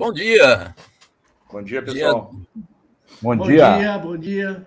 Bom 0.00 0.14
dia. 0.14 0.74
Bom 1.52 1.62
dia, 1.62 1.82
pessoal. 1.82 2.34
Bom, 3.20 3.36
bom 3.36 3.46
dia. 3.46 3.76
dia. 3.76 3.98
Bom 3.98 4.16
dia, 4.16 4.66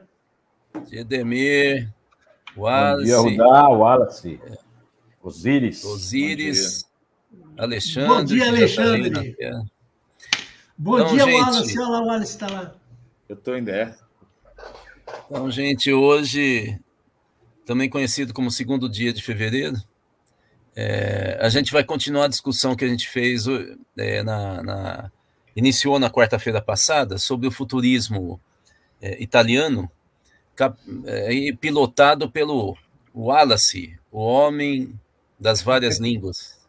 bom 0.71 0.81
dia. 0.83 1.03
Demir, 1.05 1.91
Wallace. 2.55 2.99
Bom 2.99 3.03
dia, 3.03 3.17
Rudá, 3.17 3.69
Wallace. 3.69 4.39
Osíris. 5.23 5.83
Osíris. 5.85 6.85
Alexandre. 7.57 8.09
Bom 8.09 8.23
dia, 8.23 8.47
Alexandre. 8.47 9.35
Bom 10.77 10.99
então, 10.99 11.15
dia, 11.15 11.25
gente... 11.25 11.41
Wallace. 11.41 11.79
Olha 11.79 11.87
lá, 11.87 11.99
o 11.99 12.05
Wallace 12.05 12.31
está 12.31 12.47
lá. 12.51 12.75
Eu 13.27 13.35
estou 13.35 13.57
em 13.57 13.63
der. 13.63 13.97
Então, 15.25 15.49
gente, 15.49 15.91
hoje, 15.91 16.79
também 17.65 17.89
conhecido 17.89 18.35
como 18.35 18.51
segundo 18.51 18.87
dia 18.87 19.11
de 19.11 19.23
fevereiro, 19.23 19.81
é, 20.75 21.39
a 21.41 21.49
gente 21.49 21.73
vai 21.73 21.83
continuar 21.83 22.25
a 22.25 22.29
discussão 22.29 22.75
que 22.75 22.85
a 22.85 22.87
gente 22.87 23.09
fez 23.09 23.45
é, 23.97 24.21
na, 24.21 24.61
na 24.61 25.11
iniciou 25.55 25.99
na 25.99 26.09
quarta-feira 26.09 26.61
passada 26.61 27.17
sobre 27.17 27.47
o 27.47 27.51
futurismo 27.51 28.39
é, 29.01 29.21
italiano, 29.21 29.89
cap, 30.55 30.77
é, 31.05 31.53
pilotado 31.53 32.29
pelo 32.29 32.77
Wallace, 33.13 33.97
o 34.11 34.19
homem 34.19 34.99
das 35.39 35.61
várias 35.61 35.99
línguas. 36.01 36.61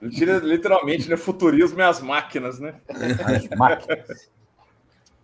Literalmente, 0.00 1.08
né? 1.08 1.16
Futurismo 1.16 1.80
é 1.80 1.84
as 1.84 2.00
máquinas, 2.00 2.58
né? 2.58 2.80
As 2.88 3.48
máquinas. 3.56 4.30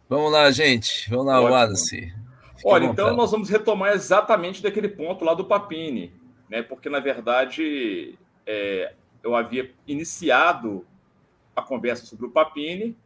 Vamos 0.08 0.30
lá, 0.30 0.50
gente. 0.50 1.08
Vamos 1.10 1.26
lá, 1.26 1.40
Ótimo. 1.40 1.52
Wallace. 1.52 2.14
Fique 2.56 2.68
Olha, 2.68 2.86
então 2.86 3.14
nós 3.16 3.30
vamos 3.30 3.48
retomar 3.48 3.92
exatamente 3.92 4.62
daquele 4.62 4.88
ponto 4.88 5.24
lá 5.24 5.34
do 5.34 5.44
Papini, 5.44 6.12
né? 6.48 6.62
Porque, 6.62 6.88
na 6.88 7.00
verdade, 7.00 8.18
é, 8.46 8.92
eu 9.22 9.34
havia 9.34 9.70
iniciado 9.86 10.86
a 11.56 11.62
conversa 11.62 12.04
sobre 12.04 12.26
o 12.26 12.30
Papini, 12.30 12.96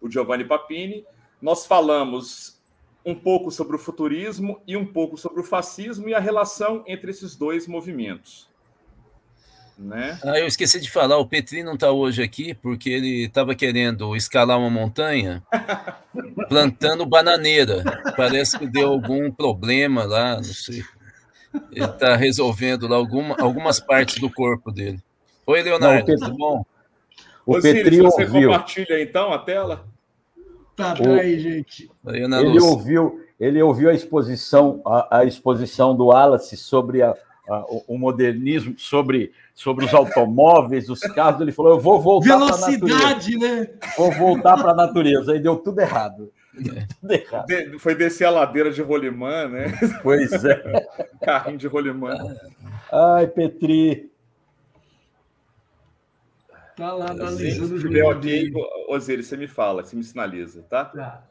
o 0.00 0.08
Giovanni 0.08 0.44
Papini. 0.44 1.04
Nós 1.42 1.66
falamos 1.66 2.58
um 3.04 3.14
pouco 3.14 3.50
sobre 3.50 3.76
o 3.76 3.78
futurismo 3.78 4.60
e 4.66 4.76
um 4.76 4.86
pouco 4.86 5.16
sobre 5.16 5.40
o 5.40 5.44
fascismo 5.44 6.08
e 6.08 6.14
a 6.14 6.20
relação 6.20 6.84
entre 6.86 7.10
esses 7.10 7.34
dois 7.34 7.66
movimentos. 7.66 8.48
Né? 9.76 10.18
Ah, 10.22 10.38
eu 10.38 10.46
esqueci 10.46 10.78
de 10.78 10.90
falar, 10.90 11.16
o 11.16 11.26
Petri 11.26 11.62
não 11.62 11.72
está 11.72 11.90
hoje 11.90 12.22
aqui 12.22 12.52
porque 12.52 12.90
ele 12.90 13.24
estava 13.24 13.54
querendo 13.54 14.14
escalar 14.14 14.58
uma 14.58 14.68
montanha 14.68 15.42
plantando 16.50 17.06
bananeira. 17.06 17.82
Parece 18.14 18.58
que 18.58 18.66
deu 18.66 18.88
algum 18.88 19.32
problema 19.32 20.04
lá, 20.04 20.36
não 20.36 20.44
sei. 20.44 20.84
Ele 21.72 21.84
está 21.86 22.14
resolvendo 22.14 22.86
lá 22.86 22.96
alguma, 22.96 23.34
algumas 23.40 23.80
partes 23.80 24.20
do 24.20 24.30
corpo 24.30 24.70
dele. 24.70 25.00
Oi, 25.46 25.62
Leonardo, 25.62 26.12
não, 26.12 26.18
tudo 26.18 26.36
bom? 26.36 26.64
O 27.46 27.56
Ô, 27.56 27.60
Petri 27.60 27.84
Círio, 27.84 28.02
você 28.04 28.22
ouviu. 28.24 28.50
compartilha 28.50 29.02
então 29.02 29.32
a 29.32 29.38
tela? 29.38 29.86
Tá, 30.76 30.94
peraí, 30.94 31.38
gente. 31.38 31.90
Ele 32.06 32.60
ouviu, 32.60 33.20
ele 33.38 33.62
ouviu 33.62 33.90
a 33.90 33.94
exposição, 33.94 34.80
a, 34.86 35.18
a 35.18 35.24
exposição 35.24 35.94
do 35.94 36.06
Wallace 36.06 36.56
sobre 36.56 37.02
a, 37.02 37.14
a, 37.48 37.64
o 37.86 37.98
modernismo, 37.98 38.74
sobre, 38.78 39.32
sobre 39.54 39.84
os 39.84 39.92
automóveis, 39.92 40.88
os 40.88 41.00
carros. 41.00 41.40
Ele 41.40 41.52
falou: 41.52 41.72
Eu 41.72 41.80
vou 41.80 42.00
voltar 42.00 42.38
para 42.38 42.54
a 42.54 42.58
natureza. 42.58 43.38
né? 43.38 43.68
Vou 43.96 44.12
voltar 44.12 44.56
para 44.56 44.70
a 44.70 44.74
natureza. 44.74 45.32
Aí 45.32 45.38
deu 45.38 45.56
tudo 45.56 45.80
errado. 45.80 46.32
tudo 47.00 47.12
errado. 47.12 47.46
De, 47.46 47.78
foi 47.78 47.94
descer 47.94 48.24
a 48.26 48.30
ladeira 48.30 48.70
de 48.70 48.80
rolimã, 48.80 49.48
né? 49.48 49.66
Pois 50.02 50.32
é. 50.44 50.86
Carrinho 51.22 51.58
de 51.58 51.66
rolimã. 51.66 52.16
Ai, 52.90 53.26
Petri. 53.26 54.09
Tá 56.80 56.94
lá 56.94 57.10
analisando 57.10 57.74
o 57.74 57.78
jogo. 57.78 58.08
aqui, 58.08 58.50
Osiris, 58.88 59.26
você 59.26 59.36
me 59.36 59.46
fala, 59.46 59.84
você 59.84 59.94
me 59.94 60.02
sinaliza, 60.02 60.62
tá? 60.62 60.86
Tá. 60.86 61.26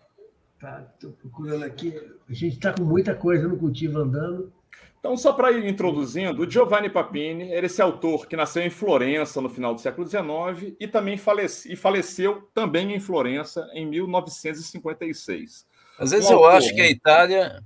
Tá, 0.60 0.86
tô 1.00 1.10
procurando 1.10 1.64
aqui. 1.64 2.00
A 2.30 2.34
gente 2.34 2.54
está 2.54 2.72
com 2.72 2.84
muita 2.84 3.16
coisa 3.16 3.48
no 3.48 3.58
cultivo 3.58 3.98
andando. 3.98 4.54
Então, 5.00 5.18
só 5.18 5.34
para 5.34 5.52
ir 5.52 5.66
introduzindo, 5.66 6.44
o 6.44 6.50
Giovanni 6.50 6.88
Papini 6.88 7.52
era 7.52 7.66
esse 7.66 7.82
autor 7.82 8.28
que 8.28 8.36
nasceu 8.36 8.62
em 8.62 8.70
Florença 8.70 9.42
no 9.42 9.50
final 9.50 9.74
do 9.74 9.82
século 9.82 10.08
XIX 10.08 10.76
e 10.80 10.88
também 10.88 11.18
falece, 11.18 11.74
e 11.74 11.76
faleceu 11.76 12.48
também 12.54 12.94
em 12.94 13.00
Florença 13.00 13.68
em 13.74 13.88
1956. 13.88 15.66
Às 15.98 16.12
vezes 16.12 16.30
um 16.30 16.34
eu 16.34 16.44
autor, 16.44 16.58
acho 16.58 16.76
que 16.76 16.82
a 16.82 16.92
Itália 16.92 17.60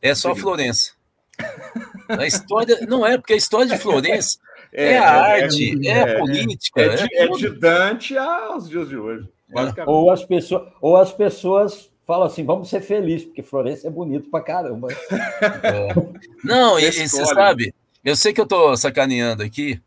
é 0.00 0.14
só 0.14 0.34
Florença. 0.34 0.94
A 2.08 2.26
história 2.26 2.78
não 2.88 3.04
é 3.04 3.18
porque 3.18 3.34
a 3.34 3.36
história 3.36 3.66
de 3.66 3.76
Florença 3.82 4.38
é, 4.72 4.92
é 4.92 4.98
a 4.98 5.02
é, 5.02 5.42
arte, 5.42 5.86
é, 5.86 5.90
é, 5.90 6.16
a 6.16 6.18
política. 6.18 6.80
É, 6.80 6.96
de, 6.96 7.16
é 7.16 7.28
de 7.28 7.50
Dante 7.50 8.16
aos 8.16 8.68
dias 8.68 8.88
de 8.88 8.96
hoje. 8.96 9.28
Ou 9.86 10.10
as 10.10 10.24
pessoas, 10.24 10.72
ou 10.80 10.96
as 10.96 11.12
pessoas 11.12 11.90
falam 12.06 12.26
assim, 12.26 12.44
vamos 12.44 12.68
ser 12.68 12.80
felizes, 12.80 13.26
porque 13.26 13.42
Florença 13.42 13.88
é 13.88 13.90
bonito 13.90 14.30
pra 14.30 14.40
caramba. 14.40 14.88
Não, 16.44 16.78
e, 16.78 16.84
e 16.88 17.08
você 17.08 17.26
sabe, 17.26 17.74
eu 18.04 18.14
sei 18.14 18.32
que 18.32 18.40
eu 18.40 18.46
tô 18.46 18.76
sacaneando 18.76 19.42
aqui, 19.42 19.80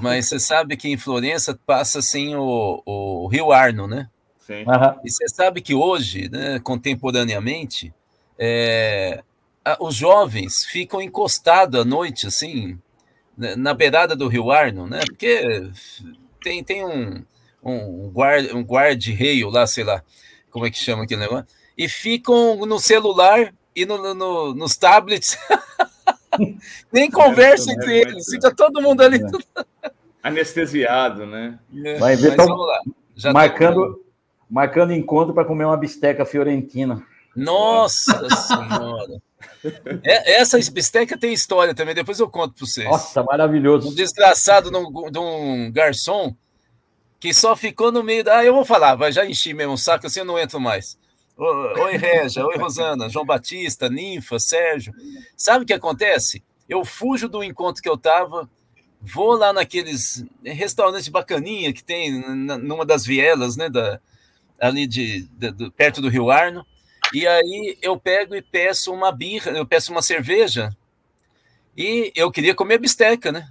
mas 0.00 0.26
você 0.26 0.38
sabe 0.38 0.76
que 0.76 0.88
em 0.88 0.96
Florença 0.96 1.58
passa 1.66 1.98
assim 1.98 2.34
o, 2.34 2.82
o 2.84 3.26
Rio 3.28 3.52
Arno, 3.52 3.86
né? 3.86 4.08
Sim. 4.38 4.64
Uhum. 4.64 5.00
E 5.04 5.10
você 5.10 5.28
sabe 5.28 5.60
que 5.60 5.74
hoje, 5.74 6.28
né, 6.30 6.58
contemporaneamente, 6.60 7.92
é, 8.38 9.22
os 9.80 9.94
jovens 9.94 10.64
ficam 10.64 11.00
encostados 11.00 11.80
à 11.80 11.84
noite, 11.84 12.26
assim, 12.26 12.72
né, 12.72 12.78
na 13.36 13.74
beirada 13.74 14.14
do 14.14 14.28
Rio 14.28 14.50
Arno, 14.50 14.86
né? 14.86 15.00
Porque 15.06 15.70
tem, 16.42 16.62
tem 16.62 16.84
um, 16.84 17.24
um, 17.62 18.10
guarda, 18.10 18.54
um 18.56 18.62
guarda-reio 18.62 19.48
lá, 19.48 19.66
sei 19.66 19.84
lá, 19.84 20.02
como 20.50 20.66
é 20.66 20.70
que 20.70 20.78
chama 20.78 21.04
aquele 21.04 21.20
negócio, 21.20 21.46
e 21.76 21.88
ficam 21.88 22.66
no 22.66 22.78
celular 22.78 23.52
e 23.74 23.86
no, 23.86 24.14
no 24.14 24.54
nos 24.54 24.76
tablets. 24.76 25.36
Nem 26.92 27.10
conversa 27.10 27.70
é, 27.70 27.74
entre 27.74 27.92
é, 27.92 28.00
eles, 28.02 28.26
fica 28.26 28.54
todo 28.54 28.80
mundo 28.80 29.02
ali. 29.02 29.18
É. 29.18 29.90
Anestesiado, 30.22 31.26
né? 31.26 31.58
É, 31.84 31.98
Vai 31.98 32.16
ver, 32.16 32.36
tão, 32.36 32.56
marcando, 33.32 34.04
marcando 34.48 34.92
encontro 34.92 35.34
para 35.34 35.44
comer 35.44 35.64
uma 35.64 35.76
bisteca 35.76 36.24
fiorentina. 36.24 37.04
Nossa 37.34 38.28
Senhora! 38.30 39.20
É, 40.04 40.40
essa 40.40 40.58
bisteca 40.70 41.16
tem 41.16 41.32
história 41.32 41.74
também, 41.74 41.94
depois 41.94 42.18
eu 42.18 42.28
conto 42.28 42.54
para 42.54 42.66
vocês. 42.66 42.88
Nossa, 42.88 43.22
maravilhoso. 43.22 43.88
Um 43.88 43.94
desgraçado 43.94 44.70
de 44.70 44.76
um, 44.76 45.10
de 45.10 45.18
um, 45.18 45.70
garçom 45.72 46.34
que 47.20 47.32
só 47.32 47.54
ficou 47.54 47.92
no 47.92 48.02
meio 48.02 48.24
da. 48.24 48.38
Ah, 48.38 48.44
eu 48.44 48.54
vou 48.54 48.64
falar, 48.64 48.94
vai 48.94 49.12
já 49.12 49.24
enchi 49.24 49.54
mesmo 49.54 49.74
o 49.74 49.78
saco, 49.78 50.06
assim 50.06 50.20
eu 50.20 50.24
não 50.24 50.38
entro 50.38 50.60
mais. 50.60 50.98
Oi, 51.36 51.96
Regia, 51.96 52.46
oi, 52.46 52.56
Rosana, 52.56 53.08
João 53.08 53.24
Batista, 53.24 53.88
Ninfa, 53.88 54.38
Sérgio. 54.38 54.92
Sabe 55.36 55.64
o 55.64 55.66
que 55.66 55.72
acontece? 55.72 56.42
Eu 56.68 56.84
fujo 56.84 57.28
do 57.28 57.42
encontro 57.42 57.82
que 57.82 57.88
eu 57.88 57.96
tava, 57.96 58.48
vou 59.00 59.32
lá 59.32 59.52
naqueles 59.52 60.24
restaurantes 60.44 61.08
bacaninha 61.08 61.72
que 61.72 61.82
tem 61.82 62.20
numa 62.58 62.84
das 62.84 63.04
vielas, 63.04 63.56
né, 63.56 63.68
da, 63.68 64.00
ali 64.60 64.86
de, 64.86 65.22
de, 65.32 65.50
de 65.50 65.70
perto 65.70 66.00
do 66.00 66.08
Rio 66.08 66.30
Arno. 66.30 66.64
E 67.12 67.26
aí 67.26 67.78
eu 67.82 67.98
pego 67.98 68.34
e 68.34 68.42
peço 68.42 68.92
uma 68.92 69.12
birra, 69.12 69.50
eu 69.52 69.66
peço 69.66 69.92
uma 69.92 70.02
cerveja. 70.02 70.74
E 71.76 72.12
eu 72.14 72.30
queria 72.30 72.54
comer 72.54 72.78
bisteca, 72.78 73.30
né? 73.30 73.50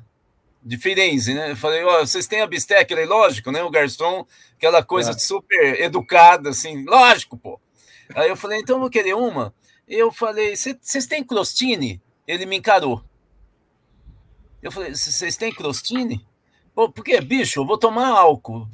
De 0.64 0.78
Firenze, 0.78 1.34
né? 1.34 1.52
Eu 1.52 1.56
falei, 1.56 1.84
ó, 1.84 2.02
oh, 2.02 2.06
vocês 2.06 2.28
têm 2.28 2.42
a 2.42 2.48
bisteca? 2.48 2.94
Ele, 2.94 3.06
lógico, 3.06 3.52
né? 3.52 3.64
O 3.64 3.70
garçom, 3.70 4.26
aquela 4.56 4.84
coisa 4.84 5.12
é. 5.12 5.18
super 5.18 5.82
educada, 5.82 6.50
assim, 6.50 6.86
lógico, 6.86 7.38
pô. 7.38 7.60
Aí 8.14 8.30
eu 8.30 8.36
falei, 8.36 8.60
então 8.60 8.76
eu 8.76 8.82
vou 8.82 8.90
querer 8.90 9.16
uma. 9.16 9.54
Eu 9.88 10.12
falei, 10.12 10.56
vocês 10.56 11.06
têm 11.08 11.24
crostini? 11.24 12.02
Ele 12.28 12.46
me 12.46 12.58
encarou. 12.58 13.04
Eu 14.62 14.72
falei, 14.72 14.94
vocês 14.94 15.36
têm 15.36 15.54
crostini? 15.54 16.26
Pô, 16.74 16.90
porque, 16.90 17.20
bicho, 17.20 17.60
eu 17.60 17.66
vou 17.66 17.78
tomar 17.78 18.10
álcool. 18.10 18.68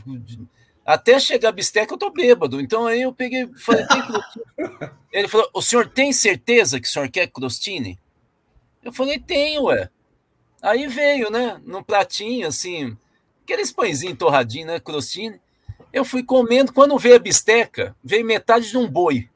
Até 0.87 1.19
chegar 1.19 1.49
a 1.49 1.51
bisteca 1.51 1.93
eu 1.93 1.97
tô 1.97 2.09
bêbado. 2.09 2.61
Então 2.61 2.87
aí 2.87 3.01
eu 3.01 3.11
peguei, 3.11 3.45
falei, 3.57 3.85
tem 3.87 4.01
crostini? 4.01 4.45
Ele 5.11 5.27
falou, 5.27 5.49
o 5.53 5.61
senhor 5.61 5.89
tem 5.89 6.13
certeza 6.13 6.79
que 6.79 6.87
o 6.87 6.89
senhor 6.89 7.09
quer 7.09 7.27
crostini? 7.27 7.99
Eu 8.81 8.93
falei, 8.93 9.19
tenho, 9.19 9.63
ué. 9.63 9.89
Aí 10.61 10.87
veio, 10.87 11.29
né, 11.29 11.59
num 11.65 11.83
pratinho, 11.83 12.47
assim, 12.47 12.97
aqueles 13.43 13.69
pãezinhos 13.69 14.17
torradinhos, 14.17 14.67
né, 14.67 14.79
crostini. 14.79 15.41
Eu 15.91 16.05
fui 16.05 16.23
comendo, 16.23 16.71
quando 16.71 16.97
veio 16.97 17.17
a 17.17 17.19
bisteca, 17.19 17.93
veio 18.01 18.25
metade 18.25 18.69
de 18.69 18.77
um 18.77 18.87
boi. 18.87 19.29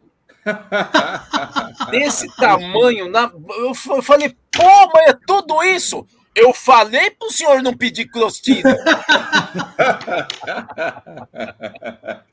Desse 1.92 2.33
tamanho, 2.38 3.09
na... 3.09 3.30
eu 3.57 4.01
falei, 4.01 4.30
pô, 4.50 4.92
mas 4.94 5.09
é 5.09 5.19
tudo 5.27 5.62
isso? 5.63 6.07
Eu 6.33 6.54
falei 6.54 7.12
pro 7.12 7.31
senhor 7.31 7.62
não 7.62 7.75
pedir 7.75 8.06
crostina. 8.06 8.78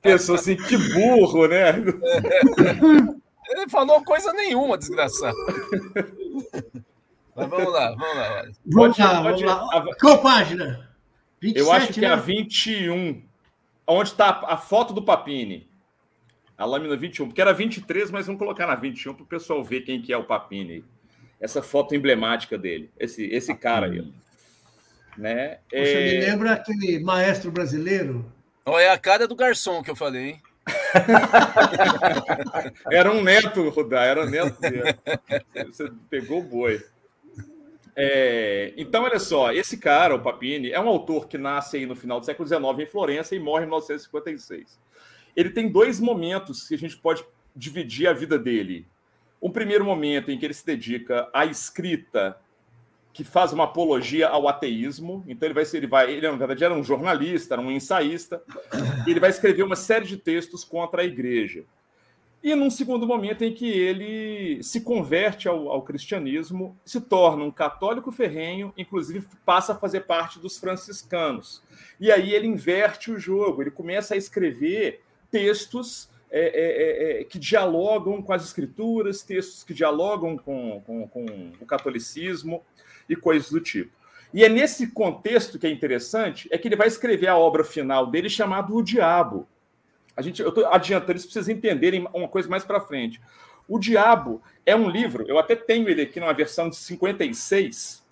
Pensou 0.00 0.34
assim, 0.34 0.56
que 0.56 0.76
burro, 0.76 1.46
né? 1.46 1.74
Ele 3.48 3.68
falou 3.68 4.02
coisa 4.02 4.32
nenhuma, 4.32 4.78
desgraçado. 4.78 5.36
Mas 7.34 7.48
vamos 7.48 7.72
lá, 7.72 7.90
vamos 7.90 8.16
lá. 8.16 8.44
Vamos, 8.66 8.96
pode, 8.96 9.02
lá, 9.02 9.22
pode, 9.22 9.44
vamos 9.44 9.72
lá. 9.72 9.86
Qual 10.00 10.20
página? 10.20 10.90
27, 11.40 11.58
eu 11.58 11.72
acho 11.72 11.92
que 11.92 12.00
né? 12.00 12.06
é 12.06 12.10
a 12.10 12.16
21. 12.16 13.22
onde 13.86 14.10
está 14.10 14.42
a 14.46 14.56
foto 14.56 14.92
do 14.92 15.02
Papini. 15.02 15.68
A 16.56 16.64
lâmina 16.64 16.96
21, 16.96 17.26
porque 17.26 17.40
era 17.40 17.52
23, 17.52 18.10
mas 18.10 18.26
vamos 18.26 18.38
colocar 18.38 18.66
na 18.66 18.74
21 18.74 19.14
para 19.14 19.24
o 19.24 19.26
pessoal 19.26 19.62
ver 19.64 19.82
quem 19.82 20.00
que 20.00 20.12
é 20.12 20.16
o 20.16 20.24
Papini. 20.24 20.84
Essa 21.42 21.60
foto 21.60 21.94
emblemática 21.94 22.56
dele, 22.56 22.90
esse, 22.98 23.26
esse 23.26 23.54
cara 23.54 23.86
aí. 23.86 24.12
Né? 25.18 25.58
Você 25.68 25.76
é... 25.76 26.04
me 26.04 26.26
lembra 26.26 26.52
aquele 26.52 27.00
maestro 27.00 27.50
brasileiro? 27.50 28.24
Oh, 28.64 28.78
é 28.78 28.88
a 28.88 28.96
cara 28.96 29.26
do 29.26 29.34
garçom 29.34 29.82
que 29.82 29.90
eu 29.90 29.96
falei, 29.96 30.22
hein? 30.22 30.42
era 32.90 33.10
um 33.10 33.22
neto, 33.22 33.68
Rudá, 33.70 34.04
era 34.04 34.24
neto 34.24 34.60
dele. 34.60 34.96
Você 35.66 35.90
pegou 36.08 36.38
o 36.38 36.44
boi. 36.44 36.80
É, 37.94 38.72
então, 38.76 39.02
olha 39.02 39.18
só, 39.18 39.52
esse 39.52 39.76
cara, 39.76 40.14
o 40.14 40.22
Papini, 40.22 40.70
é 40.70 40.80
um 40.80 40.88
autor 40.88 41.28
que 41.28 41.36
nasce 41.36 41.76
aí 41.76 41.86
no 41.86 41.94
final 41.94 42.20
do 42.20 42.26
século 42.26 42.48
XIX 42.48 42.62
em 42.78 42.90
Florença 42.90 43.34
e 43.34 43.40
morre 43.40 43.64
em 43.64 43.66
1956. 43.66 44.80
Ele 45.36 45.50
tem 45.50 45.70
dois 45.70 46.00
momentos 46.00 46.68
que 46.68 46.74
a 46.74 46.78
gente 46.78 46.96
pode 46.96 47.24
dividir 47.54 48.06
a 48.06 48.12
vida 48.12 48.38
dele. 48.38 48.86
Um 49.42 49.50
primeiro 49.50 49.84
momento 49.84 50.30
em 50.30 50.38
que 50.38 50.46
ele 50.46 50.54
se 50.54 50.64
dedica 50.64 51.28
à 51.32 51.44
escrita 51.44 52.38
que 53.12 53.24
faz 53.24 53.52
uma 53.52 53.64
apologia 53.64 54.28
ao 54.28 54.48
ateísmo. 54.48 55.22
Então 55.26 55.46
ele 55.46 55.54
vai 55.54 55.64
ser, 55.64 55.78
ele 55.78 55.86
vai, 55.86 56.10
ele 56.10 56.30
na 56.30 56.36
verdade 56.36 56.64
era 56.64 56.72
um 56.72 56.82
jornalista, 56.82 57.54
era 57.54 57.62
um 57.62 57.70
ensaísta. 57.70 58.42
Ele 59.06 59.20
vai 59.20 59.30
escrever 59.30 59.62
uma 59.62 59.76
série 59.76 60.06
de 60.06 60.16
textos 60.16 60.64
contra 60.64 61.02
a 61.02 61.04
igreja. 61.04 61.64
E 62.42 62.56
num 62.56 62.70
segundo 62.70 63.06
momento 63.06 63.44
em 63.44 63.52
que 63.52 63.68
ele 63.68 64.60
se 64.64 64.80
converte 64.80 65.46
ao, 65.46 65.68
ao, 65.68 65.82
cristianismo, 65.82 66.76
se 66.84 67.00
torna 67.00 67.44
um 67.44 67.52
católico 67.52 68.10
ferrenho, 68.10 68.72
inclusive 68.76 69.28
passa 69.44 69.72
a 69.72 69.78
fazer 69.78 70.00
parte 70.00 70.40
dos 70.40 70.58
franciscanos. 70.58 71.62
E 72.00 72.10
aí 72.10 72.32
ele 72.32 72.48
inverte 72.48 73.12
o 73.12 73.18
jogo, 73.18 73.62
ele 73.62 73.70
começa 73.70 74.14
a 74.14 74.16
escrever 74.16 75.02
textos 75.30 76.10
é, 76.32 76.40
é, 76.40 77.18
é, 77.18 77.20
é 77.20 77.24
que 77.24 77.38
dialogam 77.38 78.22
com 78.22 78.32
as 78.32 78.42
escrituras, 78.42 79.22
textos 79.22 79.62
que 79.62 79.74
dialogam 79.74 80.36
com, 80.36 80.82
com, 80.86 81.06
com 81.06 81.52
o 81.60 81.66
catolicismo 81.66 82.64
e 83.08 83.14
coisas 83.14 83.50
do 83.50 83.60
tipo. 83.60 83.92
E 84.32 84.42
é 84.42 84.48
nesse 84.48 84.86
contexto 84.88 85.58
que 85.58 85.66
é 85.66 85.70
interessante, 85.70 86.48
é 86.50 86.56
que 86.56 86.66
ele 86.66 86.76
vai 86.76 86.88
escrever 86.88 87.26
a 87.26 87.36
obra 87.36 87.62
final 87.62 88.06
dele 88.06 88.30
chamada 88.30 88.72
O 88.72 88.82
Diabo, 88.82 89.46
a 90.16 90.22
gente, 90.22 90.40
eu 90.40 90.48
estou 90.48 90.66
adiantando 90.66 91.16
isso 91.16 91.26
para 91.26 91.34
vocês 91.34 91.48
entenderem 91.48 92.06
uma 92.12 92.28
coisa 92.28 92.48
mais 92.48 92.64
para 92.64 92.80
frente. 92.80 93.20
O 93.68 93.78
Diabo 93.78 94.42
é 94.66 94.74
um 94.74 94.88
livro, 94.88 95.24
eu 95.26 95.38
até 95.38 95.54
tenho 95.54 95.88
ele 95.88 96.02
aqui 96.02 96.20
numa 96.20 96.32
versão 96.32 96.68
de 96.68 96.76
56. 96.76 98.02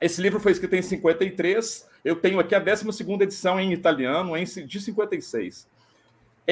Esse 0.00 0.20
livro 0.20 0.40
foi 0.40 0.52
escrito 0.52 0.74
em 0.74 0.82
53. 0.82 1.88
Eu 2.04 2.16
tenho 2.16 2.38
aqui 2.40 2.54
a 2.54 2.58
12 2.58 2.86
edição 3.20 3.58
em 3.58 3.72
italiano, 3.72 4.32
de 4.44 4.80
56, 4.80 5.68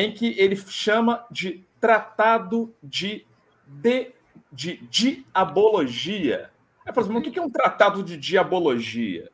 em 0.03 0.13
que 0.13 0.39
ele 0.39 0.57
chama 0.57 1.27
de 1.31 1.65
Tratado 1.81 2.75
de, 2.83 3.27
de, 3.67 4.13
de 4.53 4.77
Diabologia. 4.89 6.51
É, 6.87 6.93
por 6.93 7.03
exemplo, 7.03 7.21
o 7.21 7.23
que 7.23 7.39
é 7.39 7.43
um 7.43 7.51
tratado 7.51 8.03
de 8.03 8.17
diabologia? 8.17 9.31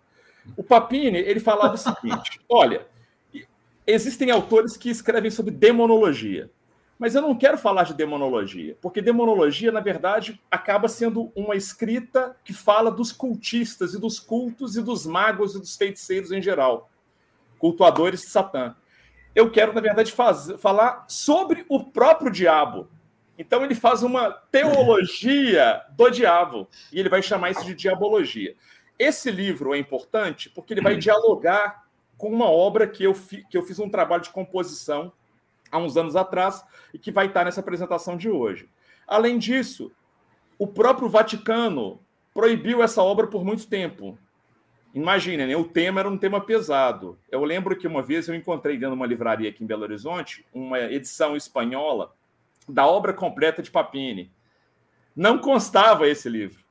O 0.56 0.62
Papini 0.62 1.18
ele 1.18 1.40
falava 1.40 1.74
o 1.74 1.78
seguinte: 1.78 2.40
olha, 2.48 2.86
Existem 3.86 4.32
autores 4.32 4.76
que 4.76 4.90
escrevem 4.90 5.30
sobre 5.30 5.52
demonologia. 5.52 6.50
Mas 6.98 7.14
eu 7.14 7.22
não 7.22 7.36
quero 7.36 7.56
falar 7.56 7.84
de 7.84 7.94
demonologia, 7.94 8.76
porque 8.80 9.02
demonologia, 9.02 9.70
na 9.70 9.80
verdade, 9.80 10.40
acaba 10.50 10.88
sendo 10.88 11.30
uma 11.36 11.54
escrita 11.54 12.34
que 12.42 12.54
fala 12.54 12.90
dos 12.90 13.12
cultistas 13.12 13.94
e 13.94 14.00
dos 14.00 14.18
cultos 14.18 14.76
e 14.76 14.82
dos 14.82 15.06
magos 15.06 15.54
e 15.54 15.60
dos 15.60 15.76
feiticeiros 15.76 16.32
em 16.32 16.42
geral, 16.42 16.90
cultuadores 17.58 18.22
de 18.22 18.28
Satã. 18.28 18.74
Eu 19.36 19.50
quero, 19.50 19.74
na 19.74 19.82
verdade, 19.82 20.12
faz, 20.12 20.50
falar 20.58 21.04
sobre 21.06 21.66
o 21.68 21.84
próprio 21.84 22.30
diabo. 22.30 22.88
Então, 23.38 23.62
ele 23.62 23.74
faz 23.74 24.02
uma 24.02 24.30
teologia 24.30 25.82
do 25.90 26.08
diabo, 26.08 26.66
e 26.90 26.98
ele 26.98 27.10
vai 27.10 27.20
chamar 27.20 27.50
isso 27.50 27.62
de 27.62 27.74
diabologia. 27.74 28.56
Esse 28.98 29.30
livro 29.30 29.74
é 29.74 29.78
importante 29.78 30.48
porque 30.48 30.72
ele 30.72 30.80
vai 30.80 30.96
dialogar 30.96 31.84
com 32.16 32.30
uma 32.30 32.50
obra 32.50 32.86
que 32.86 33.04
eu, 33.04 33.12
fi, 33.12 33.44
que 33.50 33.58
eu 33.58 33.62
fiz 33.62 33.78
um 33.78 33.90
trabalho 33.90 34.22
de 34.22 34.30
composição 34.30 35.12
há 35.70 35.76
uns 35.76 35.98
anos 35.98 36.16
atrás 36.16 36.64
e 36.94 36.98
que 36.98 37.12
vai 37.12 37.26
estar 37.26 37.44
nessa 37.44 37.60
apresentação 37.60 38.16
de 38.16 38.30
hoje. 38.30 38.70
Além 39.06 39.36
disso, 39.38 39.92
o 40.58 40.66
próprio 40.66 41.10
Vaticano 41.10 42.00
proibiu 42.32 42.82
essa 42.82 43.02
obra 43.02 43.26
por 43.26 43.44
muito 43.44 43.66
tempo. 43.66 44.18
Imaginem, 44.96 45.46
né? 45.46 45.54
o 45.54 45.62
tema 45.62 46.00
era 46.00 46.08
um 46.08 46.16
tema 46.16 46.40
pesado. 46.40 47.18
Eu 47.30 47.44
lembro 47.44 47.76
que 47.76 47.86
uma 47.86 48.00
vez 48.00 48.28
eu 48.28 48.34
encontrei 48.34 48.78
dentro 48.78 48.92
de 48.92 48.96
uma 48.96 49.06
livraria 49.06 49.50
aqui 49.50 49.62
em 49.62 49.66
Belo 49.66 49.82
Horizonte 49.82 50.42
uma 50.54 50.80
edição 50.80 51.36
espanhola 51.36 52.14
da 52.66 52.86
obra 52.86 53.12
completa 53.12 53.62
de 53.62 53.70
Papini. 53.70 54.32
Não 55.14 55.36
constava 55.36 56.08
esse 56.08 56.30
livro. 56.30 56.64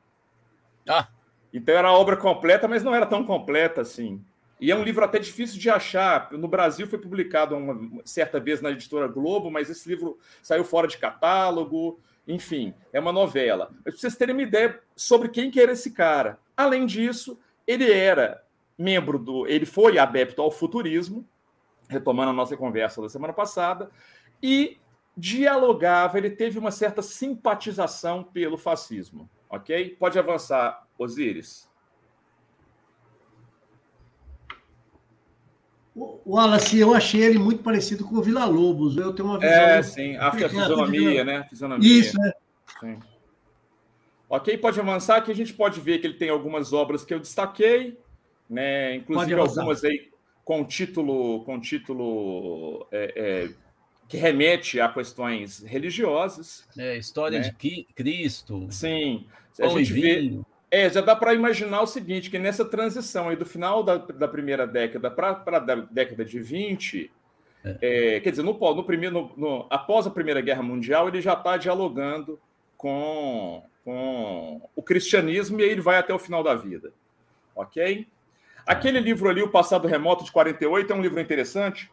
Ah. 0.89 1.07
Então 1.53 1.75
era 1.75 1.89
a 1.89 1.93
obra 1.93 2.17
completa, 2.17 2.67
mas 2.67 2.83
não 2.83 2.95
era 2.95 3.05
tão 3.05 3.23
completa 3.23 3.81
assim. 3.81 4.19
E 4.59 4.71
é 4.71 4.75
um 4.75 4.83
livro 4.83 5.05
até 5.05 5.19
difícil 5.19 5.59
de 5.59 5.69
achar. 5.69 6.31
No 6.31 6.47
Brasil 6.47 6.87
foi 6.87 6.97
publicado 6.97 7.55
uma 7.55 8.01
certa 8.03 8.39
vez 8.39 8.59
na 8.59 8.71
editora 8.71 9.07
Globo, 9.07 9.51
mas 9.51 9.69
esse 9.69 9.87
livro 9.87 10.17
saiu 10.41 10.65
fora 10.65 10.87
de 10.87 10.97
catálogo. 10.97 11.99
Enfim, 12.27 12.73
é 12.91 12.99
uma 12.99 13.11
novela. 13.11 13.69
Mas 13.85 13.93
para 13.93 14.01
vocês 14.01 14.15
terem 14.15 14.33
uma 14.33 14.41
ideia 14.41 14.79
sobre 14.95 15.29
quem 15.29 15.51
que 15.51 15.61
era 15.61 15.73
esse 15.73 15.91
cara. 15.91 16.39
Além 16.57 16.87
disso, 16.87 17.37
ele 17.67 17.91
era 17.91 18.43
membro 18.77 19.17
do. 19.17 19.47
Ele 19.47 19.65
foi 19.65 19.97
adepto 19.97 20.41
ao 20.41 20.51
futurismo, 20.51 21.27
retomando 21.87 22.31
a 22.31 22.33
nossa 22.33 22.55
conversa 22.57 23.01
da 23.01 23.09
semana 23.09 23.33
passada, 23.33 23.89
e 24.41 24.77
dialogava, 25.17 26.17
ele 26.17 26.29
teve 26.29 26.59
uma 26.59 26.71
certa 26.71 27.01
simpatização 27.01 28.23
pelo 28.23 28.57
fascismo. 28.57 29.29
Ok? 29.49 29.95
Pode 29.97 30.19
avançar, 30.19 30.85
Osíris. 30.97 31.69
O 35.95 36.19
Wallace, 36.25 36.77
eu 36.77 36.93
achei 36.93 37.21
ele 37.21 37.39
muito 37.39 37.63
parecido 37.63 38.03
com 38.03 38.15
o 38.15 38.21
Vila 38.21 38.43
Lobos. 38.43 38.97
Eu 38.97 39.13
tenho 39.13 39.29
uma 39.29 39.39
visão. 39.39 39.53
É, 39.53 39.81
sim, 39.81 40.17
a, 40.17 40.29
fisionomia, 40.29 41.23
né? 41.23 41.45
Fisionomia. 41.45 41.99
Isso, 41.99 42.19
né? 42.19 42.33
Sim. 42.81 42.99
Ok, 44.29 44.57
pode 44.57 44.79
avançar 44.79 45.21
que 45.21 45.31
a 45.31 45.35
gente 45.35 45.53
pode 45.53 45.79
ver 45.79 45.99
que 45.99 46.07
ele 46.07 46.15
tem 46.15 46.29
algumas 46.29 46.73
obras 46.73 47.05
que 47.05 47.13
eu 47.13 47.19
destaquei, 47.19 47.97
né? 48.49 48.95
Inclusive 48.95 49.33
algumas 49.33 49.83
aí 49.83 50.09
com 50.43 50.63
título, 50.63 51.43
com 51.43 51.59
título 51.59 52.87
é, 52.91 53.13
é, 53.15 53.49
que 54.07 54.17
remete 54.17 54.79
a 54.79 54.89
questões 54.89 55.63
religiosas. 55.63 56.67
É, 56.77 56.97
história 56.97 57.39
né? 57.39 57.55
de 57.57 57.87
Cristo. 57.95 58.67
Sim. 58.69 59.25
A 59.59 59.67
gente 59.67 59.93
vê 59.93 60.39
é, 60.71 60.89
já 60.89 60.99
dá 60.99 61.15
para 61.15 61.33
imaginar 61.33 61.81
o 61.81 61.87
seguinte, 61.87 62.29
que 62.29 62.37
nessa 62.37 62.65
transição 62.65 63.29
aí 63.29 63.35
do 63.35 63.45
final 63.45 63.81
da, 63.81 63.97
da 63.97 64.27
primeira 64.27 64.67
década 64.67 65.09
para 65.09 65.41
a 65.45 65.59
década 65.59 66.25
de 66.25 66.39
20, 66.39 67.11
é. 67.65 67.77
É, 67.81 68.19
quer 68.19 68.29
dizer, 68.29 68.43
no, 68.43 68.53
no 68.53 68.83
primeiro, 68.83 69.13
no, 69.13 69.31
no, 69.37 69.67
após 69.69 70.05
a 70.05 70.11
Primeira 70.11 70.39
Guerra 70.39 70.61
Mundial, 70.61 71.07
ele 71.07 71.19
já 71.19 71.33
está 71.33 71.57
dialogando 71.57 72.39
com, 72.77 73.63
com 73.85 74.67
o 74.75 74.81
cristianismo 74.81 75.59
e 75.59 75.63
aí 75.63 75.69
ele 75.69 75.79
vai 75.79 75.97
até 75.97 76.11
o 76.11 76.19
final 76.19 76.43
da 76.43 76.55
vida. 76.55 76.91
Ok? 77.55 78.07
Aquele 78.65 78.99
livro 78.99 79.29
ali, 79.29 79.43
O 79.43 79.51
Passado 79.51 79.87
Remoto, 79.87 80.25
de 80.25 80.31
48, 80.31 80.91
é 80.91 80.95
um 80.95 81.01
livro 81.01 81.21
interessante, 81.21 81.91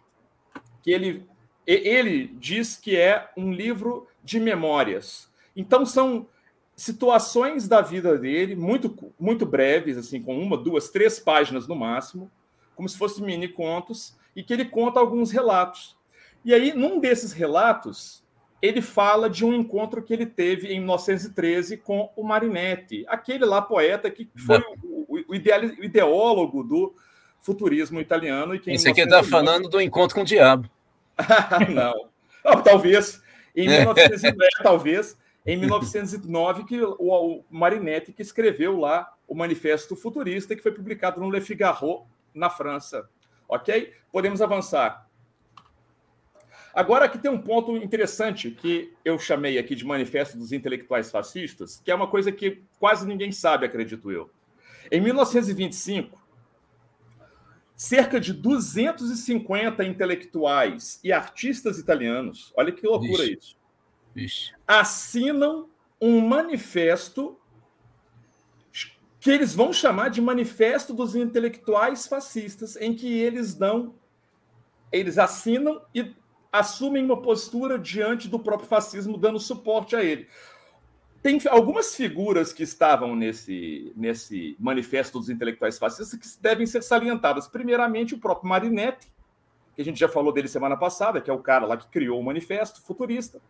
que 0.83 0.91
ele, 0.91 1.29
ele 1.67 2.29
diz 2.39 2.77
que 2.77 2.97
é 2.97 3.31
um 3.37 3.53
livro 3.53 4.09
de 4.25 4.41
memórias. 4.41 5.31
Então, 5.55 5.85
são 5.85 6.27
situações 6.75 7.69
da 7.69 7.83
vida 7.83 8.17
dele, 8.17 8.57
muito, 8.57 9.15
muito 9.21 9.45
breves, 9.45 9.99
assim, 9.99 10.23
com 10.23 10.37
uma, 10.39 10.57
duas, 10.57 10.89
três 10.89 11.21
páginas 11.21 11.69
no 11.69 11.77
máximo, 11.77 12.31
como 12.75 12.89
se 12.89 12.97
fossem 12.97 13.23
mini 13.23 13.49
contos, 13.49 14.17
e 14.35 14.43
que 14.43 14.55
ele 14.55 14.65
conta 14.65 14.99
alguns 14.99 15.31
relatos. 15.31 15.95
E 16.43 16.55
aí, 16.55 16.73
num 16.73 16.99
desses 16.99 17.35
relatos, 17.35 18.22
ele 18.63 18.81
fala 18.81 19.29
de 19.29 19.45
um 19.45 19.53
encontro 19.53 20.01
que 20.01 20.13
ele 20.13 20.25
teve 20.25 20.69
em 20.69 20.79
1913 20.79 21.79
com 21.79 22.11
o 22.15 22.23
Marinetti, 22.23 23.05
aquele 23.09 23.45
lá 23.45 23.61
poeta 23.61 24.09
que 24.09 24.31
foi 24.47 24.61
o, 24.85 25.05
o, 25.09 25.25
o 25.29 25.35
ideólogo 25.35 26.63
do 26.63 26.95
futurismo 27.41 28.01
italiano. 28.01 28.55
E 28.55 28.61
que 28.61 28.73
Isso 28.73 28.89
aqui 28.89 29.01
está 29.01 29.25
falando 29.25 29.69
do 29.69 29.81
encontro 29.81 30.15
com 30.15 30.23
o 30.23 30.25
diabo. 30.25 30.71
não. 31.75 32.09
não. 32.45 32.63
Talvez. 32.63 33.21
Em 33.55 33.69
1910, 33.69 34.51
talvez 34.63 35.17
em 35.45 35.57
1909, 35.57 36.65
que 36.65 36.81
o, 36.81 37.45
Marinetti 37.51 38.13
que 38.13 38.23
escreveu 38.23 38.79
lá 38.79 39.13
o 39.27 39.35
Manifesto 39.35 39.97
Futurista, 39.97 40.55
que 40.55 40.63
foi 40.63 40.73
publicado 40.73 41.21
no 41.21 41.29
Le 41.29 41.41
Figaro, 41.41 42.07
na 42.33 42.49
França. 42.49 43.09
Ok? 43.49 43.93
Podemos 44.13 44.41
avançar. 44.41 45.07
Agora, 46.75 47.05
aqui 47.05 47.19
tem 47.19 47.31
um 47.31 47.41
ponto 47.41 47.77
interessante 47.77 48.51
que 48.51 48.93
eu 49.05 49.19
chamei 49.19 49.59
aqui 49.59 49.75
de 49.75 49.85
Manifesto 49.85 50.39
dos 50.39 50.53
Intelectuais 50.53 51.11
Fascistas, 51.11 51.81
que 51.85 51.91
é 51.91 51.95
uma 51.95 52.09
coisa 52.09 52.33
que 52.33 52.63
quase 52.79 53.07
ninguém 53.07 53.31
sabe, 53.31 53.67
acredito 53.67 54.11
eu. 54.11 54.31
Em 54.91 55.01
1925, 55.01 56.19
cerca 57.77 58.19
de 58.19 58.33
250 58.33 59.85
intelectuais 59.85 60.99
e 61.05 61.13
artistas 61.13 61.79
italianos, 61.79 62.53
olha 62.57 62.73
que 62.73 62.87
loucura 62.87 63.25
Vixe. 63.25 63.33
isso, 63.39 63.57
Vixe. 64.15 64.53
assinam 64.67 65.69
um 66.01 66.21
manifesto 66.21 67.39
que 69.21 69.31
eles 69.31 69.55
vão 69.55 69.73
chamar 69.73 70.09
de 70.09 70.21
Manifesto 70.21 70.93
dos 70.93 71.15
Intelectuais 71.15 72.09
Fascistas, 72.09 72.75
em 72.77 72.93
que 72.93 73.07
eles 73.07 73.55
dão, 73.55 73.95
eles 74.91 75.17
assinam 75.17 75.81
e 75.95 76.13
assumem 76.53 77.03
uma 77.03 77.21
postura 77.21 77.79
diante 77.79 78.29
do 78.29 78.39
próprio 78.39 78.69
fascismo, 78.69 79.17
dando 79.17 79.41
suporte 79.41 79.97
a 79.97 80.05
ele. 80.05 80.29
Tem 81.23 81.41
algumas 81.49 81.95
figuras 81.95 82.53
que 82.53 82.63
estavam 82.63 83.17
nesse, 83.17 83.93
nesse 83.97 84.57
manifesto 84.59 85.19
dos 85.19 85.31
intelectuais 85.31 85.79
fascistas 85.79 86.19
que 86.19 86.43
devem 86.43 86.67
ser 86.67 86.83
salientadas. 86.83 87.49
Primeiramente, 87.49 88.15
o 88.15 88.19
próprio 88.19 88.49
Marinetti, 88.49 89.11
que 89.75 89.81
a 89.81 89.85
gente 89.85 89.99
já 89.99 90.09
falou 90.09 90.33
dele 90.33 90.49
semana 90.49 90.77
passada, 90.77 91.21
que 91.21 91.31
é 91.31 91.33
o 91.33 91.39
cara 91.39 91.65
lá 91.65 91.77
que 91.77 91.89
criou 91.89 92.21
o 92.21 92.25
manifesto 92.25 92.83
futurista. 92.83 93.41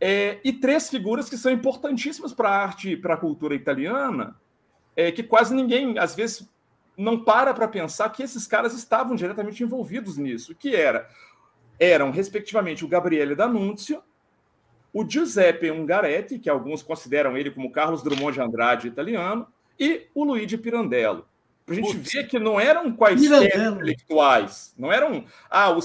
É, 0.00 0.40
e 0.42 0.52
três 0.52 0.88
figuras 0.88 1.28
que 1.28 1.36
são 1.36 1.52
importantíssimas 1.52 2.32
para 2.32 2.48
a 2.48 2.62
arte, 2.62 2.96
para 2.96 3.14
a 3.14 3.18
cultura 3.18 3.54
italiana, 3.54 4.34
é, 4.96 5.12
que 5.12 5.22
quase 5.22 5.54
ninguém, 5.54 5.98
às 5.98 6.14
vezes, 6.14 6.48
não 6.96 7.22
para 7.22 7.52
para 7.52 7.68
pensar 7.68 8.08
que 8.10 8.22
esses 8.22 8.46
caras 8.46 8.72
estavam 8.74 9.14
diretamente 9.14 9.62
envolvidos 9.62 10.16
nisso, 10.16 10.54
que 10.54 10.74
era 10.74 11.08
eram, 11.78 12.10
respectivamente, 12.10 12.84
o 12.84 12.88
Gabriele 12.88 13.34
D'Annunzio, 13.34 14.02
o 14.92 15.08
Giuseppe 15.08 15.70
Ungaretti, 15.70 16.38
que 16.38 16.48
alguns 16.48 16.82
consideram 16.82 17.36
ele 17.36 17.50
como 17.50 17.70
Carlos 17.70 18.02
Drummond 18.02 18.34
de 18.34 18.40
Andrade 18.40 18.88
italiano, 18.88 19.46
e 19.78 20.06
o 20.14 20.24
Luigi 20.24 20.56
Pirandello. 20.56 21.26
Para 21.64 21.74
a 21.74 21.76
gente 21.76 21.96
Putz. 21.96 22.12
ver 22.12 22.26
que 22.26 22.38
não 22.38 22.58
eram 22.58 22.90
quaisquer 22.92 23.66
intelectuais, 23.72 24.74
não 24.76 24.90
eram 24.90 25.24
ah, 25.50 25.70
o, 25.70 25.78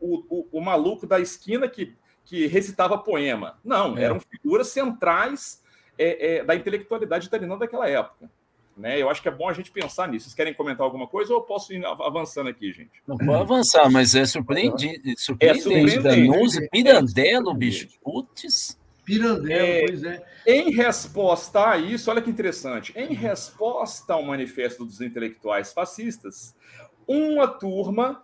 o, 0.00 0.24
o, 0.30 0.48
o, 0.50 0.60
maluco 0.62 1.06
da 1.06 1.20
esquina 1.20 1.68
que, 1.68 1.94
que 2.24 2.46
recitava 2.46 2.96
poema. 2.96 3.58
Não, 3.62 3.98
é. 3.98 4.04
eram 4.04 4.18
figuras 4.18 4.68
centrais 4.68 5.62
é, 5.98 6.36
é, 6.36 6.44
da 6.44 6.54
intelectualidade 6.54 7.26
italiana 7.26 7.58
daquela 7.58 7.86
época. 7.86 8.30
Né? 8.76 9.00
Eu 9.00 9.08
acho 9.08 9.22
que 9.22 9.28
é 9.28 9.30
bom 9.30 9.48
a 9.48 9.54
gente 9.54 9.70
pensar 9.70 10.06
nisso. 10.06 10.24
Vocês 10.24 10.34
querem 10.34 10.52
comentar 10.52 10.84
alguma 10.84 11.06
coisa 11.06 11.32
ou 11.32 11.40
eu 11.40 11.44
posso 11.44 11.72
ir 11.72 11.82
avançando 11.86 12.50
aqui, 12.50 12.72
gente? 12.72 12.90
Não 13.06 13.16
pode 13.16 13.42
avançar, 13.42 13.90
mas 13.90 14.14
é 14.14 14.26
surpreendente. 14.26 15.14
Surpreendente. 15.16 15.68
É 15.68 16.00
surpreendente. 16.00 16.68
Pirandello, 16.70 17.54
bicho. 17.54 17.88
Putz. 18.02 18.78
Pirandello, 19.02 19.66
é, 19.66 19.86
pois 19.86 20.04
é. 20.04 20.22
Em 20.46 20.70
resposta 20.72 21.70
a 21.70 21.78
isso, 21.78 22.10
olha 22.10 22.20
que 22.20 22.28
interessante. 22.28 22.92
Em 22.94 23.14
resposta 23.14 24.12
ao 24.12 24.22
manifesto 24.22 24.84
dos 24.84 25.00
intelectuais 25.00 25.72
fascistas, 25.72 26.54
uma 27.08 27.48
turma 27.48 28.22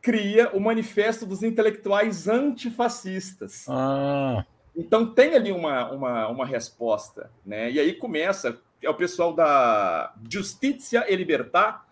cria 0.00 0.50
o 0.50 0.60
manifesto 0.60 1.26
dos 1.26 1.42
intelectuais 1.42 2.28
antifascistas. 2.28 3.64
Ah. 3.68 4.44
Então 4.76 5.12
tem 5.12 5.34
ali 5.34 5.50
uma, 5.50 5.90
uma, 5.90 6.28
uma 6.28 6.46
resposta, 6.46 7.32
né? 7.44 7.70
E 7.70 7.80
aí 7.80 7.94
começa 7.94 8.60
é 8.82 8.90
o 8.90 8.94
pessoal 8.94 9.32
da 9.32 10.14
Justiça 10.30 11.04
e 11.08 11.16
Libertà, 11.16 11.84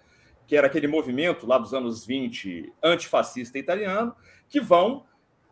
que 0.47 0.57
era 0.57 0.67
aquele 0.67 0.87
movimento 0.87 1.47
lá 1.47 1.59
dos 1.59 1.75
anos 1.75 2.07
20 2.07 2.73
antifascista 2.83 3.59
italiano, 3.59 4.15
que 4.49 4.61
vão 4.61 5.05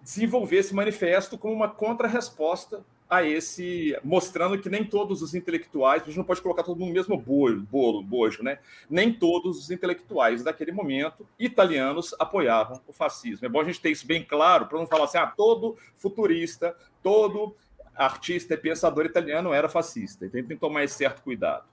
desenvolver 0.03 0.59
esse 0.59 0.75
manifesto 0.75 1.37
como 1.37 1.55
uma 1.55 1.69
contrarresposta 1.69 2.85
a 3.09 3.23
esse, 3.23 3.97
mostrando 4.03 4.59
que 4.59 4.69
nem 4.69 4.85
todos 4.85 5.23
os 5.23 5.35
intelectuais, 5.35 6.03
a 6.03 6.07
gente 6.07 6.17
não 6.17 6.25
pode 6.25 6.41
colocar 6.41 6.63
todo 6.63 6.79
mundo 6.79 6.89
no 6.89 6.95
mesmo 6.95 7.17
bolo, 7.17 7.61
bolo, 7.61 8.03
bojo, 8.03 8.43
né? 8.43 8.59
Nem 8.89 9.13
todos 9.13 9.59
os 9.59 9.71
intelectuais 9.71 10.43
daquele 10.43 10.73
momento 10.73 11.27
italianos 11.39 12.15
apoiavam 12.19 12.81
o 12.87 12.93
fascismo. 12.93 13.47
É 13.47 13.49
bom 13.49 13.61
a 13.61 13.65
gente 13.65 13.81
ter 13.81 13.91
isso 13.91 14.07
bem 14.07 14.25
claro 14.25 14.67
para 14.67 14.79
não 14.79 14.87
falar 14.87 15.05
assim, 15.05 15.19
ah, 15.19 15.27
todo 15.27 15.77
futurista, 15.95 16.75
todo 17.03 17.55
artista 17.95 18.55
e 18.55 18.57
pensador 18.57 19.07
italiano 19.07 19.53
era 19.53 19.69
fascista. 19.69 20.27
Então 20.27 20.41
tem 20.41 20.57
que 20.57 20.61
tomar 20.61 20.85
esse 20.85 20.95
certo 20.95 21.23
cuidado. 21.23 21.65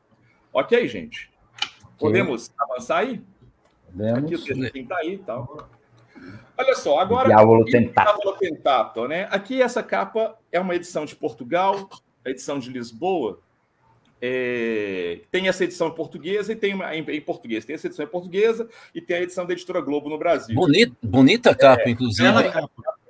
Ok, 0.54 0.88
gente? 0.88 1.32
Podemos 1.98 2.48
okay. 2.48 2.56
avançar 2.60 2.98
aí? 2.98 3.22
Podemos. 3.86 4.24
Aqui 4.24 4.36
o 4.36 4.44
texto 4.44 4.88
tá 4.88 4.98
aí 4.98 5.14
e 5.14 5.18
tal. 5.20 5.70
Olha 6.58 6.76
só, 6.76 7.00
agora. 7.00 7.30
Diavolo 7.30 7.66
Tentato. 7.66 8.12
Diavolo 8.12 8.38
Tentato, 8.38 9.08
né? 9.08 9.28
Aqui 9.32 9.62
essa 9.62 9.82
capa 9.82 10.38
é 10.52 10.60
uma 10.60 10.76
edição 10.76 11.06
de 11.06 11.16
Portugal, 11.16 11.90
a 12.24 12.30
edição 12.30 12.60
de 12.60 12.70
Lisboa. 12.70 13.40
É... 14.24 15.22
tem 15.32 15.48
essa 15.48 15.64
edição 15.64 15.88
em 15.88 15.96
portuguesa 15.96 16.52
e 16.52 16.56
tem 16.56 16.76
uma, 16.76 16.96
em, 16.96 17.02
em, 17.02 17.22
português. 17.22 17.66
Tem 17.66 17.74
essa 17.74 17.88
edição 17.88 18.06
em 18.06 18.10
portuguesa 18.10 18.70
e 18.94 19.02
tem 19.02 19.18
a 19.18 19.22
edição 19.24 19.48
da 19.48 19.54
editora 19.54 19.82
Globo 19.82 20.10
no 20.10 20.18
Brasil. 20.18 20.54
Bonita, 20.54 20.96
bonita 21.02 21.56
capa, 21.56 21.84
é, 21.88 21.90
inclusive. 21.90 22.52
Capa. 22.52 22.70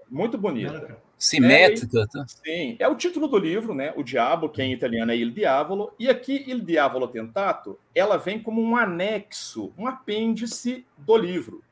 Muito 0.10 0.38
bonita. 0.38 0.98
Simétrica. 1.22 2.02
É, 2.02 2.08
tá? 2.08 2.26
Sim, 2.28 2.76
é 2.80 2.88
o 2.88 2.96
título 2.96 3.28
do 3.28 3.38
livro, 3.38 3.76
né? 3.76 3.94
O 3.96 4.02
Diabo, 4.02 4.50
que 4.50 4.64
em 4.64 4.74
italiano 4.74 5.12
é 5.12 5.16
Il 5.16 5.30
Diavolo. 5.30 5.94
E 6.00 6.10
aqui, 6.10 6.44
Il 6.48 6.62
Diavolo 6.62 7.08
Tentato, 7.08 7.80
ela 7.94 8.18
vem 8.18 8.42
como 8.42 8.60
um 8.60 8.76
anexo, 8.76 9.72
um 9.78 9.86
apêndice 9.86 10.84
do 10.98 11.16
livro. 11.16 11.64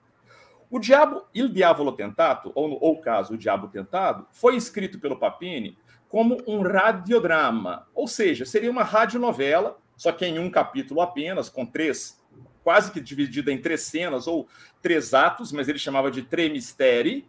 O 0.70 0.78
Diabo, 0.78 1.24
Il 1.34 1.50
Diavolo 1.50 1.94
Tentato, 1.94 2.52
ou, 2.54 2.78
ou 2.80 3.02
caso 3.02 3.34
O 3.34 3.38
Diabo 3.38 3.70
Tentado, 3.70 4.28
foi 4.32 4.56
escrito 4.56 5.00
pelo 5.00 5.18
Papini 5.18 5.76
como 6.08 6.38
um 6.46 6.62
radiodrama, 6.62 7.88
ou 7.94 8.08
seja, 8.08 8.46
seria 8.46 8.70
uma 8.70 8.84
radionovela, 8.84 9.80
só 9.98 10.12
que 10.12 10.26
em 10.26 10.38
um 10.38 10.50
capítulo 10.50 11.02
apenas, 11.02 11.50
com 11.50 11.66
três, 11.66 12.20
quase 12.64 12.92
que 12.92 13.02
dividida 13.02 13.52
em 13.52 13.60
três 13.60 13.82
cenas 13.82 14.28
ou 14.28 14.48
três 14.80 15.14
atos, 15.14 15.52
mas 15.52 15.68
ele 15.68 15.80
chamava 15.80 16.12
de 16.12 16.22
Tre 16.22 16.50
Misteri, 16.50 17.28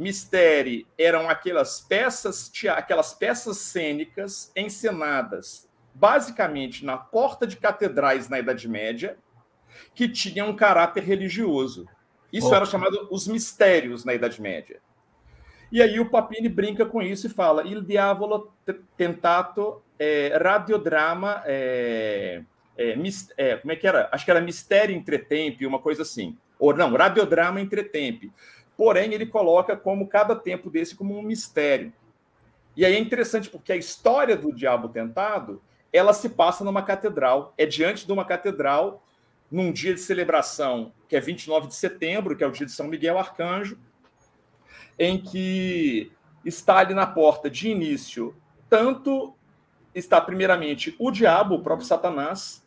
Misteri 0.00 0.86
eram 0.96 1.28
aquelas 1.28 1.82
peças, 1.82 2.50
aquelas 2.74 3.12
peças 3.12 3.58
cênicas 3.58 4.50
encenadas 4.56 5.68
basicamente 5.92 6.86
na 6.86 6.96
porta 6.96 7.46
de 7.46 7.58
catedrais 7.58 8.26
na 8.26 8.38
Idade 8.38 8.66
Média, 8.66 9.18
que 9.94 10.08
tinham 10.08 10.48
um 10.48 10.56
caráter 10.56 11.04
religioso. 11.04 11.86
Isso 12.32 12.48
oh. 12.48 12.54
era 12.54 12.64
chamado 12.64 13.08
os 13.10 13.28
mistérios 13.28 14.02
na 14.02 14.14
Idade 14.14 14.40
Média. 14.40 14.80
E 15.70 15.82
aí 15.82 16.00
o 16.00 16.08
Papini 16.08 16.48
brinca 16.48 16.86
com 16.86 17.02
isso 17.02 17.26
e 17.26 17.30
fala: 17.30 17.66
Il 17.66 17.82
diavolo 17.82 18.54
tentato 18.96 19.82
é, 19.98 20.34
radiodrama. 20.42 21.42
É, 21.44 22.42
é, 22.78 22.96
é, 23.36 23.56
como 23.58 23.72
é 23.72 23.76
que 23.76 23.86
era? 23.86 24.08
Acho 24.10 24.24
que 24.24 24.30
era 24.30 24.40
Mistério 24.40 24.96
Entretempo, 24.96 25.66
uma 25.66 25.78
coisa 25.78 26.00
assim. 26.00 26.38
Ou 26.58 26.74
não, 26.74 26.94
radiodrama 26.96 27.60
Entretempo 27.60 28.32
porém 28.80 29.12
ele 29.12 29.26
coloca 29.26 29.76
como 29.76 30.08
cada 30.08 30.34
tempo 30.34 30.70
desse 30.70 30.96
como 30.96 31.14
um 31.14 31.20
mistério. 31.20 31.92
E 32.74 32.82
aí 32.82 32.94
é 32.94 32.98
interessante 32.98 33.50
porque 33.50 33.72
a 33.72 33.76
história 33.76 34.34
do 34.34 34.54
diabo 34.54 34.88
tentado, 34.88 35.60
ela 35.92 36.14
se 36.14 36.30
passa 36.30 36.64
numa 36.64 36.80
catedral, 36.82 37.52
é 37.58 37.66
diante 37.66 38.06
de 38.06 38.12
uma 38.12 38.24
catedral 38.24 39.04
num 39.50 39.70
dia 39.70 39.92
de 39.92 40.00
celebração, 40.00 40.94
que 41.06 41.14
é 41.14 41.20
29 41.20 41.66
de 41.66 41.74
setembro, 41.74 42.34
que 42.34 42.42
é 42.42 42.46
o 42.46 42.50
dia 42.50 42.64
de 42.64 42.72
São 42.72 42.88
Miguel 42.88 43.18
Arcanjo, 43.18 43.78
em 44.98 45.20
que 45.20 46.10
está 46.42 46.78
ali 46.78 46.94
na 46.94 47.06
porta 47.06 47.50
de 47.50 47.68
início, 47.68 48.34
tanto 48.70 49.36
está 49.94 50.22
primeiramente 50.22 50.96
o 50.98 51.10
diabo, 51.10 51.56
o 51.56 51.62
próprio 51.62 51.86
Satanás, 51.86 52.64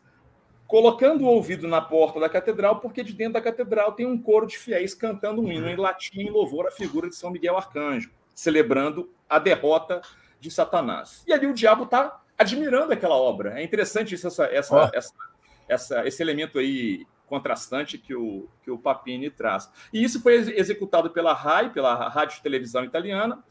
colocando 0.66 1.24
o 1.24 1.28
ouvido 1.28 1.68
na 1.68 1.80
porta 1.80 2.18
da 2.18 2.28
catedral, 2.28 2.80
porque 2.80 3.02
de 3.02 3.12
dentro 3.12 3.34
da 3.34 3.40
catedral 3.40 3.92
tem 3.92 4.06
um 4.06 4.20
coro 4.20 4.46
de 4.46 4.58
fiéis 4.58 4.94
cantando 4.94 5.40
um 5.40 5.52
hino 5.52 5.68
em 5.68 5.76
latim 5.76 6.20
em 6.20 6.30
louvor 6.30 6.66
à 6.66 6.70
figura 6.70 7.08
de 7.08 7.16
São 7.16 7.30
Miguel 7.30 7.56
Arcanjo, 7.56 8.10
celebrando 8.34 9.12
a 9.28 9.38
derrota 9.38 10.00
de 10.40 10.50
Satanás. 10.50 11.22
E 11.26 11.32
ali 11.32 11.46
o 11.46 11.54
diabo 11.54 11.84
está 11.84 12.20
admirando 12.36 12.92
aquela 12.92 13.16
obra. 13.16 13.60
É 13.60 13.62
interessante 13.62 14.14
isso, 14.14 14.26
essa, 14.26 14.46
essa, 14.46 14.76
oh. 14.76 14.96
essa, 14.96 15.14
essa, 15.68 16.06
esse 16.06 16.22
elemento 16.22 16.58
aí 16.58 17.06
contrastante 17.26 17.98
que 17.98 18.14
o, 18.14 18.48
que 18.62 18.70
o 18.70 18.78
Papini 18.78 19.30
traz. 19.30 19.70
E 19.92 20.02
isso 20.02 20.20
foi 20.20 20.34
executado 20.34 21.10
pela 21.10 21.32
RAI, 21.32 21.72
pela 21.72 22.08
Rádio 22.08 22.42
Televisão 22.42 22.84
Italiana, 22.84 23.42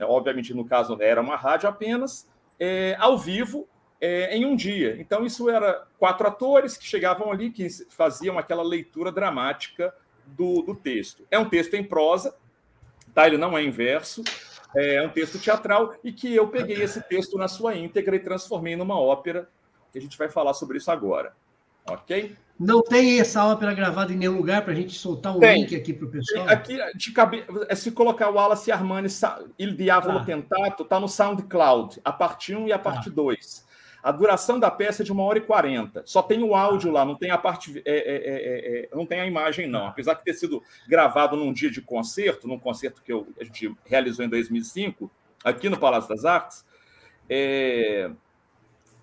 obviamente 0.00 0.52
no 0.54 0.64
caso 0.64 0.96
era 1.00 1.20
uma 1.20 1.36
rádio 1.36 1.68
apenas, 1.68 2.28
é, 2.58 2.96
ao 2.98 3.18
vivo, 3.18 3.68
é, 4.02 4.36
em 4.36 4.44
um 4.44 4.56
dia. 4.56 4.96
Então, 4.98 5.24
isso 5.24 5.48
era 5.48 5.86
quatro 5.96 6.26
atores 6.26 6.76
que 6.76 6.84
chegavam 6.84 7.30
ali, 7.30 7.50
que 7.50 7.68
faziam 7.88 8.36
aquela 8.36 8.64
leitura 8.64 9.12
dramática 9.12 9.94
do, 10.26 10.60
do 10.62 10.74
texto. 10.74 11.24
É 11.30 11.38
um 11.38 11.48
texto 11.48 11.74
em 11.74 11.84
prosa, 11.84 12.34
tá? 13.14 13.28
ele 13.28 13.38
não 13.38 13.56
é 13.56 13.62
em 13.62 13.70
verso, 13.70 14.24
é 14.74 15.00
um 15.02 15.08
texto 15.08 15.38
teatral, 15.38 15.94
e 16.02 16.12
que 16.12 16.34
eu 16.34 16.48
peguei 16.48 16.82
esse 16.82 17.00
texto 17.00 17.38
na 17.38 17.46
sua 17.46 17.76
íntegra 17.76 18.16
e 18.16 18.18
transformei 18.18 18.74
numa 18.74 18.98
ópera, 18.98 19.48
que 19.92 19.98
a 19.98 20.02
gente 20.02 20.18
vai 20.18 20.28
falar 20.28 20.54
sobre 20.54 20.78
isso 20.78 20.90
agora. 20.90 21.32
Ok? 21.88 22.36
Não 22.58 22.82
tem 22.82 23.20
essa 23.20 23.44
ópera 23.44 23.74
gravada 23.74 24.12
em 24.12 24.16
nenhum 24.16 24.36
lugar 24.36 24.62
para 24.62 24.72
a 24.72 24.76
gente 24.76 24.98
soltar 24.98 25.36
um 25.36 25.40
tem. 25.40 25.60
link 25.60 25.76
aqui 25.76 25.92
para 25.92 26.06
o 26.06 26.10
pessoal? 26.10 26.48
Aqui, 26.48 26.78
de 26.96 27.12
cabe... 27.12 27.44
É 27.68 27.74
se 27.74 27.90
colocar 27.90 28.30
o 28.30 28.34
Wallace 28.34 28.72
Armani 28.72 29.08
Il 29.58 29.74
Diavolo 29.74 30.18
ah. 30.18 30.24
Tentato, 30.24 30.82
está 30.82 30.98
no 30.98 31.08
SoundCloud, 31.08 32.00
a 32.04 32.12
parte 32.12 32.54
1 32.54 32.68
e 32.68 32.72
a 32.72 32.78
parte 32.78 33.10
2. 33.10 33.71
A 34.02 34.10
duração 34.10 34.58
da 34.58 34.70
peça 34.70 35.02
é 35.02 35.04
de 35.04 35.12
uma 35.12 35.22
hora 35.22 35.38
e 35.38 35.42
quarenta. 35.42 36.02
Só 36.04 36.22
tem 36.22 36.42
o 36.42 36.56
áudio 36.56 36.90
lá, 36.90 37.04
não 37.04 37.14
tem 37.14 37.30
a 37.30 37.38
parte, 37.38 37.80
é, 37.84 37.92
é, 37.92 38.16
é, 38.16 38.80
é, 38.80 38.88
não 38.92 39.06
tem 39.06 39.20
a 39.20 39.26
imagem 39.26 39.68
não. 39.68 39.86
Apesar 39.86 40.14
de 40.14 40.24
ter 40.24 40.34
sido 40.34 40.62
gravado 40.88 41.36
num 41.36 41.52
dia 41.52 41.70
de 41.70 41.80
concerto, 41.80 42.48
num 42.48 42.58
concerto 42.58 43.00
que 43.02 43.12
eu, 43.12 43.28
a 43.40 43.44
gente 43.44 43.72
realizou 43.86 44.24
em 44.24 44.28
2005 44.28 45.08
aqui 45.44 45.68
no 45.68 45.78
Palácio 45.78 46.08
das 46.08 46.24
Artes, 46.24 46.64
é, 47.30 48.10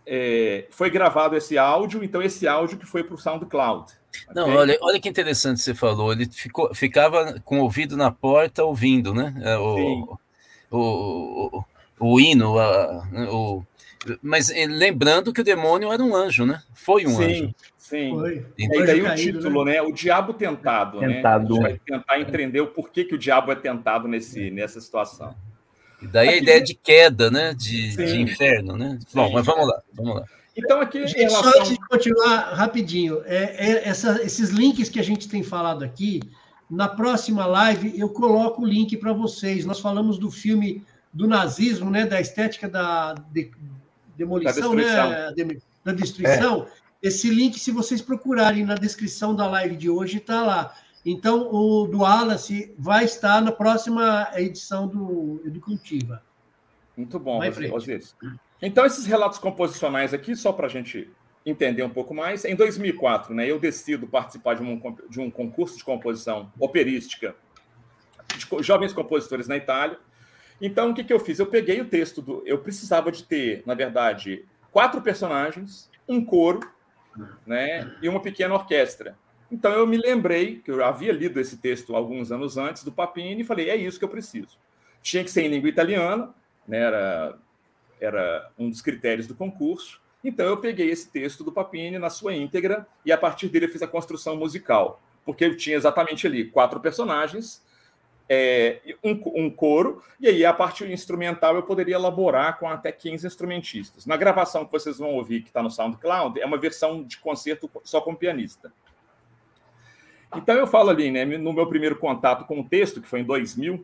é, 0.06 0.68
foi 0.70 0.90
gravado 0.90 1.36
esse 1.38 1.58
áudio. 1.58 2.04
Então 2.04 2.22
esse 2.22 2.46
áudio 2.46 2.78
que 2.78 2.86
foi 2.86 3.04
para 3.04 3.16
o 3.16 3.18
SoundCloud. 3.18 3.94
Não, 4.36 4.44
okay? 4.44 4.56
olha, 4.56 4.78
olha 4.82 5.00
que 5.00 5.08
interessante 5.08 5.62
você 5.62 5.74
falou. 5.74 6.12
Ele 6.12 6.26
ficou, 6.30 6.74
ficava 6.76 7.40
com 7.46 7.60
o 7.60 7.64
ouvido 7.64 7.96
na 7.96 8.12
porta 8.12 8.66
ouvindo, 8.66 9.14
né? 9.14 9.34
O, 9.60 10.18
o, 10.72 10.78
o, 10.78 11.64
o, 12.00 12.20
hino, 12.20 12.58
a, 12.60 13.08
o, 13.32 13.64
mas 14.22 14.50
eh, 14.50 14.66
lembrando 14.66 15.34
que 15.34 15.42
o 15.42 15.44
demônio 15.44 15.92
era 15.92 16.02
um 16.02 16.16
anjo, 16.16 16.46
né? 16.46 16.62
Foi 16.74 17.06
um 17.06 17.18
sim, 17.18 17.24
anjo. 17.24 17.56
Sim, 17.78 18.12
Foi. 18.12 18.46
E 18.58 18.70
daí 18.70 19.02
o 19.02 19.16
título, 19.16 19.66
né? 19.66 19.74
né? 19.74 19.82
O 19.82 19.92
diabo 19.92 20.34
tentado, 20.34 21.00
tentado. 21.00 21.60
né? 21.60 21.66
A 21.66 21.70
gente 21.70 21.82
vai 21.88 21.98
tentar 21.98 22.20
entender 22.20 22.62
o 22.62 22.68
porquê 22.68 23.04
que 23.04 23.16
o 23.16 23.18
diabo 23.18 23.52
é 23.52 23.56
tentado 23.56 24.08
nesse, 24.08 24.52
nessa 24.52 24.80
situação. 24.80 25.36
E 26.02 26.08
daí 26.08 26.30
a 26.30 26.38
ideia 26.38 26.62
de 26.62 26.76
queda, 26.76 27.30
né? 27.32 27.54
De, 27.54 27.96
de 27.96 28.22
inferno, 28.22 28.78
né? 28.78 29.00
Sim. 29.08 29.18
Bom, 29.18 29.32
mas 29.32 29.46
vamos 29.46 29.68
lá, 29.68 29.82
vamos 29.94 30.16
lá. 30.16 30.26
Então, 30.56 30.80
aqui. 30.82 31.06
Gente, 31.08 31.18
relação... 31.18 31.52
Só 31.52 31.60
antes 31.60 31.72
de 31.72 31.88
continuar 31.88 32.54
rapidinho, 32.54 33.22
é, 33.26 33.56
é, 33.58 33.88
essa, 33.88 34.22
esses 34.24 34.50
links 34.50 34.90
que 34.90 35.00
a 35.00 35.04
gente 35.04 35.28
tem 35.28 35.42
falado 35.42 35.84
aqui, 35.84 36.22
na 36.70 36.88
próxima 36.88 37.46
live 37.46 38.00
eu 38.00 38.10
coloco 38.10 38.62
o 38.62 38.68
link 38.68 38.96
para 38.98 39.14
vocês. 39.14 39.66
Nós 39.66 39.80
falamos 39.80 40.18
do 40.18 40.30
filme 40.30 40.84
do 41.12 41.28
nazismo, 41.28 41.90
né? 41.90 42.06
Da 42.06 42.22
estética 42.22 42.70
da, 42.70 43.16
de, 43.32 43.52
demolição, 44.20 44.76
da 44.76 44.82
destruição. 44.82 45.10
né? 45.10 45.62
Da 45.84 45.94
destruição. 45.94 46.64
É. 46.64 47.08
Esse 47.08 47.30
link, 47.30 47.58
se 47.58 47.72
vocês 47.72 48.02
procurarem 48.02 48.66
na 48.66 48.76
descrição 48.76 49.34
da 49.34 49.48
live 49.48 49.76
de 49.78 49.90
hoje, 49.90 50.18
está 50.18 50.44
lá. 50.44 50.76
Então, 51.06 51.50
o 51.54 51.88
do 51.88 52.00
Wallace 52.00 52.76
vai 52.78 53.06
estar 53.06 53.42
na 53.42 53.52
próxima 53.52 54.30
edição 54.36 54.88
do 54.88 55.42
Educativa. 55.46 56.22
Muito 56.98 57.18
bom, 57.18 57.40
Osiris. 57.72 58.16
Então, 58.62 58.86
esses 58.86 59.06
relatos 59.06 59.40
composicionais 59.40 60.14
aqui, 60.14 60.36
só 60.36 60.52
para 60.52 60.68
a 60.68 60.70
gente 60.70 61.10
entender 61.46 61.84
um 61.84 61.90
pouco 61.90 62.14
mais, 62.14 62.44
em 62.44 62.54
2004, 62.54 63.34
né, 63.34 63.50
eu 63.50 63.58
decido 63.58 64.06
participar 64.06 64.56
de 64.56 64.62
um, 64.62 64.96
de 65.10 65.22
um 65.22 65.32
concurso 65.32 65.78
de 65.78 65.84
composição 65.86 66.52
operística 66.60 67.34
de 68.38 68.64
jovens 68.64 68.92
compositores 68.92 69.48
na 69.48 69.56
Itália. 69.56 69.98
Então, 70.62 70.92
o 70.92 70.94
que, 70.94 71.04
que 71.04 71.14
eu 71.14 71.20
fiz? 71.20 71.40
Eu 71.40 71.48
peguei 71.48 71.80
o 71.80 71.86
texto 71.86 72.22
do. 72.22 72.44
Eu 72.46 72.58
precisava 72.58 73.12
de 73.12 73.24
ter, 73.24 73.64
na 73.66 73.74
verdade, 73.74 74.46
quatro 74.72 75.02
personagens, 75.02 75.90
um 76.08 76.24
coro, 76.24 76.60
né, 77.46 77.96
e 78.02 78.10
uma 78.10 78.22
pequena 78.22 78.54
orquestra. 78.54 79.18
Então, 79.52 79.72
eu 79.72 79.88
me 79.88 79.98
lembrei 79.98 80.60
que 80.60 80.70
eu 80.70 80.84
havia 80.84 81.12
lido 81.12 81.40
esse 81.40 81.58
texto 81.58 81.96
alguns 81.96 82.32
anos 82.32 82.58
antes 82.58 82.84
do 82.84 82.92
Papini 82.92 83.42
e 83.42 83.46
falei: 83.46 83.70
é 83.70 83.76
isso 83.76 83.98
que 83.98 84.06
eu 84.06 84.10
preciso. 84.10 84.58
Tinha 85.02 85.24
que 85.24 85.32
ser 85.32 85.44
em 85.44 85.50
língua 85.50 85.70
italiana, 85.70 86.34
né, 86.68 86.80
era, 86.80 87.38
era 88.00 88.52
um 88.58 88.70
dos 88.70 88.82
critérios 88.82 89.28
do 89.28 89.36
concurso. 89.36 90.02
Então, 90.22 90.46
eu 90.46 90.58
peguei 90.58 90.90
esse 90.90 91.10
texto 91.10 91.44
do 91.44 91.52
Papini 91.52 91.98
na 91.98 92.10
sua 92.10 92.36
íntegra 92.36 92.86
e, 93.06 93.12
a 93.12 93.18
partir 93.18 93.48
dele, 93.48 93.66
eu 93.66 93.70
fiz 93.70 93.82
a 93.82 93.88
construção 93.88 94.36
musical, 94.36 95.02
porque 95.26 95.46
eu 95.46 95.56
tinha 95.56 95.78
exatamente 95.78 96.28
ali 96.28 96.44
quatro 96.44 96.82
personagens 96.82 97.64
é, 98.30 98.80
um, 99.04 99.20
um, 99.46 99.50
coro, 99.50 100.04
e 100.20 100.28
aí 100.28 100.46
a 100.46 100.54
parte 100.54 100.84
instrumental 100.86 101.56
eu 101.56 101.64
poderia 101.64 101.96
elaborar 101.96 102.60
com 102.60 102.70
até 102.70 102.92
15 102.92 103.26
instrumentistas. 103.26 104.06
Na 104.06 104.16
gravação 104.16 104.66
que 104.66 104.72
vocês 104.72 105.00
vão 105.00 105.16
ouvir, 105.16 105.42
que 105.42 105.48
está 105.48 105.64
no 105.64 105.72
SoundCloud, 105.72 106.40
é 106.40 106.46
uma 106.46 106.58
versão 106.58 107.04
de 107.04 107.18
concerto 107.18 107.70
só 107.84 108.00
com 108.00 108.14
pianista. 108.14 108.72
Então 110.36 110.54
eu 110.56 110.68
falo 110.68 110.92
ali, 110.92 111.10
né, 111.10 111.26
no 111.26 111.52
meu 111.52 111.66
primeiro 111.68 111.96
contato 111.96 112.46
com 112.46 112.60
o 112.60 112.64
texto, 112.64 113.02
que 113.02 113.08
foi 113.08 113.22
em 113.22 113.24
2000, 113.24 113.84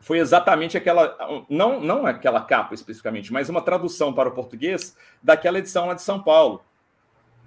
foi 0.00 0.18
exatamente 0.18 0.76
aquela, 0.76 1.44
não, 1.50 1.80
não 1.80 2.06
aquela 2.06 2.40
capa 2.40 2.72
especificamente, 2.72 3.32
mas 3.32 3.48
uma 3.48 3.60
tradução 3.60 4.12
para 4.12 4.28
o 4.28 4.32
português 4.32 4.96
daquela 5.20 5.58
edição 5.58 5.86
lá 5.86 5.94
de 5.94 6.02
São 6.02 6.22
Paulo, 6.22 6.62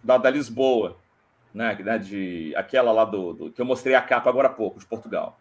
da, 0.03 0.17
da 0.17 0.29
Lisboa, 0.29 0.97
né, 1.53 1.75
de, 2.03 2.53
aquela 2.58 2.91
lá 2.91 3.05
do, 3.05 3.34
do, 3.34 3.51
que 3.51 3.62
eu 3.62 3.65
mostrei 3.65 3.95
a 3.95 4.01
capa 4.01 4.29
agora 4.29 4.49
há 4.49 4.51
pouco, 4.51 4.79
de 4.79 4.86
Portugal. 4.86 5.39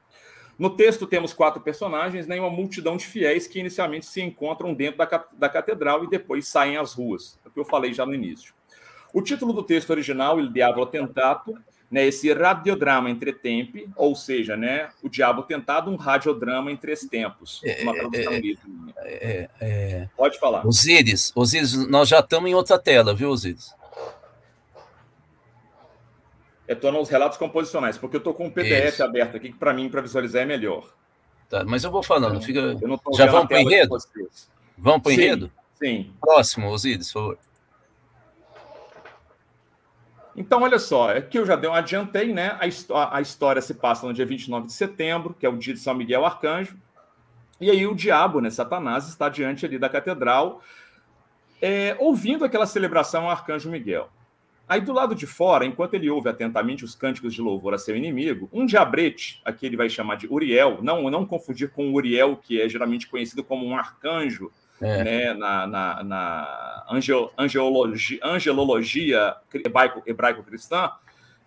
No 0.58 0.70
texto 0.70 1.06
temos 1.06 1.32
quatro 1.32 1.60
personagens 1.60 2.26
né, 2.26 2.36
e 2.36 2.40
uma 2.40 2.50
multidão 2.50 2.96
de 2.96 3.06
fiéis 3.06 3.46
que 3.46 3.60
inicialmente 3.60 4.06
se 4.06 4.20
encontram 4.20 4.74
dentro 4.74 4.98
da, 4.98 5.24
da 5.32 5.48
catedral 5.48 6.02
e 6.02 6.10
depois 6.10 6.48
saem 6.48 6.76
às 6.76 6.94
ruas, 6.94 7.38
é 7.44 7.48
o 7.48 7.50
que 7.52 7.60
eu 7.60 7.64
falei 7.64 7.94
já 7.94 8.04
no 8.04 8.14
início. 8.14 8.52
O 9.14 9.22
título 9.22 9.52
do 9.52 9.62
texto 9.62 9.90
original, 9.90 10.40
Il 10.40 10.52
Diavolo 10.52 10.86
Tentato, 10.86 11.56
né, 11.90 12.06
esse 12.06 12.30
radiodrama 12.32 13.08
entre 13.08 13.32
tempi, 13.32 13.88
ou 13.96 14.14
seja, 14.14 14.56
né, 14.56 14.90
o 15.02 15.08
Diabo 15.08 15.42
Tentado, 15.42 15.90
um 15.90 15.96
radiodrama 15.96 16.70
em 16.70 16.76
três 16.76 17.00
tempos. 17.00 17.60
É, 17.64 17.82
uma 17.82 17.94
tradução 17.94 18.32
é, 18.32 18.40
livre. 18.40 18.62
É, 18.98 19.48
é, 19.60 20.08
Pode 20.16 20.38
falar. 20.38 20.66
Osíris, 20.66 21.32
Osíris, 21.34 21.88
nós 21.88 22.08
já 22.08 22.18
estamos 22.18 22.50
em 22.50 22.54
outra 22.54 22.78
tela, 22.78 23.14
viu, 23.14 23.30
Osíris? 23.30 23.74
Estou 26.74 26.92
nos 26.92 27.08
relatos 27.08 27.38
composicionais, 27.38 27.96
porque 27.96 28.16
eu 28.16 28.18
estou 28.18 28.34
com 28.34 28.46
um 28.46 28.50
PDF 28.50 28.94
Isso. 28.94 29.04
aberto 29.04 29.36
aqui, 29.36 29.52
que 29.52 29.58
para 29.58 29.72
mim, 29.72 29.88
para 29.88 30.02
visualizar, 30.02 30.42
é 30.42 30.46
melhor. 30.46 30.92
Tá, 31.48 31.64
mas 31.64 31.82
eu 31.82 31.90
vou 31.90 32.02
falando, 32.02 32.40
fica... 32.42 32.76
Já 33.16 33.26
vamos 33.26 33.48
para 33.48 33.56
o 33.56 33.60
enredo? 33.60 33.96
Vamos 34.76 35.02
para 35.02 35.10
o 35.10 35.12
enredo? 35.12 35.50
Sim. 35.74 36.12
Próximo, 36.20 36.68
Osíris, 36.68 37.12
por 37.12 37.20
favor. 37.20 37.38
Então, 40.36 40.62
olha 40.62 40.78
só, 40.78 41.16
aqui 41.16 41.36
eu 41.36 41.44
já 41.44 41.56
dei 41.56 41.68
um 41.68 41.74
adiantei, 41.74 42.32
né? 42.32 42.56
A, 42.60 43.16
a, 43.16 43.20
história 43.20 43.60
se 43.60 43.74
passa 43.74 44.06
no 44.06 44.14
dia 44.14 44.24
29 44.24 44.66
de 44.66 44.72
setembro, 44.72 45.34
que 45.34 45.44
é 45.44 45.48
o 45.48 45.56
dia 45.56 45.74
de 45.74 45.80
São 45.80 45.94
Miguel 45.94 46.24
Arcanjo. 46.24 46.76
E 47.60 47.68
aí 47.68 47.84
o 47.86 47.94
diabo, 47.94 48.40
né, 48.40 48.48
Satanás, 48.50 49.08
está 49.08 49.28
diante 49.28 49.66
ali 49.66 49.80
da 49.80 49.88
catedral, 49.88 50.62
é, 51.60 51.96
ouvindo 51.98 52.44
aquela 52.44 52.66
celebração 52.66 53.24
ao 53.24 53.30
Arcanjo 53.30 53.68
Miguel. 53.68 54.08
Aí 54.68 54.80
do 54.82 54.92
lado 54.92 55.14
de 55.14 55.26
fora, 55.26 55.64
enquanto 55.64 55.94
ele 55.94 56.10
ouve 56.10 56.28
atentamente 56.28 56.84
os 56.84 56.94
cânticos 56.94 57.32
de 57.32 57.40
louvor 57.40 57.72
a 57.72 57.78
seu 57.78 57.96
inimigo, 57.96 58.50
um 58.52 58.66
diabrete, 58.66 59.40
aqui 59.44 59.64
ele 59.64 59.76
vai 59.76 59.88
chamar 59.88 60.16
de 60.16 60.26
Uriel, 60.30 60.78
não, 60.82 61.08
não 61.10 61.24
confundir 61.24 61.70
com 61.70 61.94
Uriel, 61.94 62.36
que 62.36 62.60
é 62.60 62.68
geralmente 62.68 63.06
conhecido 63.06 63.42
como 63.42 63.64
um 63.64 63.76
arcanjo, 63.76 64.52
é. 64.80 65.04
né, 65.04 65.34
na, 65.34 65.66
na, 65.66 66.04
na 66.04 66.86
angel, 66.90 67.32
angelologia, 67.38 68.20
angelologia 68.22 69.36
hebraico-cristã, 70.06 70.92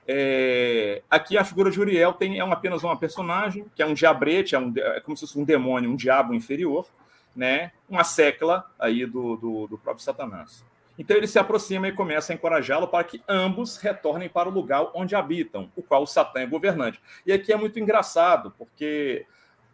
é, 0.08 1.04
aqui 1.10 1.38
a 1.38 1.44
figura 1.44 1.70
de 1.70 1.80
Uriel 1.80 2.14
tem, 2.14 2.40
é 2.40 2.42
apenas 2.42 2.84
uma 2.84 2.98
personagem, 2.98 3.66
que 3.76 3.84
é 3.84 3.86
um 3.86 3.94
diabrete, 3.94 4.56
é, 4.56 4.60
um, 4.60 4.74
é 4.76 5.00
como 5.00 5.16
se 5.16 5.22
fosse 5.22 5.38
um 5.38 5.44
demônio, 5.44 5.92
um 5.92 5.96
diabo 5.96 6.34
inferior, 6.34 6.88
né, 7.36 7.72
uma 7.88 8.04
secla 8.04 8.66
aí 8.80 9.06
do, 9.06 9.38
do, 9.38 9.68
do 9.68 9.78
próprio 9.78 10.04
Satanás. 10.04 10.66
Então 10.98 11.16
ele 11.18 11.28
se 11.28 11.40
aproxima 11.40 11.88
e 11.88 11.92
começa 11.92 12.32
a 12.32 12.36
encorajá-lo 12.36 12.88
para 12.88 13.04
que 13.04 13.24
ambos 13.28 13.78
retornem 13.78 14.30
para 14.30 14.50
o 14.50 14.52
lugar 14.52 14.92
onde 14.94 15.16
habitam, 15.16 15.72
o 15.76 15.82
qual 15.82 16.04
o 16.04 16.08
Satã 16.08 16.42
é 16.42 16.46
governante. 16.46 17.02
E 17.26 17.32
aqui 17.32 17.52
é 17.52 17.56
muito 17.56 17.80
engraçado, 17.80 18.54
porque 18.58 19.26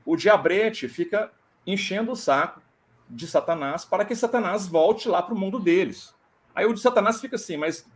o 0.06 0.16
diabrete 0.16 0.88
fica 0.88 1.32
enchendo 1.66 2.12
o 2.12 2.16
saco 2.16 2.62
de 3.10 3.28
Satanás 3.28 3.84
para 3.84 4.06
que 4.06 4.16
Satanás 4.16 4.68
volte 4.68 5.10
lá 5.10 5.22
para 5.22 5.34
o 5.34 5.38
mundo 5.38 5.60
deles. 5.60 6.16
Aí 6.56 6.66
o 6.66 6.74
de 6.74 6.80
Satanás 6.80 7.20
fica 7.20 7.36
assim, 7.36 7.58
mas 7.58 7.90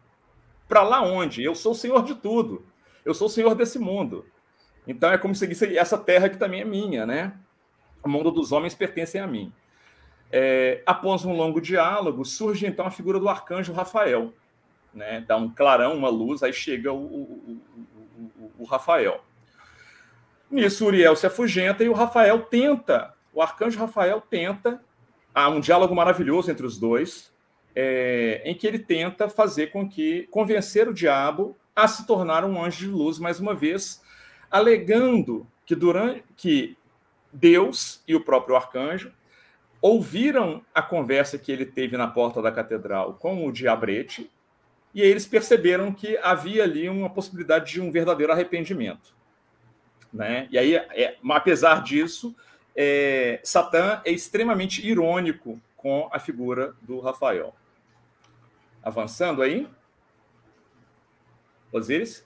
para 0.68 0.84
lá 0.84 1.02
onde? 1.02 1.44
Eu 1.44 1.56
sou 1.56 1.72
o 1.72 1.76
senhor 1.76 2.04
de 2.04 2.16
tudo. 2.16 2.66
Eu 3.04 3.14
sou 3.14 3.28
o 3.28 3.30
senhor 3.30 3.56
desse 3.56 3.80
mundo. 3.80 4.26
Então 4.88 5.12
é 5.12 5.18
como 5.18 5.36
se 5.36 5.78
essa 5.78 5.98
terra 5.98 6.30
que 6.30 6.38
também 6.38 6.62
é 6.62 6.66
minha, 6.66 7.06
né? 7.06 7.34
O 8.04 8.10
mundo 8.10 8.32
dos 8.32 8.52
homens 8.52 8.74
pertence 8.74 9.18
a 9.18 9.28
mim. 9.28 9.54
É, 10.32 10.82
após 10.86 11.26
um 11.26 11.36
longo 11.36 11.60
diálogo, 11.60 12.24
surge 12.24 12.66
então 12.66 12.86
a 12.86 12.92
figura 12.92 13.20
do 13.20 13.28
arcanjo 13.28 13.74
Rafael. 13.74 14.34
Né? 14.94 15.24
Dá 15.28 15.36
um 15.38 15.50
clarão, 15.50 15.96
uma 15.96 16.10
luz, 16.10 16.42
aí 16.44 16.54
chega 16.54 16.92
o, 16.92 16.98
o, 16.98 17.62
o, 18.40 18.52
o 18.60 18.64
Rafael. 18.64 19.24
Nisso, 20.50 20.86
Uriel 20.86 21.16
se 21.16 21.26
afugenta 21.26 21.84
e 21.84 21.90
o 21.90 21.94
Rafael 21.94 22.42
tenta, 22.42 23.14
o 23.34 23.42
arcanjo 23.42 23.80
Rafael 23.80 24.22
tenta, 24.22 24.82
há 25.34 25.50
um 25.50 25.62
diálogo 25.62 25.96
maravilhoso 25.96 26.52
entre 26.52 26.66
os 26.66 26.78
dois, 26.78 27.32
é, 27.74 28.42
em 28.44 28.54
que 28.54 28.68
ele 28.68 28.80
tenta 28.80 29.30
fazer 29.30 29.68
com 29.68 29.88
que, 29.88 30.28
convencer 30.30 30.90
o 30.90 30.94
diabo 30.94 31.58
a 31.74 31.88
se 31.88 32.06
tornar 32.06 32.44
um 32.44 32.62
anjo 32.62 32.80
de 32.80 32.88
luz 32.88 33.18
mais 33.18 33.40
uma 33.40 33.56
vez, 33.56 34.02
alegando 34.50 35.48
que 35.66 35.74
durante 35.74 36.24
que 36.36 36.78
Deus 37.32 38.04
e 38.06 38.14
o 38.14 38.24
próprio 38.24 38.58
arcanjo 38.58 39.14
ouviram 39.82 40.64
a 40.74 40.82
conversa 40.82 41.38
que 41.38 41.52
ele 41.52 41.66
teve 41.66 41.98
na 41.98 42.08
porta 42.08 42.42
da 42.42 42.52
catedral 42.52 43.16
com 43.16 43.46
o 43.46 43.52
diabrete 43.52 44.30
e 44.94 45.02
eles 45.02 45.26
perceberam 45.26 45.92
que 45.92 46.18
havia 46.18 46.64
ali 46.64 46.88
uma 46.88 47.10
possibilidade 47.10 47.72
de 47.72 47.82
um 47.82 47.92
verdadeiro 47.92 48.32
arrependimento. 48.32 49.16
Né? 50.14 50.48
E 50.52 50.58
aí, 50.58 50.76
é, 50.76 51.18
apesar 51.30 51.82
disso, 51.82 52.36
é, 52.76 53.40
Satã 53.44 54.02
é 54.06 54.12
extremamente 54.12 54.86
irônico 54.86 55.60
com 55.78 56.10
a 56.12 56.20
figura 56.20 56.76
do 56.82 57.00
Rafael. 57.00 57.56
Avançando 58.84 59.42
aí. 59.42 59.68
Osíris. 61.72 62.26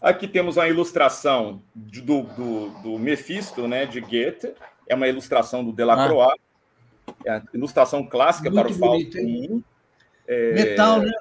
Aqui 0.00 0.26
temos 0.26 0.56
uma 0.56 0.68
ilustração 0.68 1.62
do, 1.72 2.22
do, 2.22 2.68
do 2.82 2.98
Mephisto, 2.98 3.68
né, 3.68 3.86
de 3.86 4.00
Goethe. 4.00 4.52
É 4.88 4.94
uma 4.96 5.06
ilustração 5.06 5.64
do 5.64 5.72
Delacroix. 5.72 6.34
Ah. 6.34 6.51
É 7.24 7.30
a 7.30 7.42
ilustração 7.54 8.06
clássica 8.06 8.50
muito 8.50 8.64
para 8.64 8.72
o 8.72 8.78
Fausto 8.78 9.18
1. 9.18 9.62
É... 10.26 10.52
Metal, 10.52 11.00
né? 11.00 11.12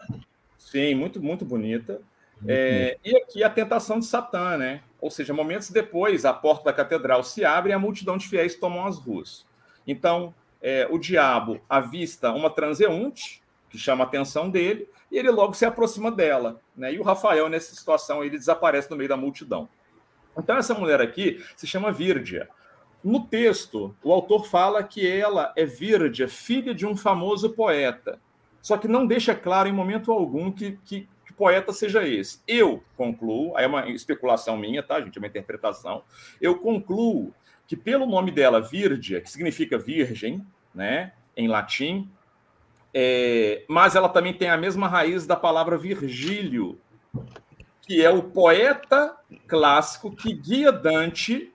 Sim, 0.57 0.95
muito, 0.95 1.21
muito 1.21 1.43
bonita. 1.43 2.01
É, 2.47 2.97
e 3.03 3.15
aqui 3.15 3.43
a 3.43 3.49
tentação 3.49 3.99
de 3.99 4.05
Satã, 4.05 4.57
né? 4.57 4.81
Ou 4.99 5.11
seja, 5.11 5.33
momentos 5.33 5.69
depois, 5.69 6.25
a 6.25 6.33
porta 6.33 6.65
da 6.65 6.73
catedral 6.73 7.23
se 7.23 7.45
abre 7.45 7.71
e 7.71 7.73
a 7.73 7.79
multidão 7.79 8.17
de 8.17 8.27
fiéis 8.27 8.55
tomam 8.55 8.85
as 8.85 8.97
ruas. 8.97 9.45
Então, 9.85 10.33
é, 10.61 10.87
o 10.89 10.97
diabo 10.97 11.59
avista 11.69 12.31
uma 12.31 12.49
transeunte, 12.49 13.41
que 13.69 13.77
chama 13.77 14.03
a 14.03 14.07
atenção 14.07 14.49
dele, 14.49 14.87
e 15.11 15.17
ele 15.17 15.29
logo 15.29 15.53
se 15.53 15.65
aproxima 15.65 16.11
dela. 16.11 16.59
Né? 16.75 16.93
E 16.93 16.99
o 16.99 17.03
Rafael, 17.03 17.49
nessa 17.49 17.75
situação, 17.75 18.23
ele 18.23 18.37
desaparece 18.37 18.89
no 18.89 18.97
meio 18.97 19.09
da 19.09 19.17
multidão. 19.17 19.67
Então, 20.37 20.57
essa 20.57 20.73
mulher 20.73 21.01
aqui 21.01 21.43
se 21.55 21.67
chama 21.67 21.91
Vírdia. 21.91 22.49
No 23.03 23.25
texto, 23.25 23.95
o 24.03 24.13
autor 24.13 24.45
fala 24.45 24.83
que 24.83 25.07
ela 25.07 25.51
é 25.55 25.65
Vírdia, 25.65 26.27
filha 26.27 26.73
de 26.73 26.85
um 26.85 26.95
famoso 26.95 27.49
poeta. 27.51 28.19
Só 28.61 28.77
que 28.77 28.87
não 28.87 29.07
deixa 29.07 29.33
claro 29.33 29.67
em 29.67 29.73
momento 29.73 30.11
algum 30.11 30.51
que, 30.51 30.77
que, 30.85 31.07
que 31.25 31.33
poeta 31.33 31.73
seja 31.73 32.07
esse. 32.07 32.39
Eu 32.47 32.83
concluo, 32.95 33.57
aí 33.57 33.65
é 33.65 33.67
uma 33.67 33.89
especulação 33.89 34.55
minha, 34.55 34.83
tá, 34.83 35.01
gente? 35.01 35.17
É 35.17 35.19
uma 35.19 35.27
interpretação. 35.27 36.03
Eu 36.39 36.59
concluo 36.59 37.33
que 37.67 37.75
pelo 37.75 38.05
nome 38.05 38.31
dela, 38.31 38.61
Vírdia, 38.61 39.19
que 39.19 39.31
significa 39.31 39.77
virgem, 39.77 40.45
né, 40.75 41.13
em 41.35 41.47
latim, 41.47 42.09
é, 42.93 43.63
mas 43.67 43.95
ela 43.95 44.09
também 44.09 44.33
tem 44.33 44.49
a 44.49 44.57
mesma 44.57 44.87
raiz 44.87 45.25
da 45.25 45.35
palavra 45.35 45.77
Virgílio, 45.77 46.79
que 47.81 48.03
é 48.03 48.09
o 48.09 48.23
poeta 48.23 49.15
clássico 49.47 50.13
que 50.15 50.33
guia 50.33 50.71
Dante 50.71 51.50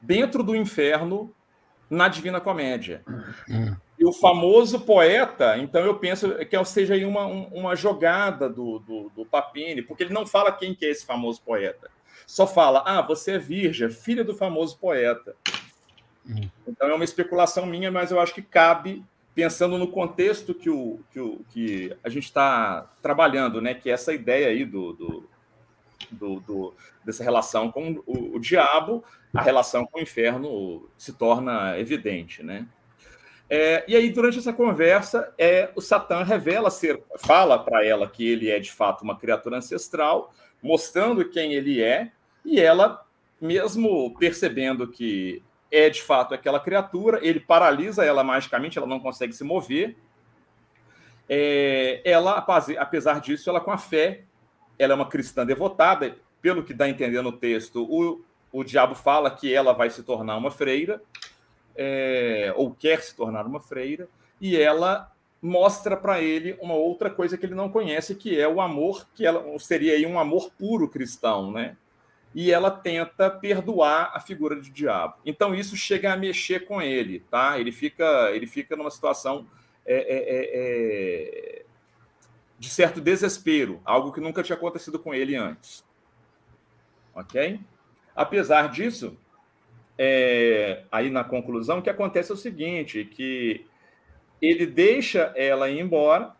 dentro 0.00 0.42
do 0.42 0.54
inferno 0.54 1.34
na 1.90 2.08
Divina 2.08 2.40
Comédia. 2.40 3.02
Hum. 3.48 3.74
E 3.98 4.04
o 4.04 4.12
famoso 4.12 4.80
poeta, 4.80 5.58
então 5.58 5.84
eu 5.84 5.96
penso 5.96 6.32
que 6.46 6.64
seja 6.64 6.94
aí 6.94 7.04
uma, 7.04 7.26
uma 7.26 7.74
jogada 7.74 8.48
do, 8.48 8.78
do, 8.78 9.10
do, 9.14 9.26
Papini, 9.26 9.82
porque 9.82 10.04
ele 10.04 10.12
não 10.12 10.24
fala 10.24 10.52
quem 10.52 10.74
que 10.74 10.86
é 10.86 10.90
esse 10.90 11.04
famoso 11.04 11.42
poeta. 11.42 11.90
Só 12.26 12.46
fala, 12.46 12.82
ah, 12.86 13.02
você 13.02 13.32
é 13.32 13.38
virgem, 13.38 13.90
filha 13.90 14.22
do 14.22 14.36
famoso 14.36 14.78
poeta. 14.78 15.34
Hum. 16.24 16.48
Então 16.66 16.88
é 16.88 16.94
uma 16.94 17.04
especulação 17.04 17.66
minha, 17.66 17.90
mas 17.90 18.10
eu 18.10 18.20
acho 18.20 18.34
que 18.34 18.42
cabe 18.42 19.04
pensando 19.34 19.78
no 19.78 19.88
contexto 19.88 20.52
que, 20.52 20.68
o, 20.68 21.00
que, 21.12 21.20
o, 21.20 21.40
que 21.50 21.96
a 22.02 22.08
gente 22.08 22.24
está 22.24 22.90
trabalhando, 23.00 23.60
né? 23.60 23.72
que 23.72 23.88
é 23.88 23.92
essa 23.92 24.12
ideia 24.12 24.48
aí 24.48 24.64
do, 24.64 24.92
do, 24.92 25.28
do, 26.10 26.40
do 26.40 26.74
dessa 27.04 27.24
relação 27.24 27.70
com 27.72 28.02
o, 28.06 28.36
o, 28.36 28.38
diabo, 28.38 29.02
a 29.32 29.42
relação 29.42 29.86
com 29.86 29.98
o 29.98 30.02
inferno 30.02 30.88
se 30.96 31.12
torna 31.12 31.78
evidente. 31.78 32.42
Né? 32.42 32.66
É, 33.48 33.84
e 33.88 33.96
aí, 33.96 34.10
durante 34.10 34.38
essa 34.38 34.52
conversa, 34.52 35.32
é, 35.38 35.70
o 35.74 35.80
Satã 35.80 36.22
revela 36.22 36.70
ser, 36.70 37.02
fala 37.18 37.58
para 37.58 37.84
ela 37.84 38.08
que 38.08 38.28
ele 38.28 38.50
é 38.50 38.58
de 38.58 38.70
fato 38.70 39.02
uma 39.02 39.16
criatura 39.16 39.56
ancestral, 39.56 40.32
mostrando 40.62 41.28
quem 41.28 41.54
ele 41.54 41.82
é, 41.82 42.12
e 42.44 42.60
ela, 42.60 43.04
mesmo 43.40 44.14
percebendo 44.18 44.86
que 44.86 45.42
é 45.70 45.88
de 45.88 46.02
fato 46.02 46.34
aquela 46.34 46.60
criatura, 46.60 47.20
ele 47.22 47.40
paralisa 47.40 48.04
ela 48.04 48.22
magicamente, 48.24 48.78
ela 48.78 48.86
não 48.86 49.00
consegue 49.00 49.32
se 49.32 49.44
mover. 49.44 49.96
É, 51.28 52.00
ela, 52.04 52.44
apesar 52.78 53.20
disso, 53.20 53.50
ela 53.50 53.60
com 53.60 53.70
a 53.70 53.78
fé, 53.78 54.24
ela 54.78 54.92
é 54.92 54.96
uma 54.96 55.08
cristã 55.08 55.44
devotada, 55.44 56.16
pelo 56.40 56.62
que 56.62 56.72
dá 56.72 56.84
a 56.84 56.88
entender 56.90 57.20
no 57.22 57.32
texto, 57.32 57.82
o, 57.82 58.24
o 58.52 58.64
diabo 58.64 58.94
fala 58.94 59.30
que 59.30 59.52
ela 59.52 59.72
vai 59.72 59.90
se 59.90 60.02
tornar 60.02 60.36
uma 60.36 60.50
freira, 60.50 61.02
é, 61.76 62.52
ou 62.56 62.74
quer 62.74 63.00
se 63.02 63.14
tornar 63.14 63.46
uma 63.46 63.60
freira, 63.60 64.08
e 64.40 64.56
ela 64.56 65.12
mostra 65.40 65.96
para 65.96 66.20
ele 66.20 66.56
uma 66.60 66.74
outra 66.74 67.10
coisa 67.10 67.36
que 67.36 67.46
ele 67.46 67.54
não 67.54 67.68
conhece, 67.68 68.14
que 68.14 68.38
é 68.38 68.48
o 68.48 68.60
amor, 68.60 69.06
que 69.14 69.26
ela 69.26 69.44
seria 69.58 69.94
aí 69.94 70.06
um 70.06 70.18
amor 70.18 70.50
puro 70.58 70.88
cristão, 70.88 71.50
né? 71.50 71.76
e 72.34 72.52
ela 72.52 72.70
tenta 72.70 73.30
perdoar 73.30 74.12
a 74.14 74.20
figura 74.20 74.60
de 74.60 74.70
diabo. 74.70 75.14
Então 75.24 75.54
isso 75.54 75.76
chega 75.76 76.12
a 76.12 76.16
mexer 76.16 76.66
com 76.66 76.80
ele, 76.80 77.20
tá? 77.30 77.58
Ele 77.58 77.72
fica, 77.72 78.30
ele 78.32 78.46
fica 78.46 78.76
numa 78.76 78.90
situação 78.90 79.46
é, 79.84 79.96
é, 79.96 80.16
é, 80.18 80.50
é, 80.54 81.64
de 82.58 82.68
certo 82.68 83.00
desespero, 83.00 83.80
algo 83.84 84.12
que 84.12 84.20
nunca 84.20 84.42
tinha 84.42 84.56
acontecido 84.56 84.98
com 84.98 85.14
ele 85.14 85.36
antes. 85.36 85.84
Ok? 87.14 87.60
Apesar 88.14 88.68
disso, 88.68 89.16
é, 89.96 90.84
aí 90.90 91.10
na 91.10 91.24
conclusão, 91.24 91.78
o 91.78 91.82
que 91.82 91.90
acontece 91.90 92.30
é 92.30 92.34
o 92.34 92.38
seguinte, 92.38 93.04
que 93.04 93.66
ele 94.40 94.66
deixa 94.66 95.32
ela 95.36 95.68
ir 95.68 95.80
embora, 95.80 96.32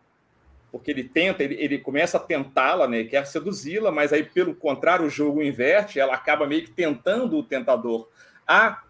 porque 0.71 0.91
ele 0.91 1.03
tenta, 1.03 1.43
ele, 1.43 1.55
ele 1.55 1.79
começa 1.79 2.17
a 2.17 2.21
tentá-la, 2.21 2.87
né? 2.87 3.03
Quer 3.03 3.25
seduzi-la, 3.25 3.91
mas 3.91 4.13
aí, 4.13 4.23
pelo 4.23 4.53
contrário, 4.53 5.05
o 5.05 5.09
jogo 5.09 5.41
inverte, 5.41 5.99
ela 5.99 6.13
acaba 6.13 6.45
meio 6.45 6.63
que 6.63 6.71
tentando 6.71 7.37
o 7.37 7.43
tentador 7.43 8.07
a 8.47 8.83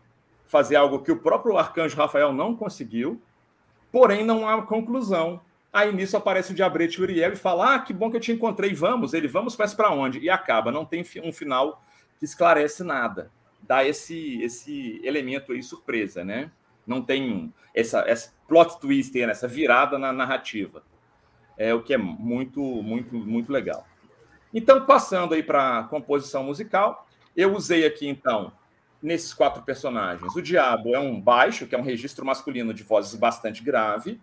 fazer 0.46 0.76
algo 0.76 1.00
que 1.00 1.12
o 1.12 1.20
próprio 1.20 1.58
arcanjo 1.58 1.96
Rafael 1.96 2.34
não 2.34 2.56
conseguiu, 2.56 3.22
porém 3.92 4.26
não 4.26 4.48
há 4.48 4.62
conclusão. 4.64 5.42
Aí 5.72 5.94
nisso 5.94 6.18
aparece 6.18 6.52
o 6.52 6.56
Diabrete 6.56 7.02
Uriel 7.02 7.34
e 7.34 7.36
fala: 7.36 7.76
Ah, 7.76 7.80
que 7.80 7.94
bom 7.94 8.10
que 8.10 8.18
eu 8.18 8.22
te 8.22 8.32
encontrei, 8.32 8.74
vamos. 8.74 9.14
Ele, 9.14 9.28
vamos, 9.28 9.56
mas 9.56 9.74
para 9.74 9.92
onde? 9.92 10.20
E 10.20 10.30
acaba, 10.30 10.72
não 10.72 10.86
tem 10.86 11.04
um 11.24 11.32
final 11.32 11.84
que 12.18 12.26
esclarece 12.26 12.84
nada. 12.84 13.32
Dá 13.62 13.86
esse, 13.86 14.42
esse 14.42 15.00
elemento 15.04 15.52
aí 15.52 15.62
surpresa, 15.62 16.24
né? 16.24 16.52
Não 16.88 17.02
tem 17.02 17.54
essa, 17.76 18.00
essa 18.08 18.34
plot 18.48 18.80
twist, 18.80 19.20
essa 19.22 19.48
virada 19.48 20.00
na 20.00 20.12
narrativa 20.12 20.84
é 21.60 21.74
o 21.74 21.84
que 21.84 21.94
é 21.94 21.98
muito, 21.98 22.62
muito, 22.62 23.14
muito 23.14 23.52
legal. 23.52 23.86
Então, 24.54 24.86
passando 24.86 25.34
aí 25.34 25.44
para 25.44 25.80
a 25.80 25.84
composição 25.84 26.42
musical, 26.42 27.06
eu 27.36 27.54
usei 27.54 27.86
aqui, 27.86 28.08
então, 28.08 28.54
nesses 29.04 29.34
quatro 29.34 29.62
personagens. 29.62 30.34
O 30.34 30.42
Diabo 30.42 30.96
é 30.96 31.00
um 31.00 31.20
baixo, 31.20 31.68
que 31.68 31.76
é 31.76 31.78
um 31.78 31.84
registro 31.84 32.26
masculino 32.26 32.74
de 32.74 32.82
vozes 32.82 33.14
bastante 33.14 33.62
grave. 33.62 34.20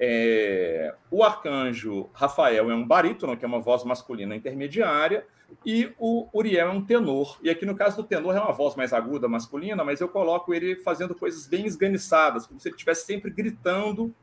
É... 0.00 0.94
O 1.10 1.22
Arcanjo 1.22 2.08
Rafael 2.14 2.70
é 2.70 2.74
um 2.74 2.86
barítono, 2.86 3.36
que 3.36 3.44
é 3.44 3.48
uma 3.48 3.60
voz 3.60 3.84
masculina 3.84 4.34
intermediária. 4.34 5.26
E 5.66 5.92
o 5.98 6.28
Uriel 6.32 6.68
é 6.68 6.70
um 6.70 6.84
tenor. 6.84 7.38
E 7.42 7.50
aqui, 7.50 7.66
no 7.66 7.74
caso 7.74 7.96
do 7.96 8.04
tenor, 8.04 8.34
é 8.34 8.40
uma 8.40 8.52
voz 8.52 8.74
mais 8.76 8.92
aguda, 8.92 9.28
masculina, 9.28 9.84
mas 9.84 10.00
eu 10.00 10.08
coloco 10.08 10.54
ele 10.54 10.76
fazendo 10.76 11.14
coisas 11.14 11.46
bem 11.46 11.66
esganiçadas, 11.66 12.46
como 12.46 12.58
se 12.58 12.68
ele 12.68 12.76
estivesse 12.76 13.04
sempre 13.04 13.30
gritando 13.30 14.14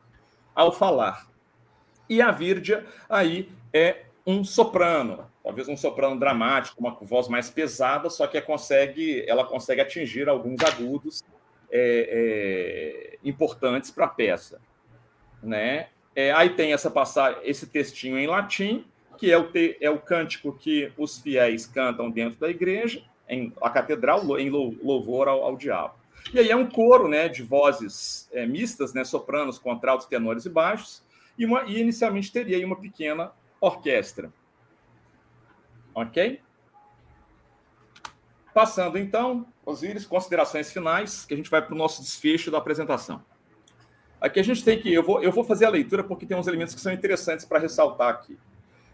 ao 0.55 0.71
falar. 0.71 1.27
E 2.09 2.21
a 2.21 2.31
Vírdia 2.31 2.85
aí 3.09 3.51
é 3.73 4.05
um 4.25 4.43
soprano, 4.43 5.29
talvez 5.43 5.67
um 5.67 5.77
soprano 5.77 6.19
dramático, 6.19 6.79
uma 6.79 6.91
voz 7.01 7.27
mais 7.27 7.49
pesada, 7.49 8.09
só 8.09 8.27
que 8.27 8.41
consegue, 8.41 9.23
ela 9.27 9.45
consegue 9.45 9.81
atingir 9.81 10.27
alguns 10.27 10.61
agudos 10.63 11.23
é, 11.71 13.13
é, 13.13 13.17
importantes 13.23 13.91
para 13.91 14.05
a 14.05 14.09
peça. 14.09 14.59
Né? 15.47 15.87
É, 16.13 16.31
aí 16.31 16.49
tem 16.49 16.73
essa 16.73 16.91
passar 16.91 17.39
esse 17.43 17.67
textinho 17.67 18.17
em 18.17 18.27
latim, 18.27 18.85
que 19.17 19.31
é 19.31 19.37
o, 19.37 19.49
te, 19.49 19.77
é 19.79 19.89
o 19.89 19.97
cântico 19.97 20.51
que 20.51 20.91
os 20.97 21.17
fiéis 21.17 21.65
cantam 21.65 22.11
dentro 22.11 22.39
da 22.39 22.49
igreja, 22.49 23.01
em 23.29 23.53
a 23.61 23.69
catedral, 23.69 24.37
em 24.37 24.49
louvor 24.49 25.27
ao, 25.27 25.43
ao 25.43 25.55
diabo. 25.55 25.95
E 26.33 26.39
aí 26.39 26.51
é 26.51 26.55
um 26.55 26.69
coro 26.69 27.07
né, 27.07 27.29
de 27.29 27.41
vozes 27.41 28.29
é, 28.33 28.45
mistas, 28.45 28.93
né, 28.93 29.03
sopranos, 29.03 29.57
contraltos, 29.57 30.05
tenores 30.07 30.45
e 30.45 30.49
baixos, 30.49 31.01
e, 31.37 31.45
uma, 31.45 31.63
e 31.63 31.79
inicialmente 31.79 32.31
teria 32.31 32.65
uma 32.65 32.75
pequena 32.75 33.31
orquestra. 33.61 34.31
Ok? 35.95 36.41
Passando 38.53 38.97
então, 38.97 39.45
Osíris, 39.65 40.05
considerações 40.05 40.71
finais, 40.71 41.25
que 41.25 41.33
a 41.33 41.37
gente 41.37 41.49
vai 41.49 41.61
para 41.61 41.73
o 41.73 41.77
nosso 41.77 42.01
desfecho 42.01 42.51
da 42.51 42.57
apresentação. 42.57 43.23
Aqui 44.19 44.39
a 44.39 44.43
gente 44.43 44.63
tem 44.63 44.79
que. 44.79 44.91
Eu 44.91 45.03
vou, 45.03 45.21
eu 45.21 45.31
vou 45.31 45.43
fazer 45.43 45.65
a 45.65 45.69
leitura 45.69 46.03
porque 46.03 46.25
tem 46.25 46.35
uns 46.35 46.47
elementos 46.47 46.73
que 46.73 46.81
são 46.81 46.91
interessantes 46.91 47.45
para 47.45 47.59
ressaltar 47.59 48.09
aqui. 48.09 48.37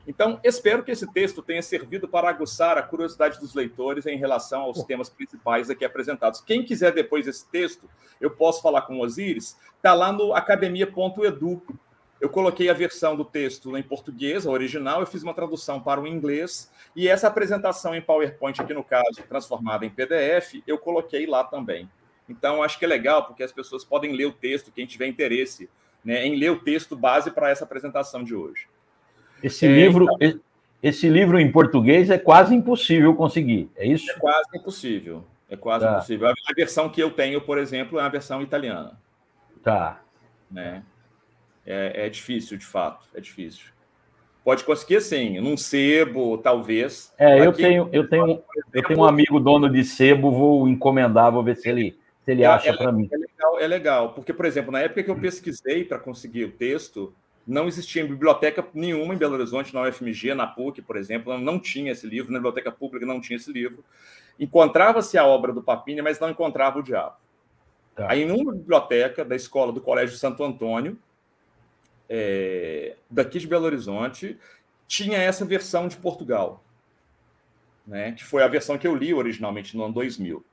Então, 0.06 0.38
espero 0.44 0.84
que 0.84 0.92
esse 0.92 1.08
texto 1.14 1.42
tenha 1.42 1.62
servido 1.62 2.10
para 2.10 2.30
aguçar 2.30 2.78
a 2.78 2.84
curiosidade 2.84 3.40
dos 3.40 3.54
leitores 3.54 4.06
em 4.06 4.18
relação 4.18 4.64
aos 4.64 4.84
temas 4.84 5.10
principais 5.10 5.70
aqui 5.70 5.86
apresentados. 5.86 6.42
Quem 6.42 6.64
quiser 6.64 6.92
depois 6.92 7.26
esse 7.26 7.50
texto, 7.50 7.90
eu 8.20 8.30
posso 8.30 8.62
falar 8.62 8.82
com 8.82 8.98
o 8.98 9.02
Osíris, 9.02 9.58
está 9.78 9.94
lá 9.94 10.12
no 10.12 10.34
academia.edu. 10.34 11.62
Eu 12.20 12.30
coloquei 12.30 12.70
a 12.70 12.74
versão 12.74 13.16
do 13.16 13.24
texto 13.24 13.78
em 13.78 13.84
português, 13.84 14.46
a 14.46 14.52
original, 14.52 15.00
eu 15.00 15.08
fiz 15.08 15.24
uma 15.24 15.34
tradução 15.34 15.82
para 15.82 16.00
o 16.00 16.08
inglês, 16.08 16.72
e 16.96 17.08
essa 17.08 17.28
apresentação 17.28 17.94
em 17.96 18.02
PowerPoint, 18.02 18.62
aqui 18.62 18.74
no 18.74 18.84
caso, 18.84 19.22
transformada 19.28 19.86
em 19.86 19.90
PDF, 19.90 20.62
eu 20.66 20.78
coloquei 20.78 21.26
lá 21.26 21.44
também. 21.44 21.90
Então, 22.28 22.64
acho 22.64 22.80
que 22.80 22.86
é 22.86 22.88
legal, 22.88 23.26
porque 23.26 23.44
as 23.44 23.52
pessoas 23.52 23.84
podem 23.84 24.16
ler 24.16 24.26
o 24.26 24.32
texto, 24.32 24.72
quem 24.72 24.86
tiver 24.86 25.08
interesse 25.08 25.70
né, 26.04 26.26
em 26.26 26.36
ler 26.36 26.52
o 26.52 26.60
texto 26.60 26.96
base 26.96 27.32
para 27.32 27.50
essa 27.50 27.64
apresentação 27.64 28.24
de 28.24 28.36
hoje. 28.36 28.68
Esse 29.42 29.66
é, 29.66 29.70
livro, 29.70 30.08
então, 30.20 30.40
esse 30.82 31.10
livro 31.10 31.40
em 31.40 31.52
português 31.52 32.10
é 32.10 32.18
quase 32.18 32.54
impossível 32.56 33.14
conseguir, 33.16 33.70
é 33.76 33.86
isso? 33.86 34.10
É 34.12 34.16
quase 34.16 34.50
impossível. 34.56 35.24
É 35.50 35.56
quase 35.56 35.86
tá. 35.86 35.94
impossível. 35.94 36.28
A 36.28 36.54
versão 36.56 36.90
que 36.90 37.02
eu 37.02 37.12
tenho, 37.12 37.40
por 37.40 37.58
exemplo, 37.58 38.00
é 38.00 38.04
a 38.04 38.10
versão 38.10 38.42
italiana. 38.42 39.00
Tá. 39.62 40.02
Né? 40.50 40.84
É, 41.66 42.08
é 42.08 42.10
difícil, 42.10 42.58
de 42.58 42.66
fato, 42.66 43.08
é 43.14 43.22
difícil. 43.22 43.74
Pode 44.44 44.66
conseguir 44.66 45.00
sim, 45.00 45.40
num 45.40 45.56
sebo, 45.56 46.38
talvez. 46.38 47.14
É, 47.18 47.46
eu 47.46 47.54
tenho, 47.54 47.88
eu 47.94 48.10
tenho, 48.10 48.44
eu 48.74 48.84
tenho 48.84 49.00
um 49.00 49.06
amigo 49.06 49.40
dono 49.40 49.70
de 49.70 49.86
sebo, 49.86 50.32
vou 50.32 50.68
encomendar, 50.68 51.32
vou 51.32 51.44
ver 51.44 51.56
se 51.56 51.70
ele, 51.70 51.98
se 52.24 52.32
ele 52.32 52.44
é, 52.44 52.46
acha 52.46 52.70
é, 52.70 52.78
para 52.78 52.92
mim. 52.92 53.08
É 53.12 53.18
legal, 53.18 53.60
é 53.60 53.68
legal, 53.68 54.14
porque, 54.14 54.34
por 54.34 54.46
exemplo, 54.46 54.72
na 54.72 54.80
época 54.80 55.04
que 55.04 55.12
eu 55.12 55.20
pesquisei 55.20 55.84
para 55.84 56.00
conseguir 56.00 56.46
o 56.46 56.52
texto, 56.52 57.14
não 57.46 57.68
existia 57.68 58.06
biblioteca 58.06 58.66
nenhuma 58.74 59.14
em 59.14 59.18
Belo 59.18 59.34
Horizonte, 59.34 59.74
na 59.74 59.82
UFMG, 59.82 60.34
na 60.34 60.48
PUC, 60.48 60.82
por 60.82 60.96
exemplo, 60.96 61.38
não 61.38 61.60
tinha 61.60 61.92
esse 61.92 62.08
livro, 62.08 62.32
na 62.32 62.40
biblioteca 62.40 62.72
pública 62.72 63.06
não 63.06 63.20
tinha 63.20 63.36
esse 63.36 63.52
livro. 63.52 63.84
Encontrava-se 64.40 65.18
a 65.18 65.26
obra 65.26 65.52
do 65.52 65.62
Papini, 65.62 66.02
mas 66.02 66.20
não 66.20 66.30
encontrava 66.30 66.80
o 66.80 66.84
diabo. 66.84 67.16
Tá. 67.96 68.10
Aí, 68.10 68.26
numa 68.26 68.54
biblioteca 68.54 69.24
da 69.24 69.36
escola 69.36 69.72
do 69.72 69.82
Colégio 69.82 70.18
Santo 70.18 70.44
Antônio, 70.44 70.98
é, 72.10 72.96
daqui 73.10 73.40
de 73.40 73.48
Belo 73.48 73.66
Horizonte, 73.66 74.38
tinha 74.88 75.18
essa 75.18 75.46
versão 75.46 75.88
de 75.88 75.98
Portugal, 75.98 76.64
né, 77.86 78.14
que 78.14 78.24
foi 78.24 78.44
a 78.44 78.48
versão 78.48 78.78
que 78.78 78.88
eu 78.88 78.96
li 78.96 79.14
originalmente 79.14 79.76
no 79.76 79.84
ano 79.84 79.94
2000. 79.94 80.44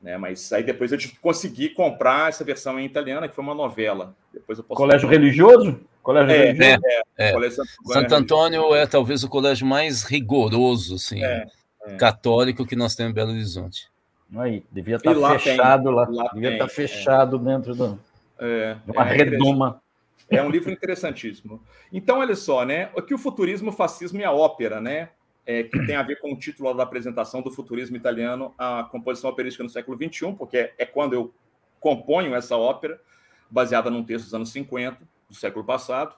Né, 0.00 0.16
mas 0.18 0.52
aí 0.52 0.62
depois 0.62 0.92
eu 0.92 0.98
consegui 1.20 1.70
comprar 1.70 2.28
essa 2.28 2.44
versão 2.44 2.78
em 2.78 2.84
italiana, 2.84 3.28
que 3.28 3.34
foi 3.34 3.42
uma 3.42 3.54
novela. 3.54 4.14
Depois 4.32 4.58
eu 4.58 4.64
posso 4.64 4.76
Colégio 4.76 5.08
religioso? 5.08 5.80
Colégio 6.02 6.30
é, 6.30 6.52
religioso? 6.52 6.82
É, 6.86 7.02
é, 7.18 7.28
é. 7.28 7.32
Colégio 7.32 7.64
Santo 7.86 8.14
Antônio 8.14 8.74
é 8.74 8.86
talvez 8.86 9.24
o 9.24 9.28
colégio 9.28 9.66
mais 9.66 10.04
rigoroso, 10.04 10.96
assim, 10.96 11.24
é, 11.24 11.46
é. 11.84 11.96
católico 11.96 12.66
que 12.66 12.76
nós 12.76 12.94
temos 12.94 13.10
em 13.10 13.14
Belo 13.14 13.30
Horizonte. 13.30 13.88
Aí, 14.36 14.62
devia 14.70 14.96
estar 14.96 15.14
tá 15.14 15.38
fechado 15.38 15.84
tem, 15.84 15.94
lá, 15.94 16.08
lá, 16.08 16.30
devia 16.34 16.52
estar 16.52 16.66
tá 16.66 16.72
é. 16.72 16.74
fechado 16.74 17.38
dentro 17.38 17.74
do, 17.74 17.98
é, 18.38 18.76
de 18.84 18.90
uma 18.90 19.04
redoma. 19.04 19.80
É 20.28 20.42
um 20.42 20.50
livro 20.50 20.72
interessantíssimo. 20.72 21.62
Então, 21.92 22.18
olha 22.18 22.34
só, 22.34 22.64
né? 22.64 22.90
Aqui 22.96 23.14
o 23.14 23.18
futurismo, 23.18 23.70
o 23.70 23.72
fascismo 23.72 24.20
e 24.20 24.24
a 24.24 24.32
ópera, 24.32 24.80
né? 24.80 25.10
É, 25.46 25.62
que 25.62 25.86
tem 25.86 25.94
a 25.94 26.02
ver 26.02 26.16
com 26.16 26.32
o 26.32 26.36
título 26.36 26.74
da 26.74 26.82
apresentação 26.82 27.40
do 27.40 27.52
futurismo 27.52 27.96
italiano, 27.96 28.52
a 28.58 28.82
composição 28.90 29.30
operística 29.30 29.62
no 29.62 29.70
século 29.70 29.96
XXI, 29.96 30.32
porque 30.32 30.72
é 30.76 30.84
quando 30.84 31.12
eu 31.12 31.32
componho 31.78 32.34
essa 32.34 32.56
ópera, 32.56 33.00
baseada 33.48 33.88
num 33.88 34.02
texto 34.02 34.24
dos 34.24 34.34
anos 34.34 34.50
50 34.50 34.98
do 35.28 35.34
século 35.34 35.64
passado. 35.64 36.16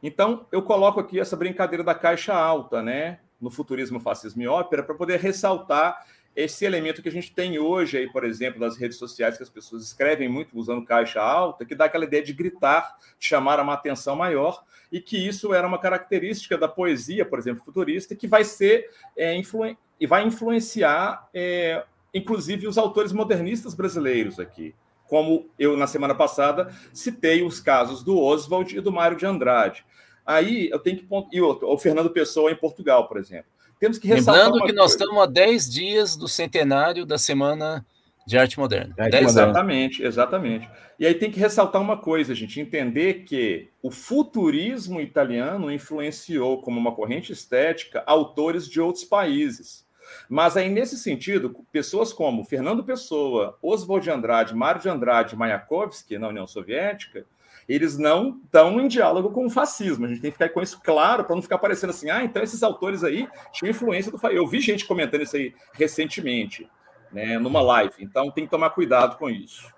Então, 0.00 0.46
eu 0.52 0.62
coloco 0.62 1.00
aqui 1.00 1.18
essa 1.18 1.36
brincadeira 1.36 1.82
da 1.82 1.94
caixa 1.94 2.32
alta, 2.32 2.80
né, 2.80 3.18
no 3.40 3.50
futurismo, 3.50 3.98
fascismo 3.98 4.42
e 4.42 4.46
ópera, 4.46 4.82
para 4.82 4.94
poder 4.94 5.18
ressaltar 5.18 6.06
esse 6.34 6.64
elemento 6.64 7.02
que 7.02 7.08
a 7.08 7.12
gente 7.12 7.34
tem 7.34 7.58
hoje 7.58 7.98
aí, 7.98 8.10
por 8.10 8.24
exemplo, 8.24 8.60
nas 8.60 8.76
redes 8.76 8.96
sociais, 8.96 9.36
que 9.36 9.42
as 9.42 9.50
pessoas 9.50 9.82
escrevem 9.82 10.28
muito 10.28 10.56
usando 10.56 10.84
caixa 10.84 11.20
alta, 11.20 11.64
que 11.64 11.74
dá 11.74 11.86
aquela 11.86 12.04
ideia 12.04 12.22
de 12.22 12.32
gritar, 12.32 12.96
de 13.18 13.26
chamar 13.26 13.58
uma 13.60 13.74
atenção 13.74 14.14
maior, 14.14 14.62
e 14.90 15.00
que 15.00 15.16
isso 15.16 15.52
era 15.52 15.66
uma 15.66 15.78
característica 15.78 16.56
da 16.56 16.68
poesia, 16.68 17.24
por 17.24 17.38
exemplo, 17.38 17.64
futurista, 17.64 18.14
que 18.14 18.26
vai 18.26 18.44
ser 18.44 18.90
é, 19.16 19.34
influ... 19.36 19.76
e 20.00 20.06
vai 20.06 20.24
influenciar, 20.24 21.28
é, 21.34 21.84
inclusive, 22.14 22.68
os 22.68 22.78
autores 22.78 23.12
modernistas 23.12 23.74
brasileiros 23.74 24.38
aqui 24.38 24.74
como 25.08 25.48
eu, 25.58 25.76
na 25.76 25.86
semana 25.86 26.14
passada, 26.14 26.70
citei 26.92 27.42
os 27.42 27.60
casos 27.60 28.04
do 28.04 28.20
Oswald 28.20 28.76
e 28.76 28.80
do 28.80 28.92
Mário 28.92 29.16
de 29.16 29.26
Andrade. 29.26 29.84
Aí 30.24 30.68
eu 30.68 30.78
tenho 30.78 30.98
que. 30.98 31.08
E 31.32 31.40
outro, 31.40 31.66
o 31.66 31.78
Fernando 31.78 32.10
Pessoa 32.10 32.52
em 32.52 32.56
Portugal, 32.56 33.08
por 33.08 33.16
exemplo. 33.16 33.50
Temos 33.78 33.98
que 33.98 34.08
ressaltar. 34.08 34.46
Lembrando 34.46 34.66
que 34.66 34.72
nós 34.72 34.92
coisa. 34.92 35.04
estamos 35.04 35.22
a 35.22 35.26
10 35.26 35.70
dias 35.70 36.16
do 36.16 36.28
centenário 36.28 37.06
da 37.06 37.18
Semana 37.18 37.84
de 38.26 38.36
Arte 38.36 38.58
Moderna. 38.58 38.94
Arte 38.98 39.16
exatamente, 39.16 40.02
exatamente. 40.02 40.68
E 40.98 41.06
aí 41.06 41.14
tem 41.14 41.30
que 41.30 41.38
ressaltar 41.40 41.80
uma 41.80 41.96
coisa, 41.96 42.34
gente, 42.34 42.60
entender 42.60 43.24
que 43.24 43.68
o 43.80 43.90
futurismo 43.90 45.00
italiano 45.00 45.70
influenciou 45.70 46.60
como 46.60 46.78
uma 46.78 46.92
corrente 46.92 47.32
estética 47.32 48.02
autores 48.04 48.68
de 48.68 48.80
outros 48.80 49.04
países. 49.04 49.86
Mas 50.28 50.56
aí, 50.56 50.68
nesse 50.68 50.98
sentido, 50.98 51.54
pessoas 51.70 52.12
como 52.12 52.44
Fernando 52.44 52.84
Pessoa, 52.84 53.56
Oswald 53.62 54.04
de 54.04 54.10
Andrade, 54.10 54.54
Mário 54.54 54.80
de 54.80 54.88
Andrade 54.88 55.36
Mayakovsky, 55.36 56.18
na 56.18 56.28
União 56.28 56.46
Soviética, 56.46 57.24
eles 57.68 57.98
não 57.98 58.40
estão 58.44 58.80
em 58.80 58.88
diálogo 58.88 59.30
com 59.30 59.44
o 59.44 59.50
fascismo. 59.50 60.06
A 60.06 60.08
gente 60.08 60.22
tem 60.22 60.30
que 60.30 60.38
ficar 60.38 60.48
com 60.48 60.62
isso 60.62 60.80
claro 60.82 61.24
para 61.24 61.34
não 61.34 61.42
ficar 61.42 61.58
parecendo 61.58 61.90
assim, 61.90 62.08
ah, 62.08 62.24
então 62.24 62.42
esses 62.42 62.62
autores 62.62 63.04
aí 63.04 63.28
tinham 63.52 63.70
influência 63.70 64.10
do 64.10 64.26
Eu 64.28 64.46
vi 64.46 64.60
gente 64.60 64.86
comentando 64.86 65.22
isso 65.22 65.36
aí 65.36 65.54
recentemente, 65.74 66.66
né, 67.12 67.38
numa 67.38 67.60
live. 67.60 67.94
Então 68.00 68.30
tem 68.30 68.44
que 68.44 68.50
tomar 68.50 68.70
cuidado 68.70 69.18
com 69.18 69.28
isso. 69.28 69.70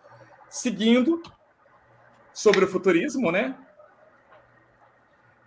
Seguindo 0.49 1.21
sobre 2.33 2.65
o 2.65 2.69
futurismo, 2.69 3.33
né? 3.33 3.57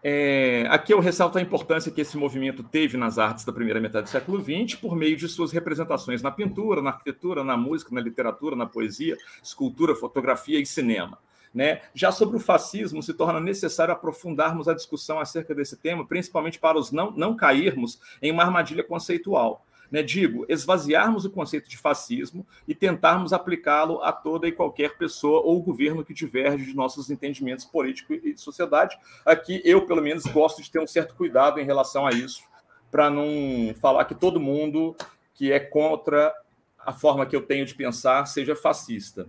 É, 0.06 0.67
aqui 0.69 0.93
eu 0.93 0.99
ressalto 0.99 1.38
a 1.38 1.41
importância 1.41 1.89
que 1.89 2.01
esse 2.01 2.17
movimento 2.17 2.62
teve 2.62 2.97
nas 2.97 3.17
artes 3.17 3.45
da 3.45 3.53
primeira 3.53 3.79
metade 3.79 4.03
do 4.03 4.10
século 4.10 4.43
XX, 4.43 4.77
por 4.77 4.97
meio 4.97 5.15
de 5.15 5.29
suas 5.29 5.53
representações 5.53 6.21
na 6.21 6.29
pintura, 6.29 6.82
na 6.82 6.89
arquitetura, 6.89 7.41
na 7.41 7.56
música, 7.56 7.95
na 7.95 8.01
literatura, 8.01 8.53
na 8.53 8.65
poesia, 8.65 9.17
escultura, 9.41 9.95
fotografia 9.95 10.60
e 10.60 10.65
cinema. 10.65 11.17
Né? 11.54 11.82
Já 11.94 12.12
sobre 12.12 12.38
o 12.38 12.39
fascismo, 12.39 13.04
se 13.04 13.13
torna 13.13 13.39
necessário 13.39 13.94
aprofundarmos 13.94 14.68
a 14.68 14.74
discussão 14.74 15.20
acerca 15.20 15.54
desse 15.54 15.78
tema, 15.78 16.06
principalmente 16.06 16.60
para 16.60 16.80
os 16.80 16.92
não, 16.92 17.12
não 17.12 17.36
cairmos 17.36 18.00
em 18.22 18.32
uma 18.32 18.44
armadilha 18.44 18.84
conceitual 18.84 19.63
né, 19.94 20.02
digo, 20.02 20.44
esvaziarmos 20.50 21.24
o 21.24 21.30
conceito 21.30 21.70
de 21.70 21.78
fascismo 21.78 22.44
e 22.68 22.74
tentarmos 22.74 23.32
aplicá-lo 23.32 24.02
a 24.02 24.12
toda 24.12 24.48
e 24.48 24.52
qualquer 24.52 24.98
pessoa 24.98 25.42
ou 25.42 25.62
governo 25.62 26.04
que 26.04 26.16
diverge 26.16 26.66
de 26.66 26.76
nossos 26.76 27.12
entendimentos 27.12 27.63
políticos 27.63 28.18
e 28.24 28.34
de 28.34 28.42
sociedade. 28.42 28.98
Aqui 29.24 29.62
eu, 29.63 29.86
pelo 29.86 30.02
menos, 30.02 30.26
gosto 30.26 30.63
de 30.63 30.72
ter 30.72 30.80
um 30.80 30.88
certo 30.88 31.13
cuidado 31.13 31.60
em 31.60 31.63
relação 31.63 32.08
a 32.08 32.10
isso, 32.10 32.42
para 32.89 33.08
não 33.08 33.76
falar 33.80 34.06
que 34.06 34.16
todo 34.16 34.39
mundo 34.39 34.96
que 35.36 35.52
é 35.52 35.60
contra 35.60 36.34
a 36.80 36.92
forma 36.92 37.28
que 37.28 37.36
eu 37.36 37.44
tenho 37.44 37.63
de 37.63 37.76
pensar 37.76 38.26
seja 38.26 38.56
fascista. 38.56 39.28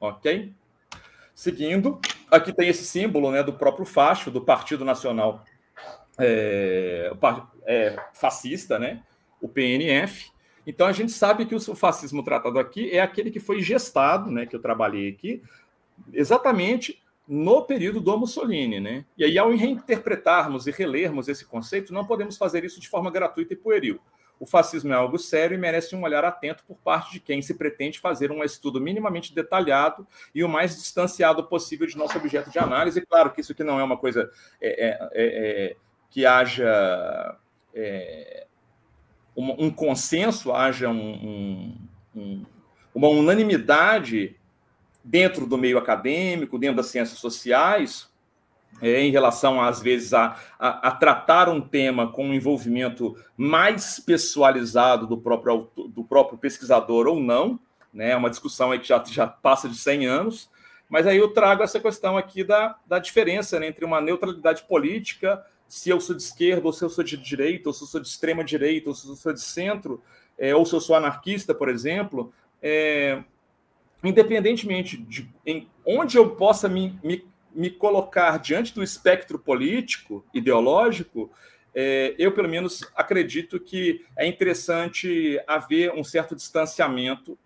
Ok? 0.00 0.50
Seguindo, 1.36 2.00
aqui 2.30 2.50
tem 2.50 2.70
esse 2.70 2.86
símbolo 2.86 3.30
né, 3.30 3.42
do 3.42 3.52
próprio 3.52 3.84
facho, 3.84 4.30
do 4.30 4.40
Partido 4.40 4.86
Nacional 4.86 5.44
é, 6.18 7.12
é, 7.66 7.96
Fascista, 8.14 8.78
né? 8.78 9.02
o 9.38 9.46
PNF. 9.46 10.30
Então 10.66 10.86
a 10.86 10.92
gente 10.92 11.12
sabe 11.12 11.44
que 11.44 11.54
o 11.54 11.60
fascismo 11.60 12.22
tratado 12.22 12.58
aqui 12.58 12.90
é 12.90 13.00
aquele 13.00 13.30
que 13.30 13.38
foi 13.38 13.60
gestado, 13.60 14.30
né, 14.30 14.46
que 14.46 14.56
eu 14.56 14.62
trabalhei 14.62 15.10
aqui, 15.10 15.42
exatamente 16.10 17.02
no 17.28 17.62
período 17.66 18.00
do 18.00 18.16
Mussolini, 18.16 18.80
né? 18.80 19.04
E 19.18 19.22
aí 19.22 19.36
ao 19.36 19.50
reinterpretarmos 19.50 20.66
e 20.66 20.70
relermos 20.70 21.28
esse 21.28 21.44
conceito, 21.44 21.92
não 21.92 22.06
podemos 22.06 22.38
fazer 22.38 22.64
isso 22.64 22.80
de 22.80 22.88
forma 22.88 23.10
gratuita 23.10 23.52
e 23.52 23.56
pueril. 23.56 24.00
O 24.38 24.46
fascismo 24.46 24.92
é 24.92 24.96
algo 24.96 25.18
sério 25.18 25.54
e 25.54 25.58
merece 25.58 25.96
um 25.96 26.02
olhar 26.02 26.24
atento 26.24 26.62
por 26.66 26.76
parte 26.76 27.12
de 27.12 27.20
quem 27.20 27.40
se 27.40 27.54
pretende 27.54 27.98
fazer 27.98 28.30
um 28.30 28.44
estudo 28.44 28.80
minimamente 28.80 29.34
detalhado 29.34 30.06
e 30.34 30.44
o 30.44 30.48
mais 30.48 30.76
distanciado 30.76 31.44
possível 31.44 31.86
de 31.86 31.96
nosso 31.96 32.18
objeto 32.18 32.50
de 32.50 32.58
análise. 32.58 33.00
Claro 33.06 33.32
que 33.32 33.40
isso 33.40 33.52
aqui 33.52 33.64
não 33.64 33.80
é 33.80 33.84
uma 33.84 33.96
coisa 33.96 34.30
é, 34.60 34.88
é, 34.88 34.88
é, 34.90 35.08
é 35.14 35.76
que 36.10 36.26
haja 36.26 37.36
é, 37.74 38.46
um, 39.36 39.66
um 39.66 39.70
consenso, 39.70 40.52
haja 40.52 40.88
um, 40.88 41.78
um, 42.14 42.46
uma 42.94 43.08
unanimidade 43.08 44.36
dentro 45.04 45.46
do 45.46 45.56
meio 45.56 45.78
acadêmico, 45.78 46.58
dentro 46.58 46.76
das 46.76 46.86
ciências 46.86 47.18
sociais, 47.18 48.10
é, 48.80 49.00
em 49.00 49.10
relação, 49.10 49.60
às 49.60 49.80
vezes, 49.80 50.12
a, 50.12 50.36
a, 50.58 50.88
a, 50.88 50.90
tratar 50.90 51.48
um 51.48 51.60
tema 51.60 52.10
com 52.10 52.26
um 52.28 52.34
envolvimento 52.34 53.16
mais 53.36 53.98
pessoalizado 53.98 55.06
do 55.06 55.16
próprio, 55.16 55.70
do 55.88 56.04
próprio 56.04 56.38
pesquisador 56.38 57.06
ou 57.06 57.18
não, 57.20 57.58
né? 57.92 58.10
É 58.10 58.16
uma 58.16 58.30
discussão 58.30 58.72
aí 58.72 58.78
que 58.78 58.88
já, 58.88 59.02
já 59.04 59.26
passa 59.26 59.68
de 59.68 59.76
100 59.76 60.06
anos, 60.06 60.50
mas 60.88 61.06
aí 61.06 61.16
eu 61.16 61.28
trago 61.32 61.62
essa 61.62 61.80
questão 61.80 62.16
aqui 62.16 62.44
da, 62.44 62.76
da 62.86 62.98
diferença 62.98 63.58
né, 63.58 63.66
entre 63.66 63.84
uma 63.84 64.00
neutralidade 64.00 64.64
política 64.64 65.42
se 65.68 65.90
eu 65.90 66.00
sou 66.00 66.14
de 66.14 66.22
esquerda, 66.22 66.64
ou 66.64 66.72
se 66.72 66.84
eu 66.84 66.88
sou 66.88 67.02
de 67.02 67.16
direita, 67.16 67.68
ou 67.68 67.72
se 67.72 67.82
eu 67.82 67.88
sou 67.88 68.00
de 68.00 68.06
extrema 68.06 68.44
direita, 68.44 68.88
ou 68.88 68.94
se 68.94 69.08
eu 69.08 69.16
sou 69.16 69.32
de 69.32 69.40
centro, 69.40 70.00
é, 70.38 70.54
ou 70.54 70.64
se 70.64 70.74
eu 70.74 70.80
sou 70.80 70.94
anarquista, 70.94 71.54
por 71.54 71.68
exemplo, 71.68 72.32
é, 72.62 73.22
independentemente 74.04 74.96
de 74.96 75.28
em 75.44 75.68
onde 75.84 76.16
eu 76.16 76.36
possa 76.36 76.68
me, 76.68 76.98
me, 77.02 77.26
me, 77.56 77.70
colocar 77.70 78.38
diante 78.38 78.74
do 78.74 78.82
espectro 78.82 79.38
político, 79.38 80.24
ideológico, 80.34 81.30
é, 81.74 82.14
eu, 82.18 82.32
pelo 82.32 82.48
menos, 82.48 82.82
acredito 82.94 83.58
que 83.60 84.04
é 84.16 84.26
interessante 84.26 85.40
haver 85.46 85.92
um 85.92 86.04
certo 86.04 86.34
distanciamento, 86.34 87.38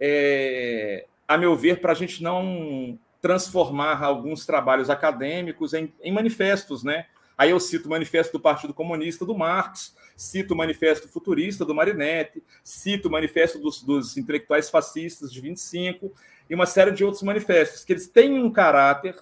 é, 0.00 1.06
a 1.26 1.36
meu 1.36 1.56
ver, 1.56 1.80
para 1.80 1.92
a 1.92 1.94
gente 1.94 2.22
não 2.22 2.98
transformar 3.20 4.02
alguns 4.02 4.44
trabalhos 4.44 4.90
acadêmicos 4.90 5.72
em, 5.74 5.92
em 6.02 6.12
manifestos, 6.12 6.84
né? 6.84 7.06
Aí 7.36 7.50
eu 7.50 7.58
cito 7.58 7.86
o 7.86 7.90
Manifesto 7.90 8.32
do 8.34 8.40
Partido 8.40 8.72
Comunista 8.72 9.24
do 9.24 9.36
Marx, 9.36 9.96
cito 10.16 10.54
o 10.54 10.56
Manifesto 10.56 11.08
Futurista 11.08 11.64
do 11.64 11.74
Marinetti, 11.74 12.42
cito 12.62 13.08
o 13.08 13.10
Manifesto 13.10 13.58
dos, 13.58 13.82
dos 13.82 14.16
Intelectuais 14.16 14.70
Fascistas 14.70 15.32
de 15.32 15.40
25 15.40 16.12
e 16.48 16.54
uma 16.54 16.66
série 16.66 16.92
de 16.92 17.04
outros 17.04 17.22
manifestos, 17.22 17.84
que 17.84 17.92
eles 17.92 18.06
têm 18.06 18.38
um 18.38 18.50
caráter 18.50 19.16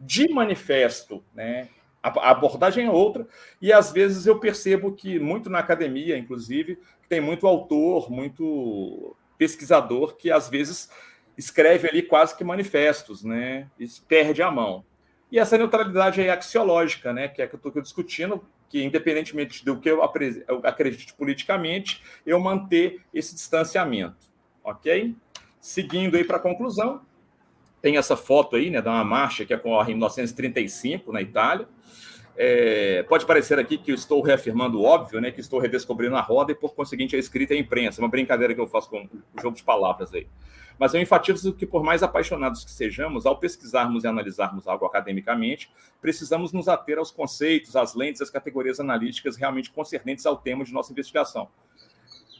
de 0.00 0.28
manifesto, 0.32 1.22
né? 1.34 1.68
A 2.02 2.30
abordagem 2.30 2.86
é 2.86 2.90
outra, 2.90 3.28
e 3.60 3.70
às 3.70 3.92
vezes 3.92 4.26
eu 4.26 4.40
percebo 4.40 4.92
que, 4.92 5.18
muito 5.18 5.50
na 5.50 5.58
academia, 5.58 6.16
inclusive, 6.16 6.78
tem 7.10 7.20
muito 7.20 7.46
autor, 7.46 8.10
muito 8.10 9.14
pesquisador 9.36 10.16
que 10.16 10.30
às 10.30 10.48
vezes 10.48 10.88
escreve 11.36 11.88
ali 11.88 12.02
quase 12.02 12.34
que 12.34 12.42
manifestos, 12.42 13.22
né? 13.22 13.68
E 13.78 13.86
perde 14.08 14.42
a 14.42 14.50
mão. 14.50 14.82
E 15.30 15.38
essa 15.38 15.58
neutralidade 15.58 16.22
é 16.22 16.30
axiológica, 16.30 17.12
né? 17.12 17.28
Que 17.28 17.42
é 17.42 17.46
que 17.46 17.54
eu 17.54 17.58
estou 17.58 17.82
discutindo, 17.82 18.42
que 18.68 18.82
independentemente 18.82 19.62
do 19.64 19.78
que 19.78 19.90
eu 19.90 20.02
acredite 20.02 21.12
politicamente, 21.14 22.02
eu 22.24 22.40
manter 22.40 23.02
esse 23.12 23.34
distanciamento, 23.34 24.16
ok? 24.64 25.14
Seguindo 25.60 26.16
aí 26.16 26.24
para 26.24 26.38
a 26.38 26.40
conclusão, 26.40 27.02
tem 27.80 27.96
essa 27.96 28.16
foto 28.16 28.56
aí, 28.56 28.70
né, 28.70 28.80
de 28.80 28.88
uma 28.88 29.04
marcha 29.04 29.44
que 29.44 29.54
ocorre 29.54 29.92
em 29.92 29.94
1935 29.94 31.12
na 31.12 31.22
Itália. 31.22 31.68
É, 32.36 33.02
pode 33.02 33.26
parecer 33.26 33.58
aqui 33.58 33.76
que 33.76 33.90
eu 33.90 33.94
estou 33.94 34.22
reafirmando 34.22 34.80
o 34.80 34.84
óbvio, 34.84 35.20
né, 35.20 35.30
que 35.30 35.40
estou 35.40 35.58
redescobrindo 35.58 36.16
a 36.16 36.20
roda 36.20 36.52
e, 36.52 36.54
por 36.54 36.74
conseguinte, 36.74 37.16
a 37.16 37.18
escrita 37.18 37.54
e 37.54 37.56
a 37.56 37.60
imprensa. 37.60 38.00
Uma 38.00 38.08
brincadeira 38.08 38.54
que 38.54 38.60
eu 38.60 38.66
faço 38.66 38.88
com 38.88 39.02
o 39.02 39.42
jogo 39.42 39.56
de 39.56 39.62
palavras 39.62 40.12
aí. 40.14 40.26
Mas 40.78 40.94
eu 40.94 41.00
enfatizo 41.02 41.52
que, 41.52 41.66
por 41.66 41.82
mais 41.82 42.02
apaixonados 42.02 42.64
que 42.64 42.70
sejamos, 42.70 43.26
ao 43.26 43.38
pesquisarmos 43.38 44.04
e 44.04 44.06
analisarmos 44.06 44.66
algo 44.66 44.86
academicamente, 44.86 45.70
precisamos 46.00 46.54
nos 46.54 46.68
ater 46.68 46.96
aos 46.96 47.10
conceitos, 47.10 47.76
às 47.76 47.94
lentes, 47.94 48.22
às 48.22 48.30
categorias 48.30 48.80
analíticas 48.80 49.36
realmente 49.36 49.70
concernentes 49.70 50.24
ao 50.24 50.38
tema 50.38 50.64
de 50.64 50.72
nossa 50.72 50.90
investigação. 50.92 51.50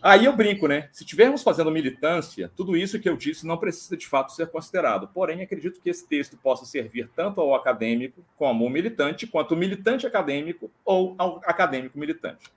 Aí 0.02 0.24
eu 0.24 0.34
brinco, 0.34 0.66
né? 0.66 0.88
Se 0.92 1.02
estivermos 1.02 1.42
fazendo 1.42 1.70
militância, 1.70 2.50
tudo 2.56 2.76
isso 2.76 2.98
que 2.98 3.08
eu 3.08 3.16
disse 3.16 3.46
não 3.46 3.58
precisa 3.58 3.96
de 3.96 4.06
fato 4.06 4.32
ser 4.32 4.48
considerado. 4.48 5.08
Porém, 5.08 5.42
acredito 5.42 5.80
que 5.80 5.90
esse 5.90 6.06
texto 6.08 6.38
possa 6.38 6.64
servir 6.64 7.10
tanto 7.14 7.40
ao 7.40 7.54
acadêmico 7.54 8.24
como 8.36 8.64
ao 8.64 8.70
militante, 8.70 9.26
quanto 9.26 9.52
ao 9.52 9.60
militante 9.60 10.06
acadêmico 10.06 10.70
ou 10.84 11.14
ao 11.18 11.38
acadêmico 11.44 11.98
militante. 11.98 12.50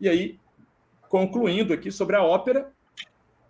E 0.00 0.08
aí, 0.08 0.38
concluindo 1.08 1.74
aqui 1.74 1.92
sobre 1.92 2.16
a 2.16 2.22
ópera, 2.22 2.72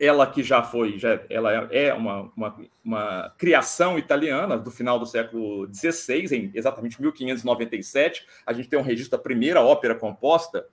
ela 0.01 0.27
que 0.27 0.43
já 0.43 0.65
foi, 0.65 0.99
já, 0.99 1.21
ela 1.31 1.53
é 1.71 1.95
uma, 1.95 2.33
uma, 2.37 2.57
uma 2.85 3.35
criação 3.39 3.97
italiana 3.97 4.59
do 4.59 4.69
final 4.69 4.99
do 4.99 5.07
século 5.07 5.73
XVI, 5.73 6.37
em 6.37 6.51
exatamente 6.55 7.01
1597. 7.01 8.27
A 8.45 8.53
gente 8.53 8.69
tem 8.69 8.77
um 8.77 8.83
registro 8.83 9.17
da 9.17 9.23
primeira 9.23 9.61
ópera 9.61 9.95
composta. 9.95 10.67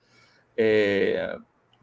É, 0.56 1.38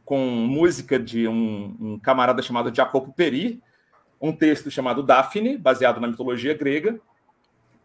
com 0.08 0.26
música 0.26 0.98
de 0.98 1.28
um, 1.28 1.76
um 1.82 2.00
camarada 2.00 2.41
chamado 2.41 2.74
Jacopo 2.74 3.12
Peri, 3.12 3.62
um 4.22 4.32
texto 4.32 4.72
chamado 4.72 5.04
Daphne, 5.04 5.58
baseado 5.58 6.00
na 6.00 6.08
mitologia 6.08 6.54
grega, 6.54 6.98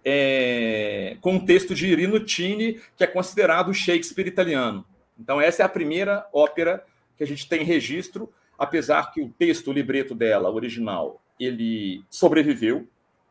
é, 0.04 1.16
com 1.20 1.32
um 1.32 1.44
texto 1.44 1.74
de 1.74 1.88
Irino 1.88 2.20
Tini, 2.20 2.80
que 2.96 3.02
é 3.02 3.08
considerado 3.08 3.74
Shakespeare 3.74 4.28
italiano. 4.28 4.84
Então, 5.18 5.40
essa 5.40 5.64
é 5.64 5.66
a 5.66 5.68
primeira 5.68 6.24
ópera 6.32 6.84
que 7.16 7.24
a 7.24 7.26
gente 7.26 7.48
tem 7.48 7.64
registro, 7.64 8.32
apesar 8.56 9.10
que 9.10 9.20
o 9.20 9.28
texto, 9.28 9.70
o 9.70 9.72
libreto 9.72 10.14
dela, 10.14 10.48
original, 10.48 11.20
ele 11.40 12.04
sobreviveu. 12.08 12.86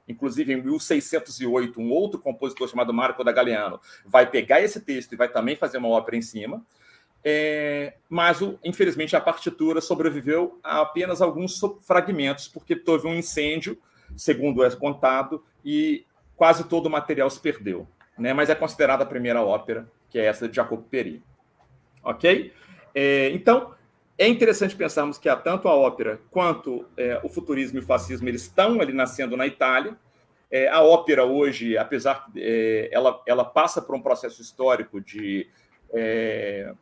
Inclusive, 0.06 0.51
em 0.51 0.62
1608, 0.62 1.80
um 1.80 1.91
outro 1.91 2.19
compositor 2.19 2.67
chamado 2.67 2.93
Marco 2.93 3.23
da 3.23 3.32
Galeano 3.32 3.80
vai 4.06 4.30
pegar 4.30 4.60
esse 4.62 4.82
texto 4.82 5.13
e 5.13 5.15
vai 5.15 5.30
também 5.30 5.56
fazer 5.56 5.77
uma 5.77 5.88
ópera 5.88 6.17
em 6.17 6.21
cima. 6.21 6.62
É, 7.23 7.93
mas, 8.10 8.39
infelizmente, 8.63 9.15
a 9.15 9.21
partitura 9.21 9.79
sobreviveu 9.79 10.60
a 10.63 10.81
apenas 10.81 11.21
alguns 11.21 11.60
fragmentos, 11.81 12.47
porque 12.47 12.75
teve 12.75 13.07
um 13.07 13.13
incêndio, 13.13 13.77
segundo 14.15 14.63
é 14.63 14.71
contado, 14.75 15.43
e 15.63 16.05
quase 16.36 16.67
todo 16.67 16.88
o 16.88 16.89
material 16.89 17.29
se 17.29 17.39
perdeu. 17.39 17.88
Né? 18.17 18.34
Mas 18.34 18.49
é 18.49 18.55
considerada 18.55 19.03
a 19.03 19.07
primeira 19.07 19.41
ópera, 19.41 19.88
que 20.10 20.17
é 20.19 20.25
essa 20.25 20.47
de 20.47 20.55
Jacopo 20.55 20.84
Peri. 20.89 21.23
Ok? 22.03 22.51
É, 22.93 23.29
então, 23.29 23.73
é 24.17 24.27
interessante 24.27 24.75
pensarmos 24.75 25.17
que 25.17 25.34
tanto 25.38 25.67
a 25.67 25.75
ópera 25.75 26.19
quanto 26.29 26.86
é, 26.97 27.19
o 27.23 27.29
futurismo 27.29 27.79
e 27.79 27.81
o 27.81 27.86
fascismo 27.86 28.27
eles 28.27 28.43
estão 28.43 28.81
ali 28.81 28.93
nascendo 28.93 29.38
na 29.38 29.47
Itália. 29.47 29.95
É, 30.49 30.67
a 30.67 30.81
ópera 30.81 31.23
hoje, 31.23 31.77
apesar 31.77 32.27
é, 32.36 32.89
ela, 32.91 33.21
ela 33.25 33.45
passa 33.45 33.81
por 33.81 33.95
um 33.95 34.01
processo 34.01 34.41
histórico 34.41 34.99
de 34.99 35.49
é, 35.93 36.73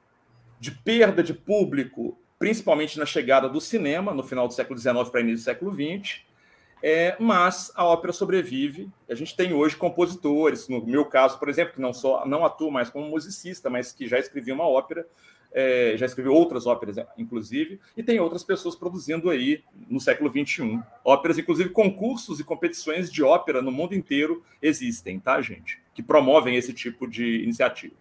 de 0.60 0.72
perda 0.72 1.24
de 1.24 1.34
público, 1.34 2.18
principalmente 2.38 2.98
na 3.00 3.06
chegada 3.06 3.48
do 3.48 3.62
cinema, 3.62 4.14
no 4.14 4.24
final 4.24 4.48
do 4.48 4.54
século 4.54 4.78
XIX 4.78 5.10
para 5.10 5.22
início 5.22 5.40
do 5.40 5.46
século 5.46 5.74
XX. 5.74 6.22
É, 6.82 7.16
mas 7.20 7.72
a 7.76 7.86
ópera 7.86 8.14
sobrevive. 8.14 8.90
A 9.10 9.16
gente 9.16 9.36
tem 9.36 9.54
hoje 9.54 9.76
compositores, 9.76 10.68
no 10.68 10.86
meu 10.86 11.06
caso, 11.06 11.38
por 11.38 11.50
exemplo, 11.50 11.74
que 11.74 11.82
não 11.82 11.94
só 11.94 12.26
não 12.26 12.46
atuo 12.46 12.72
mais 12.72 12.90
como 12.90 13.10
musicista, 13.10 13.70
mas 13.70 13.92
que 13.92 14.08
já 14.08 14.18
escrevi 14.18 14.52
uma 14.52 14.68
ópera, 14.68 15.06
é, 15.52 15.96
já 15.98 16.06
escrevi 16.06 16.30
outras 16.30 16.66
óperas, 16.66 16.96
inclusive, 17.18 17.80
e 17.98 18.04
tem 18.04 18.20
outras 18.20 18.44
pessoas 18.44 18.76
produzindo 18.76 19.30
aí 19.30 19.64
no 19.90 20.00
século 20.00 20.30
XXI. 20.30 20.80
Óperas, 21.04 21.38
inclusive 21.38 21.70
concursos 21.70 22.40
e 22.40 22.44
competições 22.44 23.12
de 23.12 23.24
ópera 23.24 23.62
no 23.62 23.72
mundo 23.72 23.94
inteiro 23.94 24.44
existem, 24.62 25.20
tá, 25.20 25.42
gente? 25.42 25.82
Que 25.94 26.04
promovem 26.04 26.56
esse 26.56 26.72
tipo 26.72 27.08
de 27.08 27.44
iniciativa. 27.44 27.96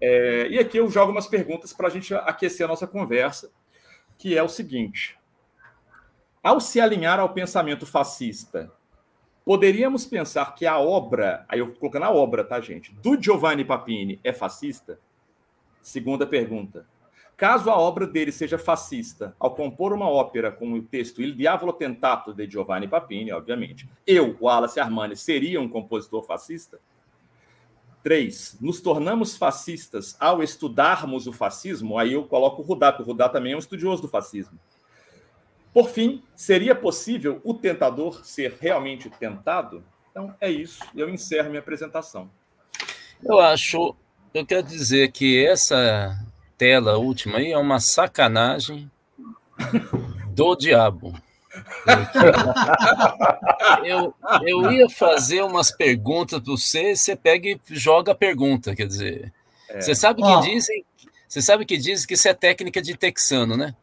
É, 0.00 0.48
e 0.48 0.58
aqui 0.58 0.78
eu 0.78 0.88
jogo 0.90 1.12
umas 1.12 1.26
perguntas 1.26 1.72
para 1.72 1.88
a 1.88 1.90
gente 1.90 2.14
aquecer 2.14 2.66
a 2.66 2.68
nossa 2.68 2.86
conversa, 2.86 3.50
que 4.18 4.36
é 4.36 4.42
o 4.42 4.48
seguinte: 4.48 5.18
ao 6.42 6.60
se 6.60 6.80
alinhar 6.80 7.18
ao 7.18 7.32
pensamento 7.32 7.86
fascista, 7.86 8.70
poderíamos 9.44 10.06
pensar 10.06 10.54
que 10.54 10.66
a 10.66 10.78
obra, 10.78 11.44
aí 11.48 11.60
eu 11.60 11.74
colocando 11.74 12.04
a 12.04 12.10
obra, 12.10 12.44
tá, 12.44 12.60
gente, 12.60 12.92
do 12.94 13.20
Giovanni 13.20 13.64
Papini 13.64 14.20
é 14.22 14.32
fascista? 14.32 14.98
Segunda 15.80 16.26
pergunta. 16.26 16.86
Caso 17.36 17.70
a 17.70 17.76
obra 17.76 18.06
dele 18.06 18.32
seja 18.32 18.56
fascista, 18.56 19.36
ao 19.38 19.54
compor 19.54 19.92
uma 19.92 20.08
ópera 20.08 20.50
com 20.50 20.72
o 20.72 20.82
texto 20.82 21.20
Il 21.20 21.34
Diavolo 21.34 21.72
Tentato 21.72 22.32
de 22.32 22.48
Giovanni 22.50 22.88
Papini, 22.88 23.30
obviamente, 23.30 23.86
eu, 24.06 24.36
Wallace 24.40 24.80
Armani, 24.80 25.14
seria 25.14 25.60
um 25.60 25.68
compositor 25.68 26.22
fascista? 26.22 26.80
Três, 28.06 28.56
nos 28.60 28.80
tornamos 28.80 29.36
fascistas 29.36 30.16
ao 30.20 30.40
estudarmos 30.40 31.26
o 31.26 31.32
fascismo, 31.32 31.98
aí 31.98 32.12
eu 32.12 32.22
coloco 32.22 32.62
o 32.62 32.64
Rudá, 32.64 32.92
porque 32.92 33.02
o 33.02 33.06
Rudá 33.06 33.28
também 33.28 33.52
é 33.52 33.56
um 33.56 33.58
estudioso 33.58 34.00
do 34.00 34.06
fascismo. 34.06 34.56
Por 35.74 35.88
fim, 35.88 36.22
seria 36.36 36.72
possível 36.72 37.40
o 37.42 37.52
tentador 37.52 38.24
ser 38.24 38.58
realmente 38.60 39.10
tentado? 39.10 39.82
Então, 40.08 40.32
é 40.40 40.48
isso. 40.48 40.84
Eu 40.94 41.10
encerro 41.10 41.48
minha 41.48 41.58
apresentação. 41.58 42.30
Eu 43.24 43.40
acho, 43.40 43.92
eu 44.32 44.46
quero 44.46 44.62
dizer 44.62 45.10
que 45.10 45.44
essa 45.44 46.16
tela 46.56 46.98
última 46.98 47.38
aí 47.38 47.50
é 47.50 47.58
uma 47.58 47.80
sacanagem 47.80 48.88
do 50.32 50.54
diabo. 50.54 51.12
Eu, 53.84 54.14
eu 54.42 54.72
ia 54.72 54.88
fazer 54.88 55.42
umas 55.42 55.70
perguntas 55.70 56.40
para 56.40 56.50
você, 56.50 56.96
você 56.96 57.14
pega 57.14 57.48
e 57.48 57.60
joga 57.70 58.12
a 58.12 58.14
pergunta, 58.14 58.74
quer 58.74 58.86
dizer. 58.86 59.32
É. 59.68 59.80
Você 59.80 59.94
sabe 59.94 60.22
que 60.22 60.40
dizem, 60.40 60.84
você 61.28 61.40
sabe 61.40 61.64
que 61.64 61.76
dizem 61.76 62.06
que 62.06 62.14
isso 62.14 62.28
é 62.28 62.34
técnica 62.34 62.82
de 62.82 62.96
texano, 62.96 63.56
né? 63.56 63.74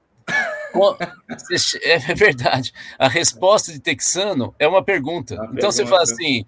É 1.84 1.98
verdade. 2.15 2.74
A 2.98 3.08
resposta 3.08 3.72
de 3.72 3.80
texano 3.80 4.54
é 4.58 4.67
uma 4.67 4.84
pergunta. 4.84 5.36
então 5.36 5.46
pergunta. 5.48 5.72
você 5.72 5.86
fala 5.86 6.02
assim: 6.04 6.46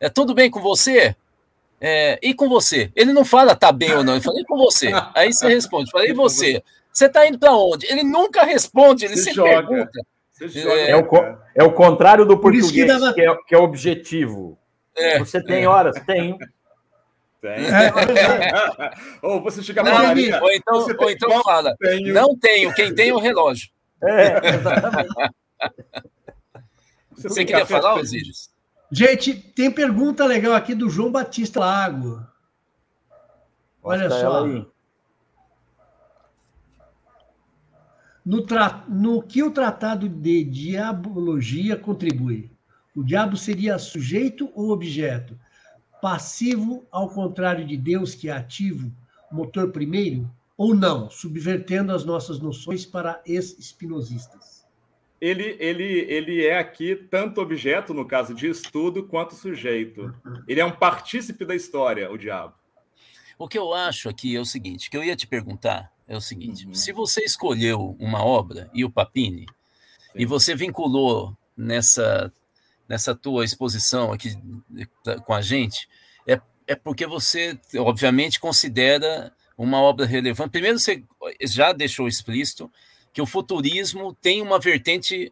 é 0.00 0.08
tudo 0.08 0.34
bem 0.34 0.50
com 0.50 0.60
você? 0.60 1.14
É, 1.80 2.18
e 2.20 2.34
com 2.34 2.48
você? 2.48 2.90
Ele 2.96 3.12
não 3.12 3.24
fala 3.24 3.54
tá 3.54 3.70
bem 3.70 3.94
ou 3.94 4.02
não, 4.02 4.14
ele 4.14 4.22
fala 4.22 4.40
e 4.40 4.44
com 4.44 4.56
você. 4.56 4.90
Aí 5.14 5.32
você 5.32 5.48
responde, 5.48 5.90
fala, 5.90 6.06
e 6.06 6.12
você? 6.12 6.62
Você 6.92 7.06
está 7.06 7.26
indo 7.26 7.38
para 7.38 7.52
onde? 7.52 7.86
Ele 7.86 8.02
nunca 8.02 8.42
responde, 8.44 9.04
ele 9.04 9.16
se 9.16 9.32
pergunta. 9.32 10.00
É, 10.40 10.90
é, 10.90 10.96
o, 10.96 11.08
é 11.54 11.64
o 11.64 11.72
contrário 11.72 12.24
do 12.24 12.38
português, 12.38 12.70
que, 12.70 12.84
dava... 12.84 13.12
que, 13.12 13.20
é, 13.20 13.36
que 13.46 13.54
é 13.54 13.58
objetivo. 13.58 14.58
É, 14.96 15.18
você 15.18 15.42
tem 15.42 15.66
horas? 15.66 15.96
Tenho. 16.06 16.36
Tem. 17.40 17.50
É. 17.50 17.92
ou 19.22 19.40
você 19.42 19.62
chega 19.62 19.82
não, 19.82 19.92
Maria, 19.92 20.40
ou 20.42 20.50
então, 20.50 20.78
ou 20.78 20.96
tem, 20.96 21.10
então 21.12 21.42
fala, 21.42 21.74
tenho. 21.78 22.12
não 22.12 22.36
tenho, 22.36 22.74
quem 22.74 22.94
tem 22.94 23.10
é 23.10 23.14
o 23.14 23.18
relógio. 23.18 23.68
É, 24.02 24.54
exatamente. 24.54 25.08
Você, 27.10 27.28
você 27.28 27.44
queria 27.44 27.66
falar, 27.66 27.94
Osíris? 27.94 28.50
Gente, 28.90 29.34
tem 29.34 29.70
pergunta 29.70 30.24
legal 30.24 30.54
aqui 30.54 30.74
do 30.74 30.88
João 30.88 31.10
Batista 31.10 31.60
Lago. 31.60 32.24
Olha 33.82 34.08
só. 34.08 34.46
No, 38.28 38.42
tra... 38.42 38.84
no 38.88 39.22
que 39.22 39.42
o 39.42 39.50
tratado 39.50 40.08
de 40.08 40.44
diabologia 40.44 41.76
contribui? 41.76 42.50
O 42.94 43.02
diabo 43.02 43.36
seria 43.36 43.78
sujeito 43.78 44.50
ou 44.54 44.70
objeto? 44.70 45.38
passivo 46.00 46.86
ao 46.90 47.08
contrário 47.08 47.66
de 47.66 47.76
Deus, 47.76 48.14
que 48.14 48.28
é 48.28 48.32
ativo, 48.32 48.92
motor 49.30 49.70
primeiro, 49.70 50.30
ou 50.56 50.74
não, 50.74 51.08
subvertendo 51.10 51.92
as 51.92 52.04
nossas 52.04 52.40
noções 52.40 52.84
para 52.84 53.22
ex-espinosistas? 53.26 54.66
Ele, 55.20 55.56
ele, 55.58 55.84
ele 55.84 56.46
é 56.46 56.58
aqui 56.58 56.94
tanto 56.94 57.40
objeto, 57.40 57.92
no 57.92 58.06
caso 58.06 58.34
de 58.34 58.48
estudo, 58.48 59.04
quanto 59.04 59.34
sujeito. 59.34 60.14
Ele 60.46 60.60
é 60.60 60.64
um 60.64 60.70
partícipe 60.70 61.44
da 61.44 61.56
história, 61.56 62.10
o 62.10 62.16
diabo. 62.16 62.54
O 63.36 63.48
que 63.48 63.58
eu 63.58 63.72
acho 63.74 64.08
aqui 64.08 64.36
é 64.36 64.40
o 64.40 64.44
seguinte, 64.44 64.88
que 64.90 64.96
eu 64.96 65.02
ia 65.02 65.16
te 65.16 65.26
perguntar 65.26 65.92
é 66.08 66.16
o 66.16 66.20
seguinte, 66.20 66.66
uhum. 66.66 66.74
se 66.74 66.90
você 66.90 67.22
escolheu 67.22 67.94
uma 68.00 68.24
obra 68.24 68.70
e 68.72 68.84
o 68.84 68.90
Papini, 68.90 69.42
Sim. 69.42 70.12
e 70.16 70.24
você 70.24 70.54
vinculou 70.54 71.36
nessa 71.56 72.32
nessa 72.88 73.14
tua 73.14 73.44
exposição 73.44 74.10
aqui 74.12 74.34
com 75.26 75.34
a 75.34 75.42
gente, 75.42 75.86
é, 76.26 76.40
é 76.66 76.74
porque 76.74 77.06
você, 77.06 77.60
obviamente, 77.76 78.40
considera 78.40 79.30
uma 79.58 79.78
obra 79.78 80.06
relevante. 80.06 80.50
Primeiro, 80.50 80.78
você 80.78 81.04
já 81.42 81.72
deixou 81.74 82.08
explícito 82.08 82.72
que 83.12 83.20
o 83.20 83.26
futurismo 83.26 84.16
tem 84.22 84.40
uma 84.40 84.58
vertente 84.58 85.30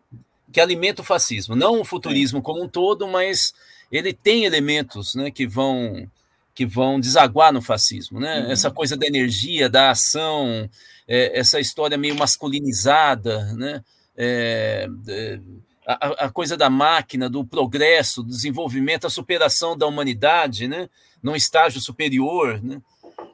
que 0.53 0.61
alimenta 0.61 1.01
o 1.01 1.05
fascismo, 1.05 1.57
não 1.57 1.81
o 1.81 1.85
futurismo 1.85 2.43
como 2.43 2.63
um 2.63 2.69
todo, 2.69 3.09
mas 3.09 3.55
ele 3.91 4.13
tem 4.13 4.45
elementos 4.45 5.15
né, 5.15 5.31
que 5.31 5.47
vão 5.47 6.11
que 6.57 6.65
vão 6.65 6.99
desaguar 6.99 7.53
no 7.53 7.61
fascismo, 7.61 8.19
né? 8.19 8.41
Uhum. 8.41 8.51
Essa 8.51 8.71
coisa 8.71 8.97
da 8.97 9.07
energia, 9.07 9.69
da 9.69 9.91
ação, 9.91 10.69
é, 11.07 11.39
essa 11.39 11.61
história 11.61 11.99
meio 11.99 12.17
masculinizada, 12.17 13.53
né? 13.53 13.85
É, 14.17 14.89
é, 15.07 15.41
a, 15.87 16.25
a, 16.25 16.31
coisa 16.31 16.57
da 16.57 16.71
máquina, 16.71 17.29
do 17.29 17.45
progresso, 17.45 18.23
do 18.23 18.31
desenvolvimento, 18.31 19.07
a 19.07 19.11
superação 19.11 19.77
da 19.77 19.87
humanidade, 19.87 20.67
né? 20.67 20.89
Num 21.23 21.37
estágio 21.37 21.79
superior, 21.79 22.59
né? 22.63 22.81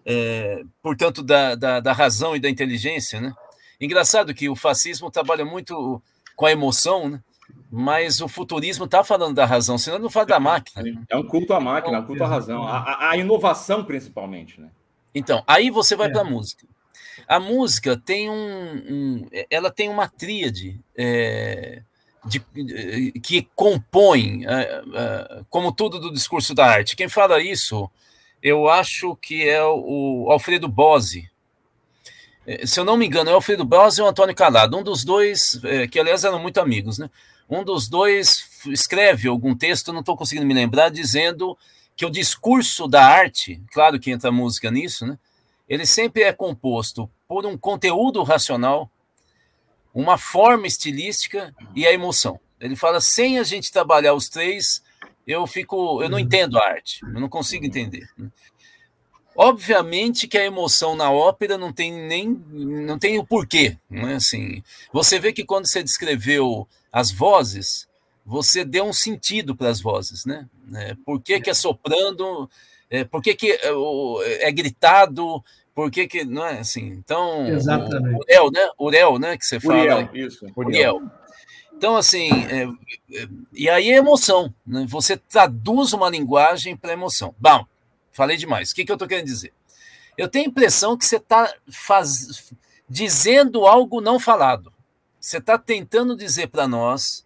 É, 0.04 0.64
portanto, 0.82 1.22
da, 1.22 1.54
da, 1.54 1.78
da, 1.78 1.92
razão 1.92 2.34
e 2.34 2.40
da 2.40 2.50
inteligência, 2.50 3.20
né? 3.20 3.32
Engraçado 3.80 4.34
que 4.34 4.48
o 4.48 4.56
fascismo 4.56 5.12
trabalha 5.12 5.44
muito 5.44 6.02
com 6.34 6.44
a 6.44 6.50
emoção, 6.50 7.08
né? 7.08 7.20
Mas 7.74 8.20
o 8.20 8.28
futurismo 8.28 8.84
está 8.84 9.02
falando 9.02 9.34
da 9.34 9.46
razão, 9.46 9.78
senão 9.78 9.98
não 9.98 10.10
fala 10.10 10.26
da 10.26 10.38
máquina. 10.38 11.06
É 11.08 11.16
um 11.16 11.26
culto 11.26 11.54
à 11.54 11.58
máquina, 11.58 11.96
é 11.96 12.00
um 12.00 12.04
culto 12.04 12.22
à 12.22 12.28
razão, 12.28 12.62
a, 12.64 13.08
a 13.08 13.16
inovação 13.16 13.82
principalmente, 13.82 14.60
né? 14.60 14.68
Então, 15.14 15.42
aí 15.46 15.70
você 15.70 15.96
vai 15.96 16.08
é. 16.08 16.10
para 16.10 16.20
a 16.20 16.24
música. 16.24 16.66
A 17.26 17.40
música 17.40 17.96
tem 17.96 18.28
um, 18.28 18.34
um, 18.34 19.28
ela 19.48 19.70
tem 19.70 19.88
uma 19.88 20.06
tríade 20.06 20.78
é, 20.94 21.80
de, 22.26 22.40
que 23.22 23.48
compõe, 23.54 24.44
é, 24.46 24.82
é, 24.94 25.40
como 25.48 25.72
tudo 25.72 25.98
do 25.98 26.12
discurso 26.12 26.54
da 26.54 26.66
arte. 26.66 26.94
Quem 26.94 27.08
fala 27.08 27.40
isso, 27.40 27.90
eu 28.42 28.68
acho 28.68 29.16
que 29.16 29.48
é 29.48 29.64
o 29.64 30.28
Alfredo 30.30 30.68
Bose. 30.68 31.30
É, 32.46 32.66
se 32.66 32.78
eu 32.78 32.84
não 32.84 32.98
me 32.98 33.06
engano, 33.06 33.30
é 33.30 33.32
o 33.32 33.36
Alfredo 33.36 33.64
Bose 33.64 33.98
e 33.98 34.04
o 34.04 34.06
Antônio 34.06 34.34
Calado, 34.34 34.76
um 34.76 34.82
dos 34.82 35.04
dois, 35.04 35.58
é, 35.64 35.86
que 35.86 35.98
aliás 35.98 36.22
eram 36.22 36.38
muito 36.38 36.60
amigos, 36.60 36.98
né? 36.98 37.08
Um 37.52 37.62
dos 37.62 37.86
dois 37.86 38.62
escreve 38.66 39.28
algum 39.28 39.54
texto, 39.54 39.92
não 39.92 40.00
estou 40.00 40.16
conseguindo 40.16 40.46
me 40.46 40.54
lembrar, 40.54 40.88
dizendo 40.88 41.56
que 41.94 42.06
o 42.06 42.10
discurso 42.10 42.88
da 42.88 43.04
arte, 43.04 43.60
claro 43.72 44.00
que 44.00 44.10
entra 44.10 44.32
música 44.32 44.70
nisso, 44.70 45.06
né? 45.06 45.18
Ele 45.68 45.84
sempre 45.84 46.22
é 46.22 46.32
composto 46.32 47.10
por 47.28 47.44
um 47.44 47.56
conteúdo 47.56 48.22
racional, 48.22 48.90
uma 49.94 50.16
forma 50.16 50.66
estilística 50.66 51.54
e 51.74 51.86
a 51.86 51.92
emoção. 51.92 52.40
Ele 52.58 52.74
fala 52.74 53.00
sem 53.00 53.38
a 53.38 53.42
gente 53.42 53.70
trabalhar 53.70 54.14
os 54.14 54.28
três, 54.28 54.82
eu 55.26 55.46
fico, 55.46 56.02
eu 56.02 56.08
não 56.08 56.18
entendo 56.18 56.58
a 56.58 56.66
arte, 56.66 57.00
eu 57.02 57.20
não 57.20 57.28
consigo 57.28 57.66
entender. 57.66 58.08
Obviamente 59.36 60.26
que 60.26 60.38
a 60.38 60.44
emoção 60.44 60.94
na 60.94 61.10
ópera 61.10 61.56
não 61.56 61.72
tem 61.72 61.92
nem 61.92 62.28
não 62.50 62.98
tem 62.98 63.18
o 63.18 63.24
porquê, 63.24 63.76
não 63.88 64.08
é 64.08 64.14
assim. 64.14 64.62
Você 64.92 65.18
vê 65.18 65.32
que 65.32 65.44
quando 65.44 65.66
você 65.66 65.82
descreveu 65.82 66.66
as 66.92 67.10
vozes, 67.10 67.88
você 68.24 68.64
deu 68.64 68.84
um 68.84 68.92
sentido 68.92 69.56
para 69.56 69.70
as 69.70 69.80
vozes, 69.80 70.26
né? 70.26 70.46
É, 70.74 70.94
por 71.04 71.20
que, 71.20 71.40
que 71.40 71.50
é 71.50 71.54
soprando? 71.54 72.48
É, 72.90 73.02
por 73.02 73.22
que, 73.22 73.34
que 73.34 73.52
é, 73.52 74.48
é 74.48 74.52
gritado? 74.52 75.42
Por 75.74 75.90
que, 75.90 76.06
que 76.06 76.24
não 76.24 76.44
é 76.46 76.60
assim? 76.60 76.86
Então, 76.86 77.48
Exatamente. 77.48 78.14
O, 78.14 78.18
Uriel, 78.18 78.50
né? 78.50 78.68
Uriel, 78.78 79.18
né? 79.18 79.38
Que 79.38 79.46
você 79.46 79.58
fala. 79.58 79.78
Uriel, 79.78 80.10
isso. 80.12 80.46
Uriel. 80.54 81.02
Então, 81.74 81.96
assim, 81.96 82.30
é, 82.44 82.64
é, 83.18 83.28
e 83.52 83.68
aí 83.68 83.90
é 83.90 83.96
emoção, 83.96 84.54
né? 84.64 84.84
Você 84.88 85.16
traduz 85.16 85.92
uma 85.92 86.10
linguagem 86.10 86.76
para 86.76 86.92
emoção. 86.92 87.34
Bom, 87.38 87.66
falei 88.12 88.36
demais. 88.36 88.70
O 88.70 88.74
que, 88.74 88.84
que 88.84 88.92
eu 88.92 88.96
estou 88.96 89.08
querendo 89.08 89.24
dizer? 89.24 89.52
Eu 90.16 90.28
tenho 90.28 90.44
a 90.44 90.48
impressão 90.48 90.96
que 90.96 91.06
você 91.06 91.16
está 91.16 91.52
faz... 91.70 92.52
dizendo 92.88 93.66
algo 93.66 94.00
não 94.02 94.20
falado 94.20 94.71
você 95.22 95.38
está 95.38 95.56
tentando 95.56 96.16
dizer 96.16 96.48
para 96.48 96.66
nós, 96.66 97.24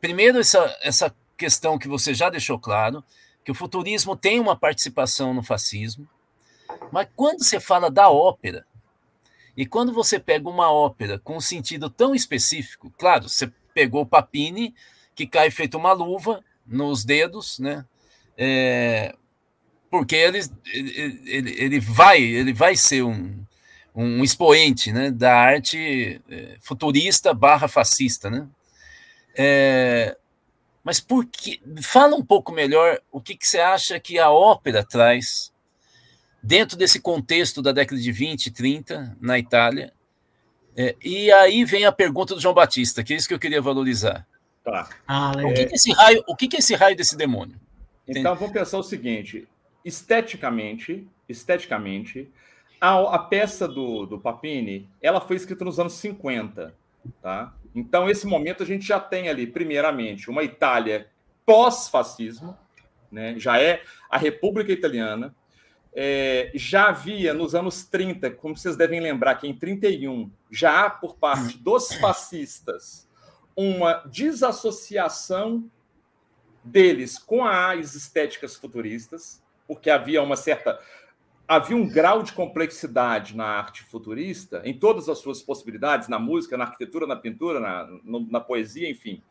primeiro, 0.00 0.38
essa, 0.38 0.74
essa 0.80 1.14
questão 1.36 1.78
que 1.78 1.86
você 1.86 2.14
já 2.14 2.30
deixou 2.30 2.58
claro, 2.58 3.04
que 3.44 3.52
o 3.52 3.54
futurismo 3.54 4.16
tem 4.16 4.40
uma 4.40 4.56
participação 4.56 5.34
no 5.34 5.42
fascismo, 5.42 6.08
mas 6.90 7.06
quando 7.14 7.44
você 7.44 7.60
fala 7.60 7.90
da 7.90 8.08
ópera, 8.08 8.66
e 9.54 9.66
quando 9.66 9.92
você 9.92 10.18
pega 10.18 10.48
uma 10.48 10.72
ópera 10.72 11.18
com 11.18 11.36
um 11.36 11.40
sentido 11.40 11.90
tão 11.90 12.14
específico, 12.14 12.90
claro, 12.96 13.28
você 13.28 13.52
pegou 13.74 14.02
o 14.02 14.06
Papini, 14.06 14.74
que 15.14 15.26
cai 15.26 15.50
feito 15.50 15.76
uma 15.76 15.92
luva 15.92 16.42
nos 16.66 17.04
dedos, 17.04 17.58
né? 17.58 17.84
É, 18.38 19.14
porque 19.90 20.16
ele, 20.16 20.38
ele, 20.72 21.50
ele, 21.60 21.80
vai, 21.80 22.22
ele 22.22 22.52
vai 22.52 22.76
ser 22.76 23.02
um, 23.02 23.44
um 24.04 24.22
expoente 24.22 24.92
né, 24.92 25.10
da 25.10 25.34
arte 25.34 26.20
é, 26.30 26.56
futurista 26.60 27.34
barra 27.34 27.66
fascista. 27.66 28.30
Né? 28.30 28.46
É, 29.36 30.16
mas 30.84 31.00
por 31.00 31.26
que, 31.26 31.60
fala 31.82 32.14
um 32.14 32.24
pouco 32.24 32.52
melhor 32.52 33.00
o 33.10 33.20
que, 33.20 33.36
que 33.36 33.48
você 33.48 33.58
acha 33.58 33.98
que 33.98 34.18
a 34.18 34.30
ópera 34.30 34.84
traz 34.84 35.52
dentro 36.40 36.76
desse 36.78 37.00
contexto 37.00 37.60
da 37.60 37.72
década 37.72 38.00
de 38.00 38.12
20 38.12 38.46
e 38.46 38.50
30 38.52 39.16
na 39.20 39.36
Itália. 39.36 39.92
É, 40.76 40.94
e 41.04 41.30
aí 41.32 41.64
vem 41.64 41.84
a 41.84 41.90
pergunta 41.90 42.36
do 42.36 42.40
João 42.40 42.54
Batista, 42.54 43.02
que 43.02 43.12
é 43.12 43.16
isso 43.16 43.26
que 43.26 43.34
eu 43.34 43.38
queria 43.38 43.60
valorizar. 43.60 44.24
Tá. 44.62 44.88
Ah, 45.06 45.32
o 45.32 45.52
que, 45.52 45.66
que, 45.66 45.72
é 45.72 45.74
esse 45.74 45.92
raio, 45.92 46.24
o 46.28 46.36
que, 46.36 46.46
que 46.46 46.56
é 46.56 46.58
esse 46.60 46.74
raio 46.76 46.96
desse 46.96 47.16
demônio? 47.16 47.58
Então 48.06 48.36
vamos 48.36 48.52
pensar 48.52 48.78
o 48.78 48.82
seguinte: 48.82 49.48
esteticamente, 49.84 51.04
esteticamente, 51.28 52.30
a, 52.80 53.14
a 53.14 53.18
peça 53.18 53.66
do, 53.66 54.06
do 54.06 54.18
Papini, 54.18 54.88
ela 55.00 55.20
foi 55.20 55.36
escrita 55.36 55.64
nos 55.64 55.78
anos 55.78 55.94
50, 55.94 56.74
tá? 57.20 57.54
Então, 57.74 58.08
esse 58.08 58.26
momento 58.26 58.62
a 58.62 58.66
gente 58.66 58.86
já 58.86 58.98
tem 58.98 59.28
ali, 59.28 59.46
primeiramente, 59.46 60.30
uma 60.30 60.42
Itália 60.42 61.08
pós-fascismo, 61.44 62.56
né? 63.10 63.38
já 63.38 63.60
é 63.60 63.82
a 64.10 64.18
República 64.18 64.72
Italiana. 64.72 65.34
É, 65.94 66.50
já 66.54 66.88
havia 66.88 67.32
nos 67.32 67.54
anos 67.54 67.84
30, 67.84 68.30
como 68.32 68.56
vocês 68.56 68.76
devem 68.76 69.00
lembrar, 69.00 69.36
que 69.36 69.48
em 69.48 69.56
31 69.56 70.30
já 70.50 70.86
há 70.86 70.90
por 70.90 71.16
parte 71.16 71.58
dos 71.58 71.92
fascistas 71.94 73.08
uma 73.56 74.04
desassociação 74.06 75.68
deles 76.62 77.18
com 77.18 77.44
as 77.44 77.94
estéticas 77.94 78.54
futuristas, 78.54 79.42
porque 79.66 79.90
havia 79.90 80.22
uma 80.22 80.36
certa 80.36 80.78
havia 81.48 81.74
um 81.74 81.88
grau 81.88 82.22
de 82.22 82.34
complexidade 82.34 83.34
na 83.34 83.46
arte 83.46 83.82
futurista, 83.84 84.60
em 84.66 84.78
todas 84.78 85.08
as 85.08 85.18
suas 85.18 85.42
possibilidades, 85.42 86.06
na 86.06 86.18
música, 86.18 86.58
na 86.58 86.64
arquitetura, 86.64 87.06
na 87.06 87.16
pintura, 87.16 87.58
na, 87.58 87.88
na 88.04 88.38
poesia, 88.38 88.88
enfim, 88.88 89.22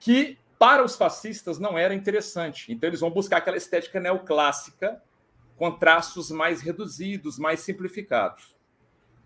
que 0.00 0.36
para 0.58 0.84
os 0.84 0.96
fascistas 0.96 1.60
não 1.60 1.78
era 1.78 1.94
interessante. 1.94 2.72
Então 2.72 2.90
eles 2.90 3.00
vão 3.00 3.10
buscar 3.10 3.36
aquela 3.36 3.56
estética 3.56 4.00
neoclássica 4.00 5.00
com 5.56 5.70
traços 5.70 6.32
mais 6.32 6.60
reduzidos, 6.60 7.38
mais 7.38 7.60
simplificados, 7.60 8.56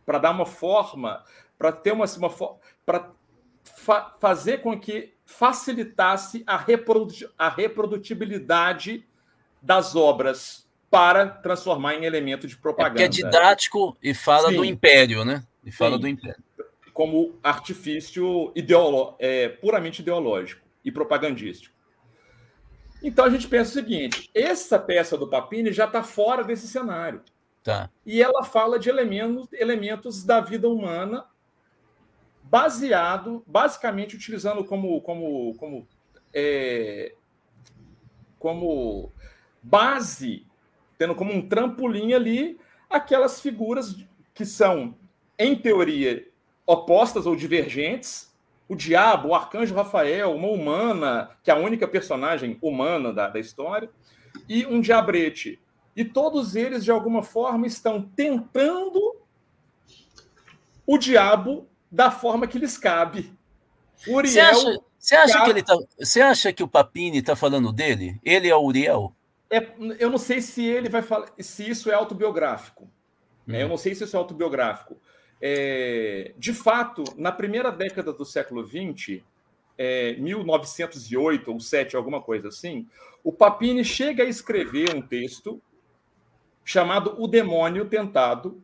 para 0.05 0.19
dar 0.19 0.31
uma 0.31 0.45
forma, 0.45 1.25
para 1.57 1.73
ter 1.73 1.93
uma, 1.93 2.05
uma 2.05 2.31
para 2.85 3.11
fa 3.65 4.15
fazer 4.21 4.59
com 4.59 4.79
que 4.79 5.15
facilitasse 5.25 6.45
a, 6.47 6.59
reprodu 6.59 7.15
a 7.39 7.49
reprodutibilidade 7.49 9.07
das 9.63 9.97
obras 9.97 10.68
para 10.91 11.27
transformar 11.27 11.95
em 11.95 12.05
elemento 12.05 12.47
de 12.47 12.57
propaganda. 12.57 13.03
É, 13.03 13.05
é 13.05 13.09
didático 13.09 13.97
e 14.03 14.15
fala 14.15 14.49
Sim. 14.51 14.57
do 14.57 14.65
império, 14.65 15.25
né? 15.25 15.45
E 15.65 15.71
fala 15.71 15.97
Sim. 15.97 16.01
do 16.01 16.09
império. 16.09 16.43
Como 16.93 17.39
artifício 17.43 18.53
ideolo 18.55 19.15
é, 19.19 19.49
puramente 19.49 20.01
ideológico 20.01 20.67
e 20.85 20.91
propagandístico. 20.91 21.77
Então 23.03 23.25
a 23.25 23.31
gente 23.31 23.47
pensa 23.47 23.71
o 23.71 23.75
seguinte: 23.75 24.31
essa 24.35 24.79
peça 24.79 25.17
do 25.17 25.29
Papini 25.29 25.73
já 25.73 25.85
está 25.85 26.03
fora 26.03 26.43
desse 26.43 26.67
cenário. 26.67 27.23
Tá. 27.63 27.91
E 28.05 28.23
ela 28.23 28.43
fala 28.45 28.79
de 28.79 28.89
elementos, 28.89 29.49
elementos 29.53 30.25
da 30.25 30.41
vida 30.41 30.69
humana 30.69 31.27
baseado, 32.43 33.45
basicamente 33.47 34.17
utilizando 34.17 34.65
como, 34.65 35.01
como, 35.03 35.55
como, 35.57 35.87
é, 36.33 37.15
como 38.39 39.13
base, 39.63 40.47
tendo 40.99 41.15
como 41.15 41.33
um 41.33 41.49
trampolim 41.49 42.13
ali 42.13 42.59
aquelas 42.91 43.41
figuras 43.41 43.97
que 44.35 44.45
são, 44.45 44.95
em 45.39 45.55
teoria, 45.55 46.27
opostas 46.67 47.27
ou 47.27 47.37
divergentes. 47.37 48.29
O 48.69 48.75
diabo, 48.75 49.29
o 49.29 49.35
arcanjo 49.35 49.75
Rafael, 49.75 50.35
uma 50.35 50.49
humana, 50.49 51.31
que 51.43 51.51
é 51.51 51.55
a 51.55 51.57
única 51.57 51.89
personagem 51.89 52.59
humana 52.61 53.13
da, 53.13 53.29
da 53.29 53.41
história, 53.41 53.89
e 54.47 54.67
um 54.67 54.81
diabrete. 54.81 55.59
E 55.97 56.05
todos 56.05 56.55
eles, 56.55 56.85
de 56.85 56.91
alguma 56.91 57.23
forma, 57.23 57.67
estão 57.67 58.03
tentando 58.03 59.17
o 60.87 60.99
diabo 60.99 61.67
da 61.91 62.11
forma 62.11 62.47
que 62.47 62.59
lhes 62.59 62.77
cabe. 62.77 63.33
Uriel. 64.07 64.33
Você 64.33 64.41
acha, 64.41 64.81
você 64.99 65.15
acha 65.17 65.45
que 65.45 65.51
ele 65.51 65.63
tá, 65.63 65.77
você 65.99 66.21
acha 66.21 66.53
que 66.53 66.63
o 66.63 66.69
Papini 66.69 67.19
está 67.19 67.35
falando 67.35 67.73
dele? 67.73 68.21
Ele 68.23 68.49
é 68.49 68.55
o 68.55 68.63
Uriel? 68.63 69.15
É, 69.51 69.67
eu 69.99 70.11
não 70.11 70.19
sei 70.19 70.41
se 70.41 70.65
ele 70.65 70.89
vai 70.89 71.03
falar, 71.03 71.29
se 71.39 71.69
isso 71.69 71.91
é 71.91 71.95
autobiográfico. 71.95 72.91
Hum. 73.47 73.55
É, 73.55 73.63
eu 73.63 73.69
não 73.69 73.77
sei 73.77 73.95
se 73.95 74.05
isso 74.05 74.17
é 74.17 74.19
autobiográfico. 74.19 75.01
É, 75.41 76.33
de 76.37 76.53
fato, 76.53 77.05
na 77.17 77.33
primeira 77.33 77.71
década 77.71 78.13
do 78.13 78.25
século 78.25 78.67
XX, 78.67 79.23
é, 79.77 80.15
1908 80.15 81.53
ou 81.53 81.61
7, 81.61 81.97
alguma 81.97 82.21
coisa 82.21 82.49
assim, 82.49 82.87
o 83.23 83.33
Papini 83.33 83.85
chega 83.85 84.25
a 84.25 84.27
escrever 84.27 84.95
um 84.95 85.01
texto 85.01 85.63
chamado 86.65 87.15
O 87.19 87.27
Demônio 87.27 87.87
Tentado. 87.87 88.63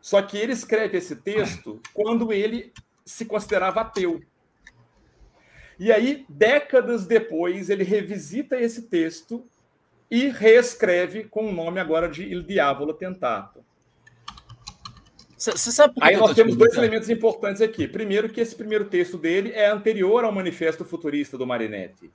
Só 0.00 0.20
que 0.22 0.36
ele 0.36 0.52
escreve 0.52 0.98
esse 0.98 1.16
texto 1.16 1.80
quando 1.92 2.32
ele 2.32 2.72
se 3.04 3.24
considerava 3.24 3.82
ateu. 3.82 4.20
E 5.78 5.92
aí, 5.92 6.24
décadas 6.28 7.06
depois, 7.06 7.68
ele 7.68 7.84
revisita 7.84 8.60
esse 8.60 8.82
texto 8.82 9.46
e 10.12 10.28
reescreve 10.28 11.24
com 11.24 11.48
o 11.48 11.52
nome 11.52 11.80
agora 11.80 12.06
de 12.06 12.22
Il 12.22 12.42
Diavolo 12.42 12.92
Tentato. 12.92 13.64
Sabe 15.38 15.94
Aí 16.02 16.18
nós 16.18 16.34
temos 16.34 16.54
dois 16.54 16.76
elementos 16.76 17.08
importantes 17.08 17.62
aqui. 17.62 17.88
Primeiro, 17.88 18.28
que 18.28 18.38
esse 18.38 18.54
primeiro 18.54 18.84
texto 18.84 19.16
dele 19.16 19.52
é 19.52 19.70
anterior 19.70 20.22
ao 20.22 20.30
Manifesto 20.30 20.84
Futurista 20.84 21.38
do 21.38 21.46
Marinetti. 21.46 22.10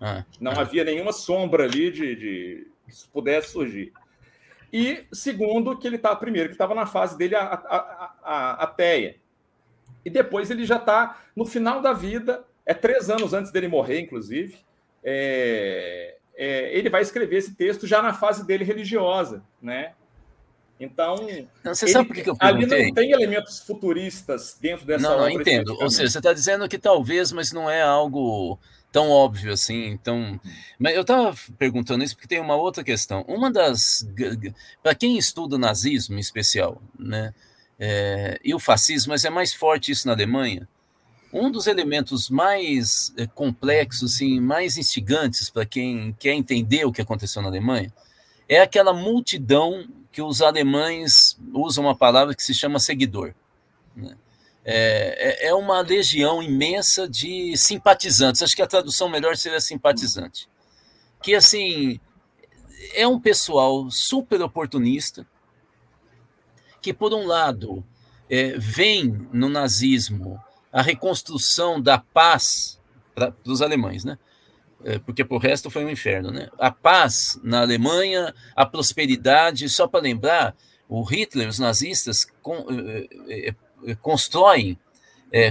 Ah, 0.00 0.24
Não 0.40 0.52
ah. 0.52 0.62
havia 0.62 0.82
nenhuma 0.82 1.12
sombra 1.12 1.64
ali 1.64 1.90
de, 1.90 2.16
de 2.16 2.66
que 2.86 2.90
isso 2.90 3.10
pudesse 3.12 3.50
surgir. 3.50 3.92
E 4.72 5.04
segundo, 5.12 5.76
que 5.76 5.86
ele 5.86 5.96
estava 5.96 6.16
primeiro, 6.16 6.48
que 6.48 6.54
estava 6.54 6.74
na 6.74 6.86
fase 6.86 7.18
dele 7.18 7.36
a, 7.36 7.42
a, 7.42 7.76
a, 7.76 8.14
a, 8.24 8.52
a 8.62 8.66
teia. 8.66 9.16
E 10.02 10.08
depois 10.08 10.50
ele 10.50 10.64
já 10.64 10.76
está 10.76 11.22
no 11.36 11.44
final 11.44 11.82
da 11.82 11.92
vida, 11.92 12.46
é 12.64 12.72
três 12.72 13.10
anos 13.10 13.34
antes 13.34 13.52
dele 13.52 13.68
morrer, 13.68 14.00
inclusive. 14.00 14.56
É, 15.04 16.16
é, 16.42 16.76
ele 16.76 16.90
vai 16.90 17.02
escrever 17.02 17.36
esse 17.36 17.54
texto 17.54 17.86
já 17.86 18.02
na 18.02 18.12
fase 18.12 18.44
dele 18.44 18.64
religiosa, 18.64 19.44
né? 19.62 19.92
Então, 20.80 21.14
não, 21.62 21.72
você 21.72 21.84
ele, 21.84 21.92
sabe 21.92 22.08
por 22.08 22.16
que 22.16 22.28
eu 22.28 22.36
ali 22.40 22.66
não 22.66 22.92
tem 22.92 23.12
elementos 23.12 23.60
futuristas 23.60 24.58
dentro 24.60 24.84
dessa 24.84 25.08
não, 25.08 25.18
não 25.20 25.30
entendo. 25.30 25.76
Ou 25.80 25.88
seja, 25.88 26.10
você 26.10 26.18
está 26.18 26.32
dizendo 26.32 26.68
que 26.68 26.76
talvez, 26.76 27.30
mas 27.30 27.52
não 27.52 27.70
é 27.70 27.80
algo 27.80 28.58
tão 28.90 29.08
óbvio 29.08 29.52
assim. 29.52 29.86
Então, 29.86 30.40
mas 30.76 30.96
eu 30.96 31.02
estava 31.02 31.32
perguntando 31.56 32.02
isso 32.02 32.16
porque 32.16 32.26
tem 32.26 32.40
uma 32.40 32.56
outra 32.56 32.82
questão. 32.82 33.24
Uma 33.28 33.48
das 33.48 34.04
para 34.82 34.96
quem 34.96 35.16
estuda 35.16 35.54
o 35.54 35.60
nazismo 35.60 36.16
em 36.16 36.20
especial, 36.20 36.82
né? 36.98 37.32
É, 37.78 38.40
e 38.42 38.52
o 38.52 38.58
fascismo, 38.58 39.12
mas 39.12 39.24
é 39.24 39.30
mais 39.30 39.54
forte 39.54 39.92
isso 39.92 40.08
na 40.08 40.14
Alemanha. 40.14 40.68
Um 41.32 41.50
dos 41.50 41.66
elementos 41.66 42.28
mais 42.28 43.12
é, 43.16 43.26
complexos, 43.26 44.14
assim, 44.14 44.38
mais 44.38 44.76
instigantes 44.76 45.48
para 45.48 45.64
quem 45.64 46.12
quer 46.18 46.34
entender 46.34 46.84
o 46.84 46.92
que 46.92 47.00
aconteceu 47.00 47.40
na 47.40 47.48
Alemanha 47.48 47.92
é 48.48 48.60
aquela 48.60 48.92
multidão 48.92 49.88
que 50.10 50.20
os 50.20 50.42
alemães 50.42 51.38
usam 51.54 51.84
uma 51.84 51.96
palavra 51.96 52.34
que 52.34 52.42
se 52.42 52.52
chama 52.52 52.78
seguidor. 52.78 53.34
Né? 53.96 54.14
É, 54.62 55.46
é, 55.46 55.48
é 55.48 55.54
uma 55.54 55.80
legião 55.80 56.42
imensa 56.42 57.08
de 57.08 57.56
simpatizantes. 57.56 58.42
Acho 58.42 58.54
que 58.54 58.60
a 58.60 58.66
tradução 58.66 59.08
melhor 59.08 59.36
seria 59.38 59.60
simpatizante. 59.60 60.48
Que, 61.22 61.34
assim, 61.34 61.98
é 62.94 63.08
um 63.08 63.18
pessoal 63.18 63.90
super 63.90 64.42
oportunista, 64.42 65.26
que, 66.82 66.92
por 66.92 67.14
um 67.14 67.26
lado, 67.26 67.82
é, 68.28 68.58
vem 68.58 69.26
no 69.32 69.48
nazismo 69.48 70.38
a 70.72 70.80
reconstrução 70.80 71.80
da 71.80 71.98
paz 71.98 72.80
para 73.14 73.34
os 73.46 73.60
alemães, 73.60 74.04
né? 74.04 74.18
É, 74.84 74.98
porque 74.98 75.24
por 75.24 75.40
resto 75.40 75.70
foi 75.70 75.84
um 75.84 75.90
inferno, 75.90 76.32
né? 76.32 76.48
A 76.58 76.70
paz 76.70 77.38
na 77.44 77.60
Alemanha, 77.60 78.34
a 78.56 78.66
prosperidade, 78.66 79.68
só 79.68 79.86
para 79.86 80.00
lembrar, 80.00 80.56
o 80.88 81.02
Hitler, 81.04 81.48
os 81.48 81.58
nazistas 81.58 82.26
con, 82.40 82.66
é, 83.28 83.54
é, 83.86 83.94
constroem 83.96 84.78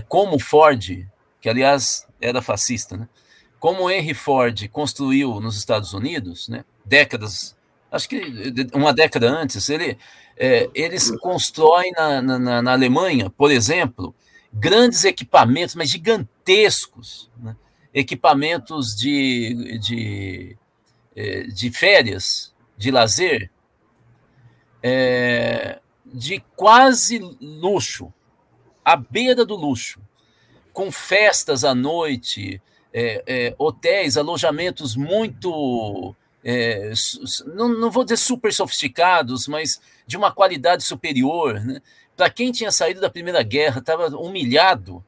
como 0.08 0.38
Ford, 0.38 1.08
que 1.40 1.50
aliás 1.50 2.08
era 2.20 2.40
fascista, 2.40 2.96
né? 2.96 3.08
Como 3.60 3.90
Henry 3.90 4.14
Ford 4.14 4.68
construiu 4.70 5.40
nos 5.40 5.58
Estados 5.58 5.94
Unidos, 5.94 6.48
né? 6.48 6.64
Décadas, 6.86 7.56
acho 7.92 8.08
que 8.08 8.22
uma 8.74 8.94
década 8.94 9.28
antes, 9.32 9.70
ele, 9.70 9.98
eles 10.76 11.10
constroem 11.20 11.92
na, 11.94 12.22
na, 12.22 12.62
na 12.62 12.72
Alemanha, 12.72 13.32
por 13.32 13.50
exemplo, 13.50 14.14
grandes 14.54 15.06
equipamentos, 15.06 15.76
mas 15.76 15.90
gigantescos, 15.90 17.30
né? 17.38 17.56
equipamentos 17.94 18.96
de, 18.96 19.80
de, 19.80 20.58
é, 21.16 21.44
de 21.44 21.72
férias, 21.72 22.54
de 22.78 22.92
lazer, 22.92 23.50
é, 24.84 25.80
de 26.06 26.44
quase 26.56 27.20
luxo, 27.40 28.14
à 28.84 28.96
beira 28.96 29.46
do 29.46 29.56
luxo, 29.56 30.02
com 30.74 30.92
festas 30.92 31.64
à 31.64 31.76
noite, 31.76 32.62
é, 32.94 33.24
é, 33.26 33.56
hotéis, 33.58 34.18
alojamentos 34.18 34.96
muito. 34.96 36.16
Não, 37.54 37.70
não 37.70 37.92
vou 37.92 38.04
dizer 38.04 38.18
super 38.18 38.52
sofisticados, 38.52 39.48
mas 39.48 39.80
de 40.08 40.18
uma 40.18 40.32
qualidade 40.32 40.84
superior. 40.84 41.60
Né? 41.60 41.82
Para 42.16 42.30
quem 42.30 42.52
tinha 42.52 42.72
saído 42.72 43.02
da 43.02 43.10
Primeira 43.10 43.42
Guerra, 43.42 43.80
estava 43.80 44.08
humilhado 44.08 45.04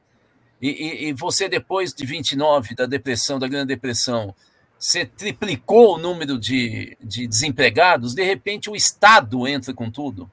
e, 0.60 0.68
e, 0.68 1.08
e, 1.08 1.12
você, 1.12 1.48
depois 1.48 1.92
de 1.92 2.06
29, 2.06 2.74
da 2.74 2.86
depressão, 2.86 3.38
da 3.38 3.46
Grande 3.46 3.66
Depressão, 3.66 4.34
você 4.78 5.04
triplicou 5.04 5.94
o 5.94 5.98
número 5.98 6.38
de, 6.38 6.96
de 7.02 7.26
desempregados, 7.26 8.14
de 8.14 8.24
repente 8.24 8.70
o 8.70 8.76
Estado 8.76 9.46
entra 9.46 9.74
com 9.74 9.90
tudo. 9.90 10.30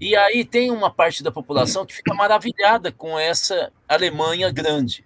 E 0.00 0.16
aí 0.16 0.44
tem 0.44 0.70
uma 0.70 0.90
parte 0.90 1.22
da 1.22 1.30
população 1.30 1.84
que 1.84 1.94
fica 1.94 2.14
maravilhada 2.14 2.90
com 2.90 3.18
essa 3.18 3.70
Alemanha 3.88 4.50
grande, 4.50 5.04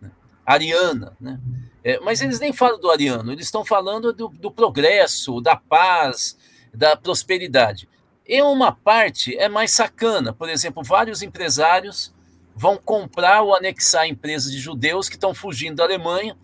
né? 0.00 0.10
ariana, 0.44 1.16
né? 1.20 1.40
É, 1.82 1.98
mas 2.00 2.20
eles 2.20 2.38
nem 2.38 2.52
falam 2.52 2.78
do 2.78 2.90
ariano, 2.90 3.32
eles 3.32 3.46
estão 3.46 3.64
falando 3.64 4.12
do, 4.12 4.28
do 4.28 4.50
progresso, 4.50 5.40
da 5.40 5.56
paz, 5.56 6.36
da 6.74 6.96
prosperidade. 6.96 7.88
E 8.28 8.42
uma 8.42 8.72
parte 8.72 9.34
é 9.38 9.48
mais 9.48 9.70
sacana, 9.70 10.34
por 10.34 10.50
exemplo, 10.50 10.82
vários 10.84 11.22
empresários 11.22 12.14
vão 12.54 12.76
comprar 12.76 13.40
ou 13.40 13.56
anexar 13.56 14.06
empresas 14.06 14.52
de 14.52 14.58
judeus 14.58 15.08
que 15.08 15.14
estão 15.14 15.32
fugindo 15.32 15.76
da 15.76 15.84
Alemanha, 15.84 16.36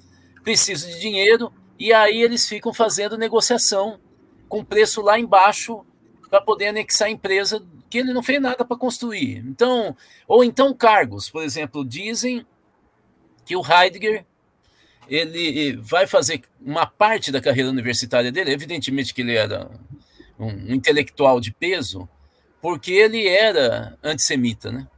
precisam 0.43 0.89
de 0.89 0.99
dinheiro, 0.99 1.53
e 1.79 1.93
aí 1.93 2.23
eles 2.23 2.49
ficam 2.49 2.73
fazendo 2.73 3.19
negociação 3.19 4.01
com 4.49 4.65
preço 4.65 5.03
lá 5.03 5.19
embaixo 5.19 5.85
para 6.31 6.41
poder 6.41 6.69
anexar 6.69 7.09
a 7.09 7.11
empresa 7.11 7.63
que 7.91 7.99
ele 7.99 8.15
não 8.15 8.23
fez 8.23 8.41
nada 8.41 8.65
para 8.65 8.77
construir. 8.79 9.39
Então, 9.47 9.95
ou 10.27 10.43
então 10.43 10.73
cargos, 10.73 11.29
por 11.29 11.43
exemplo, 11.43 11.85
dizem 11.85 12.47
que 13.45 13.55
o 13.55 13.63
Heidegger 13.63 14.25
ele 15.07 15.77
vai 15.77 16.07
fazer 16.07 16.43
uma 16.65 16.87
parte 16.87 17.31
da 17.31 17.43
carreira 17.43 17.69
universitária 17.69 18.33
dele, 18.33 18.53
evidentemente 18.53 19.13
que 19.13 19.21
ele 19.21 19.35
era 19.35 19.71
um 20.39 20.73
intelectual 20.73 21.41
de 21.41 21.53
peso, 21.53 22.09
porque 22.61 22.93
ele 22.93 23.27
era 23.29 23.99
antissemita, 24.03 24.73
né? 24.73 24.89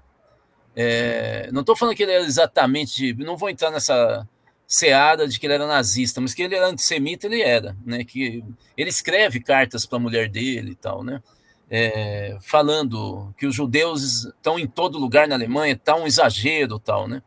É, 0.75 1.49
não 1.53 1.63
estou 1.63 1.75
falando 1.75 1.97
que 1.97 2.03
ele 2.03 2.13
era 2.13 2.25
exatamente, 2.25 3.15
não 3.15 3.37
vou 3.37 3.49
entrar 3.49 3.71
nessa 3.71 4.29
seada 4.67 5.27
de 5.27 5.39
que 5.39 5.47
ele 5.47 5.55
era 5.55 5.67
nazista, 5.67 6.21
mas 6.21 6.35
que 6.35 6.43
ele 6.43 6.55
era 6.55 6.69
antissemita, 6.69 7.27
ele 7.27 7.41
era, 7.41 7.77
né? 7.85 8.05
Que 8.05 8.45
ele 8.77 8.91
escreve 8.91 9.41
cartas 9.41 9.87
para 9.87 9.97
a 9.97 10.01
mulher 10.01 10.29
dele 10.29 10.73
e 10.73 10.77
tal, 10.77 11.03
né? 11.03 11.23
É, 11.69 12.37
falando 12.41 13.35
que 13.37 13.47
os 13.47 13.55
judeus 13.55 14.27
estão 14.27 14.59
em 14.59 14.67
todo 14.67 14.99
lugar 14.99 15.27
na 15.27 15.35
Alemanha, 15.35 15.73
está 15.73 15.97
um 15.97 16.07
exagero, 16.07 16.79
tal, 16.79 17.09
né? 17.09 17.23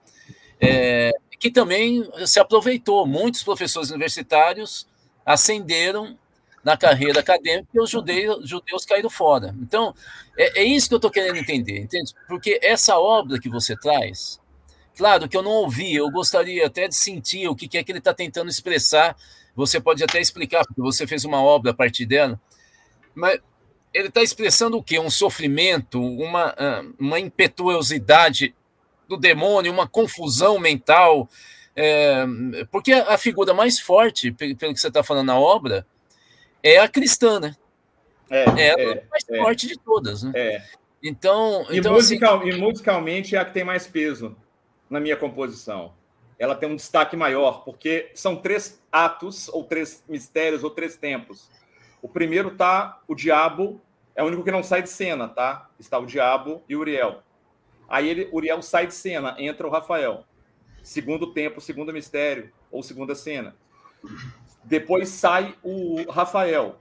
É, 0.62 1.12
que 1.40 1.50
também 1.50 2.08
se 2.26 2.40
aproveitou. 2.40 3.08
Muitos 3.08 3.42
professores 3.42 3.90
universitários 3.90 4.88
ascenderam 5.26 6.18
na 6.64 6.76
carreira 6.76 7.20
acadêmica 7.20 7.70
e 7.74 7.80
os 7.80 7.90
judeus, 7.90 8.48
judeus 8.48 8.86
caíram 8.86 9.10
fora. 9.10 9.56
Então, 9.62 9.94
é, 10.38 10.62
é 10.62 10.64
isso 10.64 10.88
que 10.88 10.94
eu 10.94 10.98
estou 10.98 11.12
querendo 11.12 11.38
entender, 11.38 11.80
entende? 11.80 12.14
Porque 12.28 12.60
essa 12.62 12.98
obra 12.98 13.40
que 13.40 13.50
você 13.50 13.76
traz, 13.76 14.40
claro 14.96 15.28
que 15.28 15.38
eu 15.38 15.42
não 15.42 15.52
ouvi, 15.52 15.96
eu 15.96 16.10
gostaria 16.12 16.66
até 16.66 16.88
de 16.88 16.96
sentir 16.96 17.48
o 17.48 17.56
que, 17.56 17.78
é 17.78 17.84
que 17.84 17.92
ele 17.92 18.00
está 18.00 18.14
tentando 18.14 18.50
expressar. 18.50 19.16
você 19.56 19.80
pode 19.80 20.04
até 20.04 20.20
explicar, 20.20 20.66
porque 20.66 20.82
você 20.82 21.08
fez 21.08 21.26
uma 21.26 21.42
obra 21.42 21.72
a 21.72 21.74
partir 21.74 22.06
dela, 22.06 22.40
mas 23.16 23.40
ele 23.94 24.10
está 24.10 24.22
expressando 24.22 24.78
o 24.78 24.84
quê? 24.84 25.00
Um 25.00 25.10
sofrimento, 25.10 26.02
uma, 26.02 26.54
ah, 26.58 26.84
uma 27.00 27.20
impetuosidade 27.20 28.54
do 29.08 29.18
demônio, 29.18 29.74
uma 29.74 29.88
confusão 29.88 30.60
mental. 30.60 31.28
É, 31.76 32.26
porque 32.72 32.92
a 32.94 33.18
figura 33.18 33.54
mais 33.54 33.80
forte, 33.80 34.32
pelo 34.32 34.74
que 34.74 34.80
você 34.80 34.90
está 34.90 35.02
falando 35.02 35.28
na 35.28 35.40
obra, 35.40 35.86
é 36.64 36.80
a 36.80 36.88
cristã, 36.88 37.40
né? 37.40 37.56
É, 38.30 38.44
é 38.44 38.46
a 38.46 38.80
é, 38.80 39.04
mais 39.10 39.24
é, 39.30 39.38
forte 39.38 39.68
de 39.68 39.78
todas, 39.80 40.24
né? 40.24 40.32
É. 40.36 40.64
Então, 41.02 41.66
e, 41.70 41.78
então 41.78 41.94
musical, 41.94 42.40
assim... 42.40 42.50
e 42.50 42.58
musicalmente 42.58 43.36
é 43.36 43.40
a 43.40 43.46
que 43.46 43.54
tem 43.54 43.64
mais 43.64 43.88
peso 43.88 44.36
na 44.90 45.00
minha 45.00 45.16
composição. 45.16 45.94
Ela 46.38 46.56
tem 46.56 46.70
um 46.70 46.76
destaque 46.76 47.16
maior, 47.18 47.64
porque 47.64 48.12
são 48.14 48.36
três 48.36 48.82
atos, 48.92 49.50
ou 49.50 49.64
três 49.64 50.04
mistérios, 50.08 50.64
ou 50.64 50.70
três 50.70 50.96
tempos. 50.96 51.50
O 52.02 52.08
primeiro 52.08 52.52
tá 52.52 53.02
o 53.08 53.16
diabo, 53.16 53.82
é 54.16 54.24
o 54.24 54.28
único 54.28 54.44
que 54.44 54.52
não 54.52 54.64
sai 54.64 54.82
de 54.82 54.90
cena, 54.90 55.28
tá? 55.28 55.70
Está 55.80 56.00
o 56.00 56.06
diabo 56.06 56.64
e 56.68 56.76
o 56.76 56.80
Uriel. 56.80 57.24
Aí 57.88 58.08
ele, 58.08 58.30
Uriel 58.32 58.62
sai 58.62 58.88
de 58.88 58.94
cena, 58.94 59.36
entra 59.38 59.68
o 59.68 59.70
Rafael. 59.70 60.24
Segundo 60.82 61.34
tempo, 61.34 61.60
segundo 61.60 61.92
mistério, 61.92 62.52
ou 62.72 62.82
segunda 62.82 63.16
cena. 63.16 63.56
Depois 64.70 65.10
sai 65.10 65.56
o 65.64 66.04
Rafael, 66.12 66.78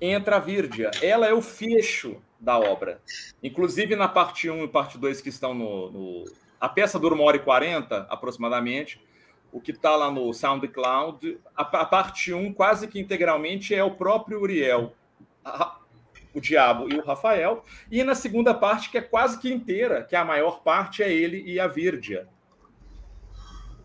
entra 0.00 0.36
a 0.36 0.40
Vírdia. 0.40 0.90
Ela 1.02 1.26
é 1.26 1.34
o 1.34 1.42
fecho 1.42 2.16
da 2.40 2.58
obra. 2.58 3.02
Inclusive 3.42 3.94
na 3.94 4.08
parte 4.08 4.48
1 4.48 4.64
e 4.64 4.68
parte 4.68 4.96
2 4.96 5.20
que 5.20 5.28
estão 5.28 5.52
no, 5.52 5.90
no... 5.90 6.24
A 6.58 6.66
peça 6.66 6.98
dura 6.98 7.14
uma 7.14 7.24
hora 7.24 7.36
e 7.36 7.40
quarenta, 7.40 8.06
aproximadamente 8.08 9.04
o 9.52 9.60
que 9.60 9.70
está 9.70 9.94
lá 9.94 10.10
no 10.10 10.32
SoundCloud. 10.32 11.38
A, 11.54 11.62
a, 11.62 11.84
parte 11.84 12.32
1, 12.32 12.54
quase 12.54 12.88
que 12.88 12.98
integralmente, 12.98 13.74
é 13.74 13.84
o 13.84 13.90
próprio 13.90 14.40
Uriel, 14.40 14.94
a, 15.44 15.78
o 16.32 16.40
Diabo 16.40 16.88
e 16.90 16.98
o 16.98 17.04
Rafael. 17.04 17.62
E 17.90 18.02
na 18.02 18.14
segunda 18.14 18.54
parte, 18.54 18.90
que 18.90 18.96
é 18.96 19.02
quase 19.02 19.38
que 19.38 19.52
inteira, 19.52 20.02
que 20.02 20.16
a 20.16 20.24
maior 20.24 20.62
parte 20.62 21.02
é 21.02 21.12
ele 21.12 21.42
e 21.42 21.60
a 21.60 21.66
Vírdia. 21.66 22.28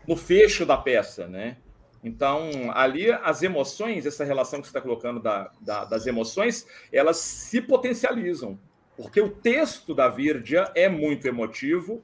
No 0.08 0.16
fecho 0.16 0.64
da 0.64 0.76
peça, 0.78 1.28
né? 1.28 1.58
Então, 2.02 2.50
ali 2.74 3.12
as 3.12 3.42
emoções, 3.42 4.06
essa 4.06 4.24
relação 4.24 4.60
que 4.60 4.66
você 4.66 4.70
está 4.70 4.80
colocando 4.80 5.20
da, 5.20 5.52
da, 5.60 5.84
das 5.84 6.06
emoções, 6.06 6.66
elas 6.92 7.16
se 7.18 7.60
potencializam. 7.60 8.58
Porque 8.96 9.20
o 9.20 9.30
texto 9.30 9.94
da 9.94 10.08
Vírdia 10.08 10.70
é 10.74 10.88
muito 10.88 11.26
emotivo, 11.26 12.02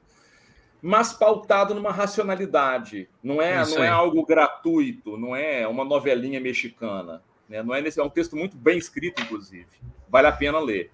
mas 0.81 1.11
pautado 1.11 1.75
numa 1.75 1.91
racionalidade. 1.91 3.09
Não 3.21 3.41
é, 3.41 3.63
não 3.65 3.83
é 3.83 3.89
algo 3.89 4.25
gratuito, 4.25 5.17
não 5.17 5.35
é 5.35 5.67
uma 5.67 5.83
novelinha 5.83 6.39
mexicana. 6.39 7.21
Né? 7.47 7.61
Não 7.61 7.75
é, 7.75 7.81
nesse, 7.81 7.99
é 7.99 8.03
um 8.03 8.09
texto 8.09 8.35
muito 8.35 8.55
bem 8.55 8.77
escrito, 8.77 9.21
inclusive. 9.21 9.67
Vale 10.07 10.27
a 10.27 10.31
pena 10.31 10.59
ler. 10.59 10.91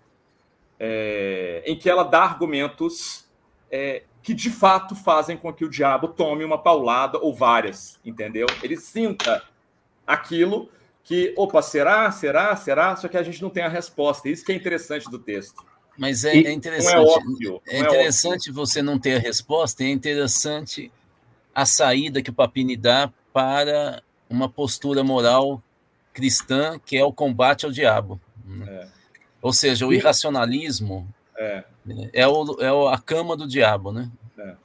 É, 0.80 1.64
em 1.66 1.78
que 1.78 1.90
ela 1.90 2.04
dá 2.04 2.24
argumentos 2.24 3.30
é, 3.72 4.04
que 4.26 4.34
de 4.34 4.50
fato 4.50 4.96
fazem 4.96 5.38
com 5.38 5.54
que 5.54 5.64
o 5.64 5.70
diabo 5.70 6.08
tome 6.08 6.44
uma 6.44 6.58
paulada 6.58 7.20
ou 7.20 7.32
várias, 7.32 8.00
entendeu? 8.04 8.48
Ele 8.64 8.76
sinta 8.76 9.44
aquilo 10.06 10.68
que, 11.04 11.32
opa, 11.38 11.62
será, 11.62 12.10
será, 12.10 12.56
será, 12.56 12.96
só 12.96 13.08
que 13.08 13.18
a 13.18 13.22
gente 13.22 13.40
não 13.40 13.52
tem 13.52 13.62
a 13.62 13.70
resposta. 13.70 14.28
Isso 14.28 14.44
que 14.44 14.52
é 14.52 14.56
interessante 14.56 15.08
do 15.12 15.20
texto. 15.20 15.64
Mas 15.96 16.26
é, 16.26 16.38
é 16.38 16.52
interessante. 16.52 16.96
Não 16.96 17.04
é, 17.04 17.06
óbvio, 17.06 17.62
é 17.68 17.80
interessante 17.80 18.52
você 18.52 18.82
não 18.82 18.98
ter 18.98 19.18
a 19.18 19.20
resposta, 19.20 19.84
é 19.84 19.90
interessante 19.90 20.92
a 21.54 21.64
saída 21.64 22.20
que 22.20 22.32
o 22.32 22.34
Papini 22.34 22.76
dá 22.76 23.14
para 23.32 24.02
uma 24.28 24.50
postura 24.50 25.04
moral 25.04 25.62
cristã, 26.12 26.80
que 26.84 26.98
é 26.98 27.06
o 27.06 27.14
combate 27.14 27.64
ao 27.64 27.72
diabo. 27.72 28.20
Né? 28.44 28.66
É. 28.68 28.88
Ou 29.40 29.54
seja, 29.54 29.86
o 29.86 29.94
irracionalismo 29.94 31.08
é, 32.14 32.22
é, 32.22 32.28
o, 32.28 32.58
é 32.60 32.94
a 32.94 32.98
cama 32.98 33.36
do 33.36 33.48
diabo, 33.48 33.92
né? 33.92 34.10
É. 34.38 34.56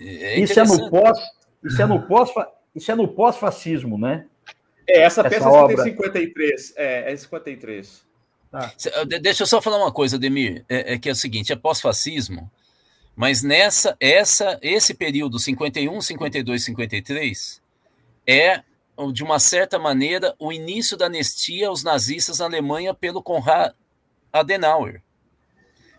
é 0.00 0.40
isso, 0.40 0.58
é 0.58 0.64
no 0.64 0.90
pós, 0.90 1.18
isso 1.64 1.82
é 1.82 1.86
no 1.86 2.02
pós, 2.02 2.30
isso 2.74 2.92
é 2.92 2.94
no 2.94 3.08
pós-fascismo, 3.08 3.98
né? 3.98 4.26
É, 4.86 5.02
essa, 5.02 5.22
essa 5.22 5.30
peça 5.30 5.48
obra... 5.48 5.80
é 5.80 5.84
53. 5.84 6.74
É, 6.76 7.12
é 7.12 7.16
53. 7.16 8.06
Tá. 8.50 8.72
Deixa 9.20 9.42
eu 9.42 9.46
só 9.46 9.60
falar 9.60 9.78
uma 9.78 9.92
coisa, 9.92 10.18
Demir, 10.18 10.64
é, 10.68 10.94
é 10.94 10.98
que 10.98 11.08
é 11.08 11.12
o 11.12 11.16
seguinte, 11.16 11.52
é 11.52 11.56
pós-fascismo, 11.56 12.50
mas 13.14 13.42
nessa, 13.42 13.96
essa, 13.98 14.58
esse 14.62 14.94
período 14.94 15.38
51, 15.38 16.00
52, 16.00 16.64
53 16.64 17.62
é 18.26 18.62
de 19.12 19.22
uma 19.22 19.38
certa 19.38 19.78
maneira 19.78 20.34
o 20.38 20.52
início 20.52 20.96
da 20.96 21.06
anistia 21.06 21.68
aos 21.68 21.82
nazistas 21.82 22.38
na 22.38 22.46
Alemanha 22.46 22.94
pelo 22.94 23.22
Konrad 23.22 23.72
Adenauer, 24.32 25.02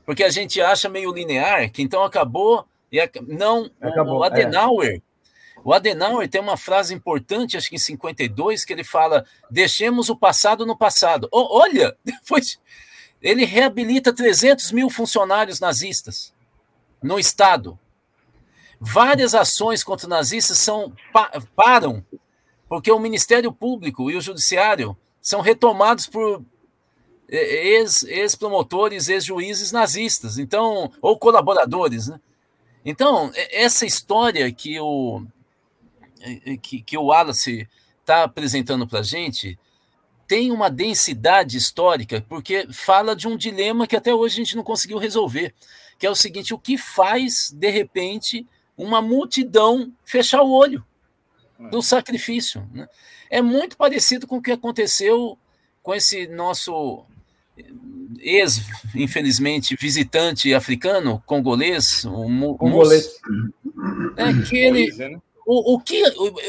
porque 0.08 0.24
a 0.24 0.30
gente 0.30 0.62
acha 0.62 0.88
meio 0.88 1.12
linear 1.12 1.70
que 1.70 1.82
então 1.82 2.02
acabou 2.02 2.66
e 2.90 2.98
não 3.28 3.70
acabou, 3.82 4.20
o 4.20 4.24
é. 4.24 4.28
Adenauer 4.28 4.96
é. 4.96 5.02
O 5.66 5.74
Adenauer 5.74 6.30
tem 6.30 6.40
uma 6.40 6.56
frase 6.56 6.94
importante, 6.94 7.58
acho 7.58 7.70
que 7.70 7.76
em 7.76 7.80
52, 7.80 8.64
que 8.64 8.72
ele 8.72 8.86
fala: 8.86 9.26
deixemos 9.52 10.08
o 10.08 10.16
passado 10.16 10.66
no 10.66 10.78
passado. 10.78 11.28
Oh, 11.30 11.60
olha, 11.60 11.94
depois 12.06 12.58
ele 13.22 13.44
reabilita 13.44 14.14
300 14.14 14.72
mil 14.72 14.90
funcionários 14.90 15.60
nazistas 15.60 16.34
no 17.04 17.20
Estado. 17.20 17.78
Várias 18.80 19.36
ações 19.36 19.84
contra 19.84 20.08
nazistas 20.08 20.58
são, 20.58 20.94
param, 21.54 22.06
porque 22.70 22.92
o 22.92 23.00
Ministério 23.00 23.52
Público 23.52 24.10
e 24.10 24.16
o 24.16 24.22
Judiciário 24.22 24.96
são 25.20 25.42
retomados 25.42 26.08
por 26.08 26.42
ex-promotores, 27.30 29.10
ex-juízes 29.10 29.72
nazistas, 29.72 30.38
então, 30.38 30.92
ou 31.02 31.18
colaboradores, 31.18 32.08
né? 32.08 32.20
Então, 32.86 33.32
essa 33.52 33.86
história 33.86 34.50
que 34.52 34.80
o, 34.80 35.26
que, 36.62 36.82
que 36.82 36.98
o 36.98 37.06
Wallace 37.06 37.68
está 38.00 38.24
apresentando 38.24 38.88
para 38.88 39.00
a 39.00 39.04
gente 39.04 39.60
tem 40.26 40.52
uma 40.52 40.70
densidade 40.70 41.58
histórica, 41.58 42.26
porque 42.28 42.68
fala 42.72 43.16
de 43.16 43.28
um 43.28 43.38
dilema 43.38 43.88
que 43.88 43.96
até 43.96 44.14
hoje 44.14 44.36
a 44.36 44.38
gente 44.44 44.56
não 44.56 44.64
conseguiu 44.64 44.98
resolver, 44.98 45.54
que 45.98 46.06
é 46.06 46.10
o 46.10 46.16
seguinte: 46.16 46.54
o 46.54 46.60
que 46.60 46.78
faz, 46.78 47.52
de 47.52 47.70
repente, 47.70 48.46
uma 48.78 49.02
multidão 49.02 49.92
fechar 50.06 50.42
o 50.42 50.52
olho 50.52 50.86
do 51.72 51.82
sacrifício? 51.82 52.68
Né? 52.74 52.88
É 53.30 53.42
muito 53.42 53.78
parecido 53.78 54.28
com 54.28 54.38
o 54.38 54.42
que 54.42 54.52
aconteceu 54.52 55.38
com 55.82 55.94
esse 55.94 56.28
nosso 56.28 57.06
ex, 58.20 58.62
infelizmente, 58.96 59.76
visitante 59.80 60.54
africano, 60.54 61.22
congolês, 61.26 62.04
o 62.06 62.56
congolês. 62.56 63.10
É, 64.16 64.34
que 64.48 64.58
ele, 64.58 64.92
né? 64.96 65.20
O, 65.46 65.76
o 65.76 65.80
que, 65.80 66.04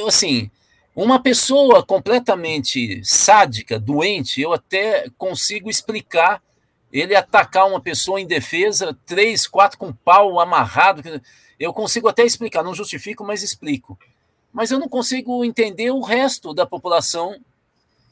assim, 0.06 0.50
uma 0.94 1.20
pessoa 1.22 1.84
completamente 1.84 3.00
sádica, 3.04 3.78
doente, 3.78 4.40
eu 4.40 4.52
até 4.52 5.08
consigo 5.16 5.70
explicar 5.70 6.42
ele 6.92 7.14
atacar 7.14 7.68
uma 7.68 7.80
pessoa 7.80 8.20
em 8.20 8.26
defesa, 8.26 8.96
três, 9.06 9.46
quatro 9.46 9.78
com 9.78 9.92
pau 9.92 10.40
amarrado. 10.40 11.20
Eu 11.60 11.72
consigo 11.72 12.08
até 12.08 12.24
explicar, 12.24 12.64
não 12.64 12.74
justifico, 12.74 13.24
mas 13.24 13.42
explico. 13.42 13.98
Mas 14.52 14.70
eu 14.70 14.78
não 14.78 14.88
consigo 14.88 15.44
entender 15.44 15.90
o 15.90 16.00
resto 16.00 16.54
da 16.54 16.66
população 16.66 17.38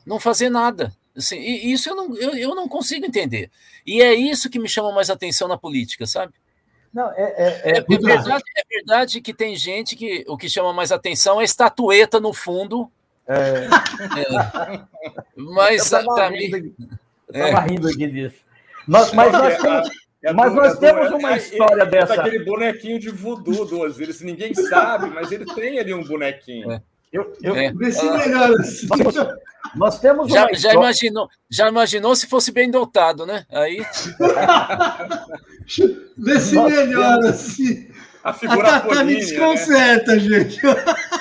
não 0.05 0.20
fazer 0.20 0.51
nada. 0.51 0.94
Assim, 1.17 1.39
isso 1.39 1.89
eu 1.89 1.97
não, 1.97 2.17
eu, 2.17 2.37
eu 2.37 2.55
não 2.55 2.69
consigo 2.69 3.07
entender. 3.07 3.51
E 3.87 4.03
é 4.03 4.14
isso 4.14 4.51
que 4.51 4.59
me 4.59 4.69
chama 4.69 4.93
mais 4.93 5.09
atenção 5.09 5.49
na 5.49 5.57
política, 5.57 6.07
sabe? 6.07 6.35
Não, 6.93 7.11
é, 7.12 7.23
é, 7.23 7.62
é, 7.64 7.79
é, 7.79 7.81
verdade, 7.83 8.43
é, 8.57 8.62
verdade, 8.69 9.21
que 9.21 9.35
tem 9.35 9.55
gente 9.57 9.95
que 9.95 10.25
o 10.29 10.37
que 10.37 10.49
chama 10.49 10.73
mais 10.73 10.93
atenção 10.93 11.41
é 11.41 11.45
estatueta 11.45 12.19
no 12.21 12.33
fundo. 12.33 12.91
É. 13.29 13.35
é. 13.35 14.81
Mas 15.37 15.89
para 15.91 16.31
mim. 16.31 16.75
Eu 17.33 17.47
estava 17.47 17.67
rindo 17.67 17.89
aqui 17.89 18.07
disso. 18.07 18.37
Nós, 18.87 19.12
mas 19.12 19.33
nós 19.33 19.59
temos, 19.59 19.89
mas 20.35 20.55
nós 20.55 20.79
temos 20.79 21.11
uma 21.11 21.37
história 21.37 21.85
dessa. 21.87 22.14
aquele 22.14 22.45
bonequinho 22.45 22.99
de 22.99 23.11
voodoo 23.11 23.64
do 23.64 23.81
Osiris. 23.81 24.21
Ninguém 24.21 24.55
sabe, 24.55 25.11
mas 25.11 25.33
ele 25.33 25.45
tem 25.55 25.79
ali 25.79 25.93
um 25.93 26.05
bonequinho. 26.05 26.81
Eu, 27.17 27.33
eu, 27.43 27.57
é. 27.57 27.73
Vê 27.73 27.91
se 27.91 28.05
melhora. 28.11 28.55
Nós 29.75 29.99
temos 29.99 30.31
já, 30.31 30.49
já 30.53 30.75
imaginou, 30.75 31.29
já 31.51 31.69
imaginou 31.69 32.14
se 32.14 32.27
fosse 32.27 32.53
bem 32.53 32.71
dotado, 32.71 33.25
né? 33.27 33.45
Aí. 33.51 33.79
Vê 36.17 36.41
se 36.41 36.55
Nós 36.55 36.73
melhora. 36.73 37.21
Temos... 37.23 37.37
Se... 37.37 37.91
A 38.23 38.33
figura 38.33 38.69
a 38.69 38.81
Tatá 38.81 39.05
me 39.05 39.14
né? 39.14 39.21
desconcerta, 39.21 40.12
né? 40.14 40.19
gente. 40.19 40.61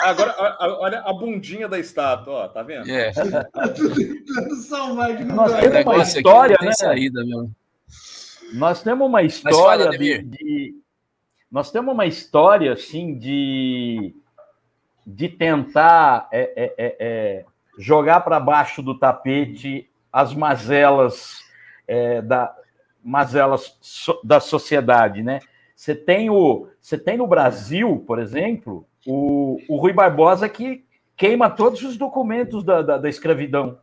Agora, 0.02 0.36
olha 0.80 1.02
a 1.02 1.14
bundinha 1.14 1.68
da 1.68 1.78
estátua, 1.78 2.34
ó, 2.34 2.48
tá 2.48 2.64
vendo? 2.64 2.90
É. 2.90 3.12
Tentando 3.14 4.56
salvar 4.56 5.16
de 5.16 5.24
Nós 5.24 5.54
temos 5.54 5.86
uma 5.86 6.02
história, 6.02 6.58
né? 6.60 6.72
Saída, 6.74 7.24
meu. 7.24 7.52
Nós 8.54 8.82
temos 8.82 9.08
uma 9.08 9.22
história 9.22 9.86
fala, 9.86 9.98
de, 9.98 10.24
de, 10.24 10.76
Nós 11.52 11.72
temos 11.72 11.94
uma 11.94 12.08
história, 12.08 12.74
assim, 12.74 13.20
de 13.20 14.16
de 15.06 15.30
tentar 15.30 16.28
é, 16.32 16.42
é, 16.56 16.74
é, 16.78 16.96
é 17.00 17.46
jogar 17.78 18.22
para 18.22 18.40
baixo 18.40 18.82
do 18.82 18.98
tapete 18.98 19.90
as 20.12 20.34
mazelas 20.34 21.40
é, 21.88 22.22
da 22.22 22.56
mazelas 23.04 23.78
so, 23.82 24.20
da 24.24 24.40
sociedade, 24.40 25.22
né? 25.22 25.40
Você 25.76 25.94
tem 25.94 26.30
o 26.30 26.68
você 26.82 26.98
tem 26.98 27.18
no 27.18 27.28
Brasil, 27.28 28.04
por 28.08 28.18
exemplo, 28.20 28.88
o, 29.06 29.60
o 29.68 29.76
Rui 29.76 29.94
Barbosa 29.94 30.50
que 30.50 30.84
queima 31.16 31.50
todos 31.50 31.82
os 31.84 31.98
documentos 31.98 32.64
da, 32.64 32.82
da, 32.82 32.98
da 32.98 33.10
escravidão. 33.10 33.80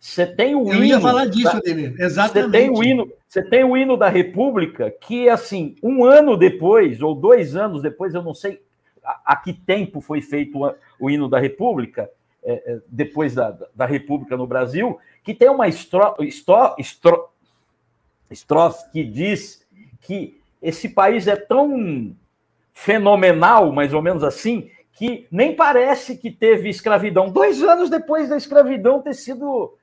Você 0.00 0.26
tem 0.26 0.54
o 0.54 0.68
Eu 0.68 0.76
hino. 0.76 0.84
ia 0.84 1.00
falar 1.00 1.26
disso, 1.26 1.56
Ademir. 1.56 1.94
Exatamente. 1.98 2.50
Você 2.50 2.52
tem, 2.52 2.70
o 2.70 2.84
hino, 2.84 3.12
você 3.26 3.42
tem 3.42 3.64
o 3.64 3.76
hino 3.76 3.96
da 3.96 4.08
República, 4.08 4.90
que, 4.90 5.28
assim, 5.28 5.74
um 5.82 6.04
ano 6.04 6.36
depois, 6.36 7.02
ou 7.02 7.14
dois 7.14 7.56
anos 7.56 7.82
depois, 7.82 8.14
eu 8.14 8.22
não 8.22 8.32
sei 8.32 8.62
a, 9.08 9.32
a 9.32 9.36
que 9.36 9.52
tempo 9.52 10.00
foi 10.00 10.20
feito 10.20 10.58
o, 10.58 10.74
o 11.00 11.10
hino 11.10 11.28
da 11.28 11.38
República, 11.38 12.10
é, 12.44 12.52
é, 12.52 12.78
depois 12.86 13.34
da, 13.34 13.56
da 13.74 13.86
República 13.86 14.36
no 14.36 14.46
Brasil, 14.46 14.98
que 15.24 15.34
tem 15.34 15.48
uma 15.48 15.66
estro, 15.66 16.16
estro, 16.20 16.74
estro, 16.78 17.28
estrofe 18.30 18.90
que 18.90 19.02
diz 19.02 19.66
que 20.02 20.38
esse 20.60 20.90
país 20.90 21.26
é 21.26 21.36
tão 21.36 22.14
fenomenal, 22.72 23.72
mais 23.72 23.94
ou 23.94 24.02
menos 24.02 24.22
assim, 24.22 24.70
que 24.92 25.26
nem 25.30 25.54
parece 25.54 26.16
que 26.16 26.30
teve 26.30 26.68
escravidão. 26.68 27.30
Dois 27.30 27.62
anos 27.62 27.88
depois 27.88 28.28
da 28.28 28.36
escravidão 28.36 29.00
ter 29.00 29.14
sido 29.14 29.74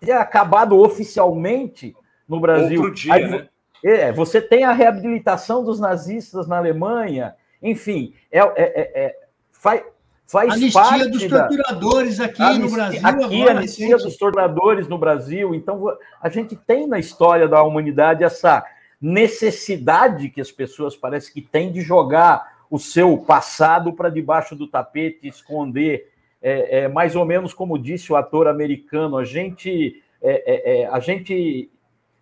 ter 0.00 0.12
acabado 0.12 0.78
oficialmente 0.78 1.96
no 2.28 2.38
Brasil. 2.38 2.80
Outro 2.80 2.94
dia, 2.94 3.14
Aí, 3.14 3.28
né? 3.28 3.48
É, 3.84 4.12
você 4.12 4.40
tem 4.40 4.64
a 4.64 4.72
reabilitação 4.72 5.64
dos 5.64 5.78
nazistas 5.78 6.46
na 6.46 6.58
Alemanha, 6.58 7.34
enfim, 7.62 8.14
é, 8.30 8.38
é, 8.38 8.52
é, 8.56 9.04
é 9.04 9.16
faz, 9.52 9.82
faz 10.26 10.52
anistia 10.52 10.80
parte 10.80 11.10
dos 11.10 11.26
torturadores 11.26 12.20
aqui 12.20 12.42
anistia, 12.42 12.64
no 12.64 12.70
Brasil. 12.70 13.00
Aqui, 13.02 13.24
agora, 13.24 13.58
anistia 13.58 13.96
dos 13.96 14.16
torturadores 14.16 14.88
no 14.88 14.98
Brasil. 14.98 15.54
Então, 15.54 15.96
a 16.20 16.28
gente 16.28 16.54
tem 16.54 16.86
na 16.86 16.98
história 16.98 17.48
da 17.48 17.62
humanidade 17.62 18.24
essa 18.24 18.64
necessidade 19.00 20.28
que 20.28 20.40
as 20.40 20.50
pessoas 20.50 20.96
parecem 20.96 21.32
que 21.32 21.40
têm 21.40 21.70
de 21.70 21.80
jogar 21.80 22.58
o 22.70 22.78
seu 22.78 23.16
passado 23.18 23.92
para 23.92 24.10
debaixo 24.10 24.54
do 24.54 24.66
tapete, 24.66 25.26
esconder 25.26 26.10
é, 26.40 26.80
é, 26.80 26.88
mais 26.88 27.16
ou 27.16 27.24
menos 27.24 27.52
como 27.52 27.78
disse 27.78 28.12
o 28.12 28.16
ator 28.16 28.46
americano, 28.46 29.16
a 29.16 29.24
gente, 29.24 30.02
é, 30.22 30.80
é, 30.80 30.82
é 30.82 30.86
a 30.86 31.00
gente, 31.00 31.70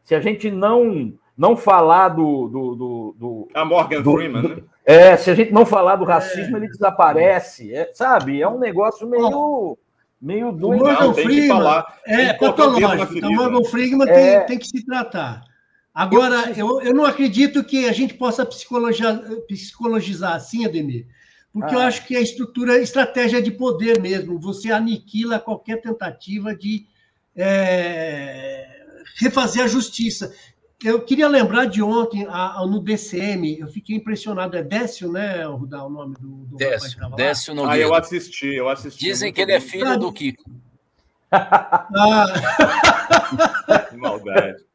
se 0.03 0.15
a 0.15 0.21
gente 0.21 0.51
não 0.51 1.13
não 1.37 1.57
falar 1.57 2.09
do, 2.09 2.49
do, 2.49 2.75
do, 2.75 3.17
do 3.19 3.49
a 3.55 3.65
Morgan 3.65 4.03
do, 4.03 4.13
Freeman, 4.13 4.43
do, 4.43 4.49
né? 4.49 4.63
É, 4.85 5.17
se 5.17 5.31
a 5.31 5.35
gente 5.35 5.53
não 5.53 5.67
falar 5.67 5.97
do 5.97 6.05
racismo, 6.05 6.57
ele 6.57 6.69
desaparece, 6.69 7.75
é, 7.75 7.91
sabe? 7.93 8.41
É 8.41 8.49
um 8.49 8.59
negócio 8.59 9.09
meio 9.09 9.77
meio 10.21 10.51
doido. 10.51 10.83
O 10.83 10.87
Morgan 10.87 11.15
Freeman 11.15 11.85
é 12.07 12.33
patológico. 12.33 13.17
Então, 13.19 13.33
Morgan 13.33 13.65
Freeman 13.65 14.07
tem, 14.07 14.47
tem 14.47 14.59
que 14.59 14.67
se 14.67 14.85
tratar. 14.85 15.45
Agora, 15.95 16.53
eu, 16.57 16.81
eu 16.83 16.95
não 16.95 17.05
acredito 17.05 17.65
que 17.65 17.89
a 17.89 17.93
gente 17.93 18.15
possa 18.15 18.45
psicologizar, 18.45 19.19
psicologizar 19.49 20.35
assim, 20.35 20.67
Ademir, 20.67 21.07
porque 21.53 21.75
ah. 21.75 21.79
eu 21.79 21.81
acho 21.81 22.07
que 22.07 22.15
a 22.15 22.21
estrutura, 22.21 22.79
estratégia 22.79 23.41
de 23.41 23.51
poder 23.51 23.99
mesmo, 24.01 24.39
você 24.39 24.71
aniquila 24.71 25.39
qualquer 25.39 25.81
tentativa 25.81 26.55
de 26.55 26.87
é, 27.35 28.69
refazer 29.19 29.65
a 29.65 29.67
justiça. 29.67 30.35
Eu 30.85 31.01
queria 31.01 31.27
lembrar 31.27 31.65
de 31.65 31.83
ontem, 31.83 32.27
a, 32.27 32.61
a, 32.61 32.67
no 32.67 32.81
DCM, 32.81 33.59
eu 33.59 33.67
fiquei 33.67 33.97
impressionado. 33.97 34.57
É 34.57 34.63
Décio, 34.63 35.11
né, 35.11 35.45
Rudá, 35.45 35.83
o 35.83 35.89
nome 35.89 36.15
do, 36.21 36.45
do 36.45 36.57
Décio, 36.57 36.99
Décio 37.17 37.55
Nogueira. 37.55 37.77
Ah, 37.77 37.89
eu 37.89 37.95
assisti, 37.95 38.55
eu 38.55 38.69
assisti. 38.69 39.05
Dizem 39.05 39.33
que 39.33 39.41
ele 39.41 39.53
é 39.53 39.61
filho 39.61 39.89
ah, 39.89 39.97
do 39.97 40.13
Kiko. 40.13 40.45
Ah. 41.33 42.27
que 43.89 43.97
maldade. 43.97 44.67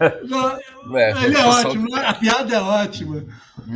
É, 0.00 1.24
ele 1.24 1.36
é 1.36 1.44
ótimo, 1.46 1.88
né? 1.88 2.06
a 2.06 2.14
piada 2.14 2.54
é 2.54 2.60
ótima. 2.60 3.24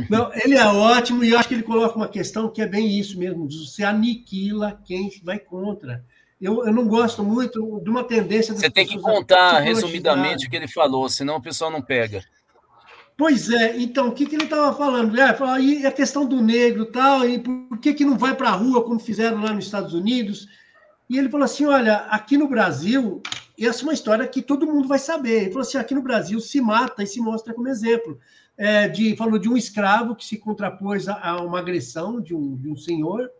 Não, 0.09 0.31
ele 0.33 0.55
é 0.55 0.65
ótimo 0.65 1.23
e 1.23 1.31
eu 1.31 1.39
acho 1.39 1.47
que 1.47 1.55
ele 1.55 1.63
coloca 1.63 1.95
uma 1.95 2.07
questão 2.07 2.49
que 2.49 2.61
é 2.61 2.67
bem 2.67 2.99
isso 2.99 3.17
mesmo: 3.17 3.49
você 3.49 3.83
aniquila 3.83 4.79
quem 4.85 5.09
vai 5.23 5.39
contra. 5.39 6.05
Eu, 6.43 6.65
eu 6.65 6.73
não 6.73 6.85
gosto 6.85 7.23
muito 7.23 7.79
de 7.79 7.89
uma 7.89 8.03
tendência. 8.03 8.53
Você 8.53 8.69
tem 8.69 8.85
que 8.85 8.99
contar 8.99 9.59
resumidamente 9.61 10.45
o 10.45 10.49
que 10.49 10.57
ele 10.57 10.67
falou, 10.67 11.07
senão 11.07 11.37
o 11.37 11.41
pessoal 11.41 11.71
não 11.71 11.81
pega. 11.81 12.21
Pois 13.15 13.49
é, 13.49 13.77
então, 13.77 14.09
o 14.09 14.11
que, 14.11 14.25
que 14.25 14.35
ele 14.35 14.43
estava 14.43 14.75
falando? 14.75 15.17
É, 15.17 15.33
falou, 15.33 15.57
e 15.57 15.85
a 15.85 15.91
questão 15.91 16.25
do 16.25 16.41
negro 16.41 16.85
tal, 16.85 17.25
e 17.25 17.39
por 17.39 17.77
que, 17.77 17.93
que 17.93 18.03
não 18.03 18.17
vai 18.17 18.35
para 18.35 18.49
a 18.49 18.55
rua 18.55 18.83
como 18.83 18.99
fizeram 18.99 19.41
lá 19.41 19.53
nos 19.53 19.63
Estados 19.63 19.93
Unidos? 19.93 20.49
E 21.09 21.17
ele 21.17 21.29
falou 21.29 21.45
assim: 21.45 21.65
olha, 21.65 21.95
aqui 22.09 22.37
no 22.37 22.49
Brasil, 22.49 23.21
essa 23.57 23.81
é 23.81 23.83
uma 23.83 23.93
história 23.93 24.27
que 24.27 24.41
todo 24.41 24.67
mundo 24.67 24.85
vai 24.85 24.99
saber. 24.99 25.43
Ele 25.43 25.51
falou 25.51 25.61
assim: 25.61 25.77
aqui 25.77 25.95
no 25.95 26.01
Brasil 26.01 26.41
se 26.41 26.59
mata 26.59 27.03
e 27.03 27.07
se 27.07 27.21
mostra 27.21 27.53
como 27.53 27.69
exemplo. 27.69 28.19
É, 28.57 28.89
de, 28.89 29.15
falou 29.15 29.39
de 29.39 29.47
um 29.47 29.55
escravo 29.55 30.13
que 30.13 30.25
se 30.25 30.37
contrapôs 30.37 31.07
a, 31.07 31.19
a 31.21 31.41
uma 31.41 31.59
agressão 31.59 32.19
de 32.19 32.35
um, 32.35 32.57
de 32.57 32.67
um 32.67 32.75
senhor, 32.75 33.31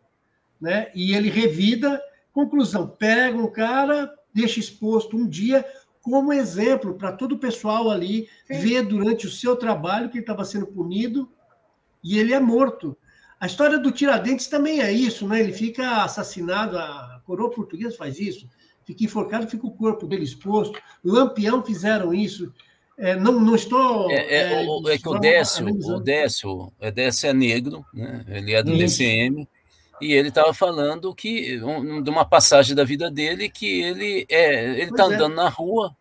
né? 0.62 0.90
E 0.96 1.14
ele 1.14 1.30
revida. 1.30 2.02
Conclusão: 2.34 2.88
pega 2.88 3.38
um 3.38 3.50
cara, 3.50 4.14
deixa 4.34 4.60
exposto 4.60 5.16
um 5.16 5.28
dia 5.28 5.66
como 6.02 6.34
exemplo 6.34 6.96
para 6.96 7.14
todo 7.14 7.36
o 7.36 7.40
pessoal 7.40 7.90
ali 7.90 8.28
Sim. 8.46 8.60
ver 8.60 8.82
durante 8.84 9.26
o 9.26 9.32
seu 9.32 9.56
trabalho 9.56 10.10
que 10.10 10.18
ele 10.18 10.24
estava 10.24 10.44
sendo 10.44 10.68
punido 10.68 11.32
e 12.04 12.20
ele 12.20 12.34
é 12.34 12.40
morto. 12.40 12.98
A 13.40 13.46
história 13.46 13.80
do 13.80 13.92
Tiradentes 13.92 14.48
também 14.48 14.82
é 14.82 14.92
isso, 14.92 15.28
né? 15.28 15.40
Ele 15.40 15.54
fica 15.54 16.04
assassinado, 16.04 16.78
a 16.78 17.22
coroa 17.26 17.50
portuguesa 17.50 17.96
faz 17.96 18.20
isso 18.20 18.50
fica 18.86 19.04
enforcado, 19.04 19.48
fica 19.48 19.66
o 19.66 19.72
corpo 19.72 20.08
dele 20.08 20.24
exposto. 20.24 20.80
Lampião 21.04 21.64
fizeram 21.64 22.14
isso. 22.14 22.52
É, 22.98 23.16
não, 23.16 23.40
não 23.40 23.56
estou. 23.56 24.10
É, 24.12 24.16
é, 24.16 24.64
é, 24.64 24.94
é 24.94 24.98
que 24.98 25.10
o 25.10 25.18
Décio, 25.18 25.66
o 25.68 26.00
Décio, 26.00 26.72
o 26.80 26.92
Décio 26.92 27.30
é 27.30 27.34
negro, 27.34 27.84
né? 27.94 28.24
ele 28.28 28.54
é 28.54 28.62
do 28.62 28.72
isso. 28.72 29.00
DCM, 29.00 29.48
e 30.04 30.14
ele 30.14 30.30
estava 30.30 30.54
falando 30.54 31.14
que 31.14 31.62
um, 31.64 32.02
de 32.02 32.10
uma 32.10 32.26
passagem 32.26 32.76
da 32.76 32.84
vida 32.84 33.10
dele 33.10 33.50
que 33.50 33.82
ele 33.82 34.26
é, 34.30 34.72
ele 34.72 34.92
está 34.92 35.04
é. 35.04 35.06
andando 35.08 35.36
na 35.36 35.50
rua 35.50 35.96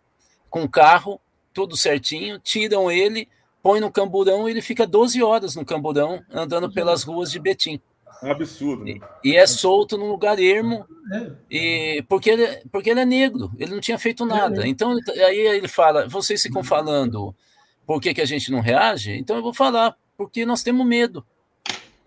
com 0.50 0.64
o 0.64 0.68
carro, 0.68 1.20
tudo 1.54 1.76
certinho, 1.76 2.38
tiram 2.38 2.90
ele, 2.90 3.28
põe 3.62 3.80
no 3.80 3.90
camburão 3.90 4.48
e 4.48 4.52
ele 4.52 4.62
fica 4.62 4.86
12 4.86 5.22
horas 5.22 5.54
no 5.54 5.64
camburão 5.64 6.22
andando 6.30 6.70
pelas 6.72 7.02
ruas 7.02 7.30
de 7.30 7.38
Betim. 7.38 7.80
Um 8.22 8.30
absurdo. 8.30 8.84
Né? 8.84 8.98
E, 9.24 9.30
e, 9.30 9.36
é 9.36 9.46
solto 9.46 9.96
num 9.98 10.08
lugar 10.08 10.38
ermo, 10.38 10.86
é. 11.12 11.30
e, 11.50 12.04
porque, 12.08 12.30
ele, 12.30 12.62
porque 12.70 12.90
ele 12.90 13.00
é 13.00 13.04
negro, 13.04 13.50
ele 13.58 13.72
não 13.72 13.80
tinha 13.80 13.98
feito 13.98 14.24
nada. 14.24 14.64
É. 14.64 14.68
Então, 14.68 14.96
aí 15.26 15.38
ele 15.38 15.66
fala: 15.66 16.08
vocês 16.08 16.40
ficam 16.40 16.62
falando 16.62 17.34
por 17.86 18.00
que, 18.00 18.14
que 18.14 18.20
a 18.20 18.26
gente 18.26 18.50
não 18.50 18.60
reage? 18.60 19.12
Então 19.12 19.36
eu 19.36 19.42
vou 19.42 19.52
falar, 19.52 19.96
porque 20.16 20.46
nós 20.46 20.62
temos 20.62 20.86
medo. 20.86 21.24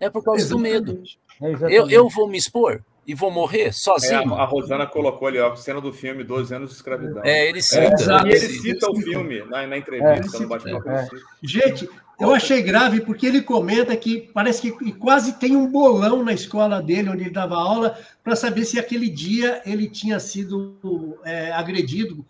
É 0.00 0.08
por 0.10 0.22
causa 0.22 0.42
Exatamente. 0.42 0.80
do 0.80 0.92
medo. 0.94 1.02
É 1.42 1.52
eu, 1.68 1.88
eu 1.90 2.08
vou 2.08 2.28
me 2.28 2.38
expor 2.38 2.82
e 3.06 3.14
vou 3.14 3.30
morrer 3.30 3.72
sozinho. 3.72 4.34
É, 4.34 4.40
a, 4.40 4.44
Rosana 4.44 4.86
colocou 4.86 5.28
ali, 5.28 5.38
ó, 5.38 5.54
cena 5.54 5.80
do 5.80 5.92
filme 5.92 6.24
12 6.24 6.54
anos 6.54 6.70
de 6.70 6.76
escravidão. 6.76 7.22
É, 7.24 7.48
ele 7.48 7.62
cita. 7.62 7.84
É, 7.84 8.28
e 8.28 8.30
ele 8.30 8.38
cita 8.38 8.90
o 8.90 8.96
filme 8.96 9.44
na, 9.44 9.66
na 9.66 9.78
entrevista, 9.78 10.40
no 10.40 10.48
bate-papo. 10.48 11.16
Gente, 11.42 11.88
eu 12.18 12.34
achei 12.34 12.62
grave 12.62 13.00
porque 13.02 13.26
ele 13.26 13.42
comenta 13.42 13.96
que 13.96 14.28
parece 14.34 14.72
que 14.72 14.92
quase 14.92 15.34
tem 15.34 15.54
um 15.54 15.70
bolão 15.70 16.24
na 16.24 16.32
escola 16.32 16.82
dele, 16.82 17.10
onde 17.10 17.22
ele 17.24 17.30
dava 17.30 17.54
aula, 17.54 17.98
para 18.24 18.34
saber 18.34 18.64
se 18.64 18.78
aquele 18.78 19.08
dia 19.08 19.62
ele 19.64 19.88
tinha 19.88 20.18
sido 20.18 21.18
é, 21.24 21.52
agredido, 21.52 22.24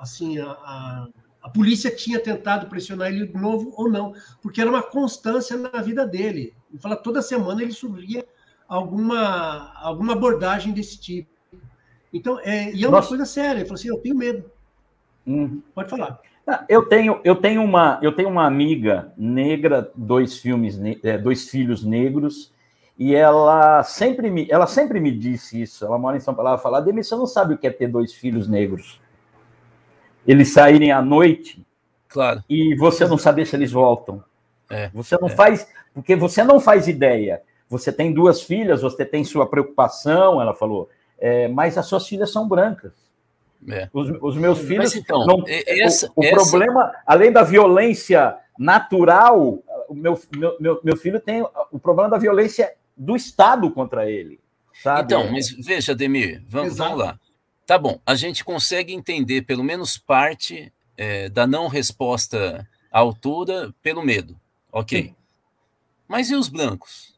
assim, 0.00 0.38
a, 0.38 0.50
a, 0.50 1.08
a, 1.48 1.50
polícia 1.50 1.90
tinha 1.90 2.20
tentado 2.20 2.66
pressionar 2.66 3.08
ele 3.08 3.26
de 3.26 3.34
novo 3.34 3.72
ou 3.76 3.90
não, 3.90 4.12
porque 4.42 4.60
era 4.60 4.70
uma 4.70 4.82
constância 4.82 5.56
na 5.56 5.80
vida 5.82 6.06
dele. 6.06 6.54
Ele 6.70 6.80
fala 6.80 6.96
toda 6.96 7.22
semana 7.22 7.62
ele 7.62 7.72
sofria 7.72 8.24
alguma, 8.68 9.72
alguma 9.76 10.12
abordagem 10.12 10.72
desse 10.72 11.00
tipo. 11.00 11.30
Então, 12.12 12.38
é, 12.40 12.72
e 12.72 12.84
é 12.84 12.88
uma 12.88 12.98
Nossa. 12.98 13.08
coisa 13.08 13.24
séria. 13.24 13.60
Ele 13.60 13.64
falou 13.64 13.74
assim: 13.74 13.88
eu 13.88 13.98
tenho 13.98 14.16
medo. 14.16 14.44
Hum. 15.26 15.60
Pode 15.74 15.90
falar. 15.90 16.20
Eu 16.66 16.86
tenho, 16.86 17.20
eu 17.24 17.36
tenho 17.36 17.62
uma, 17.62 17.98
eu 18.02 18.12
tenho 18.12 18.30
uma 18.30 18.46
amiga 18.46 19.12
negra, 19.18 19.92
dois 19.94 20.38
filmes, 20.38 20.80
é, 21.02 21.18
dois 21.18 21.50
filhos 21.50 21.84
negros, 21.84 22.54
e 22.98 23.14
ela 23.14 23.82
sempre 23.82 24.30
me, 24.30 24.48
ela 24.50 24.66
sempre 24.66 24.98
me 24.98 25.12
disse 25.12 25.60
isso. 25.60 25.84
Ela 25.84 25.98
mora 25.98 26.16
em 26.16 26.20
São 26.20 26.34
Paulo, 26.34 26.48
ela 26.48 26.58
fala: 26.58 26.80
"Demi, 26.80 27.04
você 27.04 27.14
não 27.14 27.26
sabe 27.26 27.52
o 27.52 27.58
que 27.58 27.66
é 27.66 27.70
ter 27.70 27.88
dois 27.88 28.14
filhos 28.14 28.48
negros? 28.48 28.98
Eles 30.28 30.52
saírem 30.52 30.92
à 30.92 31.00
noite, 31.00 31.66
claro, 32.06 32.44
e 32.48 32.76
você 32.76 33.06
não 33.06 33.16
saber 33.16 33.46
se 33.46 33.56
eles 33.56 33.72
voltam. 33.72 34.22
É, 34.70 34.90
você 34.92 35.16
não 35.18 35.28
é. 35.28 35.34
faz, 35.34 35.66
porque 35.94 36.14
você 36.14 36.44
não 36.44 36.60
faz 36.60 36.86
ideia. 36.86 37.42
Você 37.70 37.90
tem 37.90 38.12
duas 38.12 38.42
filhas, 38.42 38.82
você 38.82 39.04
tem 39.04 39.24
sua 39.24 39.48
preocupação, 39.48 40.40
ela 40.40 40.54
falou, 40.54 40.88
é, 41.18 41.48
mas 41.48 41.76
as 41.76 41.86
suas 41.86 42.06
filhas 42.06 42.30
são 42.30 42.46
brancas. 42.46 42.92
É. 43.68 43.88
Os, 43.92 44.10
os, 44.22 44.36
meus 44.36 44.58
filhos. 44.60 44.92
Mas, 44.92 44.94
então, 44.94 45.26
não, 45.26 45.42
essa, 45.66 46.10
o, 46.14 46.20
o 46.20 46.24
essa... 46.24 46.34
problema, 46.34 46.92
além 47.04 47.32
da 47.32 47.42
violência 47.42 48.36
natural, 48.58 49.58
o 49.88 49.94
meu, 49.94 50.20
meu, 50.36 50.56
meu, 50.60 50.80
meu 50.84 50.96
filho 50.96 51.18
tem 51.18 51.42
o 51.72 51.78
problema 51.78 52.10
da 52.10 52.18
violência 52.18 52.72
do 52.96 53.16
Estado 53.16 53.70
contra 53.70 54.08
ele. 54.08 54.38
Sabe? 54.82 55.02
Então, 55.02 55.30
mas 55.32 55.50
veja, 55.50 55.94
Demir, 55.94 56.42
vamos, 56.46 56.76
vamos, 56.76 56.98
lá. 56.98 57.18
Tá 57.68 57.76
bom, 57.76 58.00
a 58.06 58.14
gente 58.14 58.42
consegue 58.42 58.94
entender 58.94 59.42
pelo 59.42 59.62
menos 59.62 59.98
parte 59.98 60.72
é, 60.96 61.28
da 61.28 61.46
não 61.46 61.68
resposta 61.68 62.66
à 62.90 62.98
altura 62.98 63.74
pelo 63.82 64.02
medo. 64.02 64.40
Ok. 64.72 65.02
Sim. 65.02 65.14
Mas 66.08 66.30
e 66.30 66.34
os 66.34 66.48
brancos? 66.48 67.14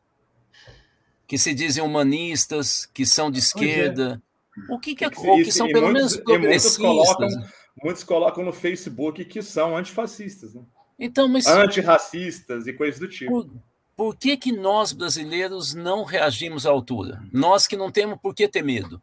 Que 1.25 1.39
se 1.39 1.55
dizem 1.55 1.85
humanistas, 1.85 2.85
que 2.85 3.07
são 3.07 3.31
de 3.31 3.39
é. 3.39 3.43
esquerda. 3.43 4.21
É. 4.69 4.75
O 4.75 4.81
que, 4.81 4.97
que, 4.97 5.05
é, 5.05 5.11
ou 5.17 5.37
que 5.37 5.53
são 5.53 5.69
pelo 5.69 5.83
muitos, 5.83 6.17
menos 6.17 6.17
progressistas. 6.17 6.79
Muitos 6.79 7.05
colocam, 7.07 7.49
muitos 7.85 8.03
colocam 8.03 8.45
no 8.45 8.53
Facebook 8.53 9.25
que 9.27 9.43
são 9.43 9.77
antifascistas. 9.77 10.53
Né? 10.53 10.63
Então, 10.99 11.29
mas... 11.29 11.47
Antirracistas 11.47 12.67
e 12.67 12.73
coisas 12.73 12.99
do 12.99 13.07
tipo. 13.07 13.31
Por, 13.31 13.51
por 13.95 14.17
que, 14.17 14.37
que 14.37 14.51
nós, 14.51 14.93
brasileiros, 14.93 15.75
não 15.75 16.03
reagimos 16.03 16.67
à 16.67 16.71
altura? 16.71 17.23
Nós 17.33 17.69
que 17.69 17.77
não 17.77 17.89
temos 17.89 18.19
por 18.21 18.35
que 18.35 18.49
ter 18.49 18.65
medo. 18.65 19.01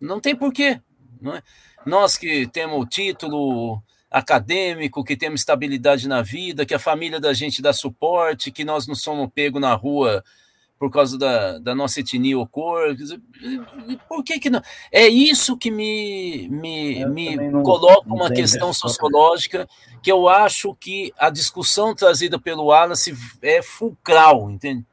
Não 0.00 0.20
tem 0.20 0.34
porquê. 0.34 0.80
Não 1.20 1.34
é? 1.34 1.42
Nós 1.84 2.16
que 2.16 2.46
temos 2.46 2.80
o 2.80 2.86
título 2.86 3.82
acadêmico, 4.10 5.04
que 5.04 5.16
temos 5.16 5.40
estabilidade 5.40 6.08
na 6.08 6.20
vida, 6.20 6.66
que 6.66 6.74
a 6.74 6.78
família 6.78 7.20
da 7.20 7.32
gente 7.32 7.62
dá 7.62 7.72
suporte, 7.72 8.50
que 8.50 8.64
nós 8.64 8.86
não 8.86 8.94
somos 8.94 9.30
pegos 9.32 9.60
na 9.60 9.74
rua 9.74 10.24
por 10.80 10.90
causa 10.90 11.18
da, 11.18 11.58
da 11.58 11.74
nossa 11.74 12.00
etnia 12.00 12.38
ou 12.38 12.46
cor. 12.46 12.96
Por 14.08 14.24
que, 14.24 14.40
que 14.40 14.48
não? 14.48 14.62
É 14.90 15.06
isso 15.06 15.56
que 15.56 15.70
me, 15.70 16.48
me, 16.48 17.04
me 17.04 17.36
não, 17.36 17.62
coloca 17.62 18.08
não 18.08 18.16
uma 18.16 18.30
questão 18.30 18.72
sociológica 18.72 19.68
que 20.02 20.10
eu 20.10 20.26
acho 20.26 20.74
que 20.74 21.12
a 21.18 21.28
discussão 21.28 21.94
trazida 21.94 22.40
pelo 22.40 22.64
Wallace 22.64 23.14
é 23.42 23.60
fulcral, 23.60 24.50
entende? 24.50 24.84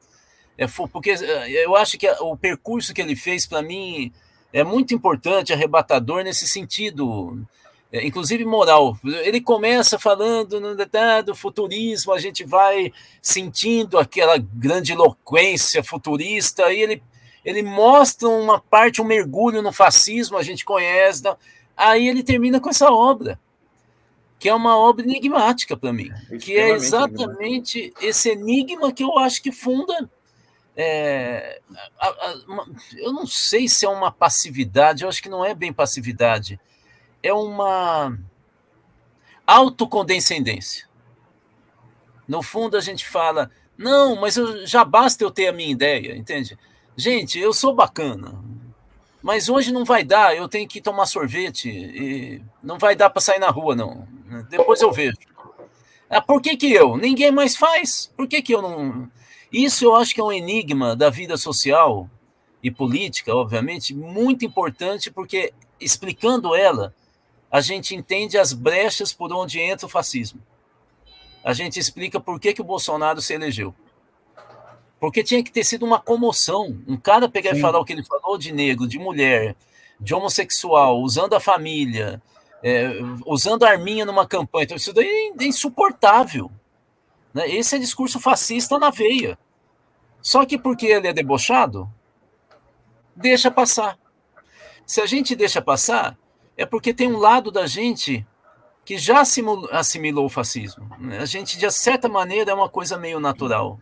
É, 0.57 0.67
porque 0.91 1.11
eh, 1.11 1.65
eu 1.65 1.75
acho 1.75 1.97
que 1.97 2.09
o 2.19 2.35
percurso 2.35 2.93
que 2.93 3.01
ele 3.01 3.15
fez, 3.15 3.45
para 3.45 3.61
mim, 3.61 4.11
é 4.51 4.63
muito 4.63 4.93
importante, 4.93 5.53
arrebatador 5.53 6.23
nesse 6.23 6.47
sentido 6.47 7.45
é, 7.91 8.05
inclusive 8.05 8.43
moral. 8.43 8.97
Ele 9.03 9.39
começa 9.39 9.97
falando 9.97 10.59
no 10.59 10.75
do 11.23 11.35
futurismo, 11.35 12.13
a 12.13 12.19
gente 12.19 12.43
vai 12.43 12.91
sentindo 13.21 13.97
aquela 13.97 14.37
grande 14.37 14.91
eloquência 14.91 15.83
futurista, 15.83 16.71
e 16.71 16.81
ele, 16.81 17.03
ele 17.45 17.63
mostra 17.63 18.27
uma 18.27 18.59
parte, 18.59 19.01
um 19.01 19.05
mergulho 19.05 19.61
no 19.61 19.71
fascismo, 19.71 20.37
a 20.37 20.43
gente 20.43 20.65
conhece, 20.65 21.23
aí 21.75 22.07
ele 22.07 22.23
termina 22.23 22.59
com 22.59 22.69
essa 22.69 22.91
obra, 22.91 23.39
que 24.37 24.49
é 24.49 24.53
uma 24.53 24.77
obra 24.77 25.05
enigmática 25.05 25.75
para 25.75 25.93
mim, 25.93 26.11
que 26.41 26.57
é 26.57 26.71
exatamente 26.71 27.93
esse 28.01 28.29
enigma 28.29 28.91
que 28.91 29.03
eu 29.03 29.17
acho 29.17 29.41
que 29.41 29.51
funda. 29.51 30.09
É, 30.79 31.59
a, 31.99 32.07
a, 32.07 32.35
uma, 32.47 32.69
eu 32.95 33.11
não 33.11 33.25
sei 33.25 33.67
se 33.67 33.85
é 33.85 33.89
uma 33.89 34.11
passividade, 34.11 35.03
eu 35.03 35.09
acho 35.09 35.23
que 35.23 35.29
não 35.29 35.43
é 35.43 35.55
bem 35.55 35.73
passividade 35.73 36.59
é 37.21 37.33
uma 37.33 38.17
autocondescendência. 39.45 40.87
No 42.27 42.41
fundo, 42.41 42.75
a 42.75 42.81
gente 42.81 43.07
fala, 43.07 43.49
não, 43.77 44.15
mas 44.15 44.35
eu, 44.37 44.65
já 44.65 44.83
basta 44.83 45.23
eu 45.23 45.31
ter 45.31 45.47
a 45.47 45.53
minha 45.53 45.71
ideia, 45.71 46.15
entende? 46.15 46.57
Gente, 46.95 47.39
eu 47.39 47.53
sou 47.53 47.73
bacana, 47.73 48.33
mas 49.21 49.49
hoje 49.49 49.71
não 49.71 49.85
vai 49.85 50.03
dar, 50.03 50.35
eu 50.35 50.47
tenho 50.47 50.67
que 50.67 50.81
tomar 50.81 51.05
sorvete, 51.05 51.69
e 51.69 52.41
não 52.61 52.77
vai 52.77 52.95
dar 52.95 53.09
para 53.09 53.21
sair 53.21 53.39
na 53.39 53.49
rua, 53.49 53.75
não. 53.75 54.07
Depois 54.49 54.81
eu 54.81 54.91
vejo. 54.91 55.17
Ah, 56.09 56.21
por 56.21 56.41
que, 56.41 56.55
que 56.55 56.71
eu? 56.71 56.97
Ninguém 56.97 57.31
mais 57.31 57.55
faz. 57.55 58.11
Por 58.15 58.27
que, 58.27 58.41
que 58.41 58.53
eu 58.55 58.61
não. 58.61 59.11
Isso 59.51 59.85
eu 59.85 59.95
acho 59.95 60.13
que 60.13 60.21
é 60.21 60.23
um 60.23 60.31
enigma 60.31 60.95
da 60.95 61.09
vida 61.09 61.37
social 61.37 62.09
e 62.61 62.69
política, 62.69 63.33
obviamente, 63.33 63.93
muito 63.93 64.45
importante, 64.45 65.11
porque 65.11 65.53
explicando 65.79 66.55
ela, 66.55 66.93
a 67.51 67.61
gente 67.61 67.95
entende 67.95 68.37
as 68.37 68.51
brechas 68.51 69.13
por 69.13 69.31
onde 69.31 69.59
entra 69.59 69.85
o 69.85 69.89
fascismo. 69.89 70.41
A 71.43 71.53
gente 71.53 71.79
explica 71.79 72.19
por 72.19 72.39
que, 72.39 72.53
que 72.53 72.61
o 72.61 72.65
Bolsonaro 72.65 73.21
se 73.21 73.33
elegeu. 73.33 73.73
Porque 74.99 75.23
tinha 75.23 75.43
que 75.43 75.51
ter 75.51 75.63
sido 75.63 75.85
uma 75.85 75.99
comoção. 75.99 76.77
Um 76.87 76.97
cara 76.97 77.29
pegar 77.29 77.51
Sim. 77.51 77.59
e 77.59 77.61
falar 77.61 77.79
o 77.79 77.85
que 77.85 77.93
ele 77.93 78.03
falou 78.03 78.37
de 78.37 78.51
negro, 78.51 78.87
de 78.87 78.99
mulher, 78.99 79.55
de 79.99 80.13
homossexual, 80.13 81.01
usando 81.01 81.35
a 81.35 81.39
família, 81.39 82.21
é, 82.63 82.91
usando 83.25 83.63
a 83.63 83.69
arminha 83.69 84.05
numa 84.05 84.27
campanha. 84.27 84.65
Então, 84.65 84.77
isso 84.77 84.91
daí 84.91 85.33
é 85.39 85.43
insuportável. 85.45 86.51
Né? 87.37 87.47
Esse 87.49 87.75
é 87.75 87.79
discurso 87.79 88.19
fascista 88.19 88.79
na 88.79 88.89
veia. 88.89 89.37
Só 90.19 90.43
que 90.43 90.57
porque 90.57 90.87
ele 90.87 91.07
é 91.07 91.13
debochado, 91.13 91.87
deixa 93.15 93.51
passar. 93.51 93.97
Se 94.87 94.99
a 95.01 95.05
gente 95.05 95.35
deixa 95.35 95.61
passar, 95.61 96.17
é 96.57 96.65
porque 96.65 96.95
tem 96.95 97.07
um 97.13 97.19
lado 97.19 97.51
da 97.51 97.67
gente 97.67 98.25
que 98.83 98.97
já 98.97 99.21
assimilou, 99.21 100.25
o 100.25 100.29
fascismo. 100.29 100.89
Né? 100.97 101.19
A 101.19 101.25
gente, 101.25 101.59
de 101.59 101.69
certa 101.69 102.09
maneira, 102.09 102.51
é 102.51 102.53
uma 102.55 102.69
coisa 102.69 102.97
meio 102.97 103.19
natural. 103.19 103.77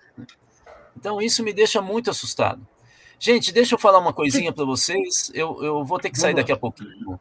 Então, 0.98 1.22
isso 1.22 1.42
me 1.42 1.54
deixa 1.54 1.82
muito 1.82 2.10
assustado. 2.10 2.66
Gente, 3.18 3.54
deixa 3.54 3.76
eu 3.76 3.80
falar 3.80 4.00
uma 4.00 4.12
coisinha 4.12 4.52
para 4.52 4.66
vocês. 4.66 5.32
Eu, 5.34 5.64
eu 5.64 5.86
vou 5.86 5.98
ter 6.00 6.10
que 6.10 6.20
sair 6.20 6.34
daqui 6.34 6.52
a 6.52 6.58
pouquinho. 6.58 7.18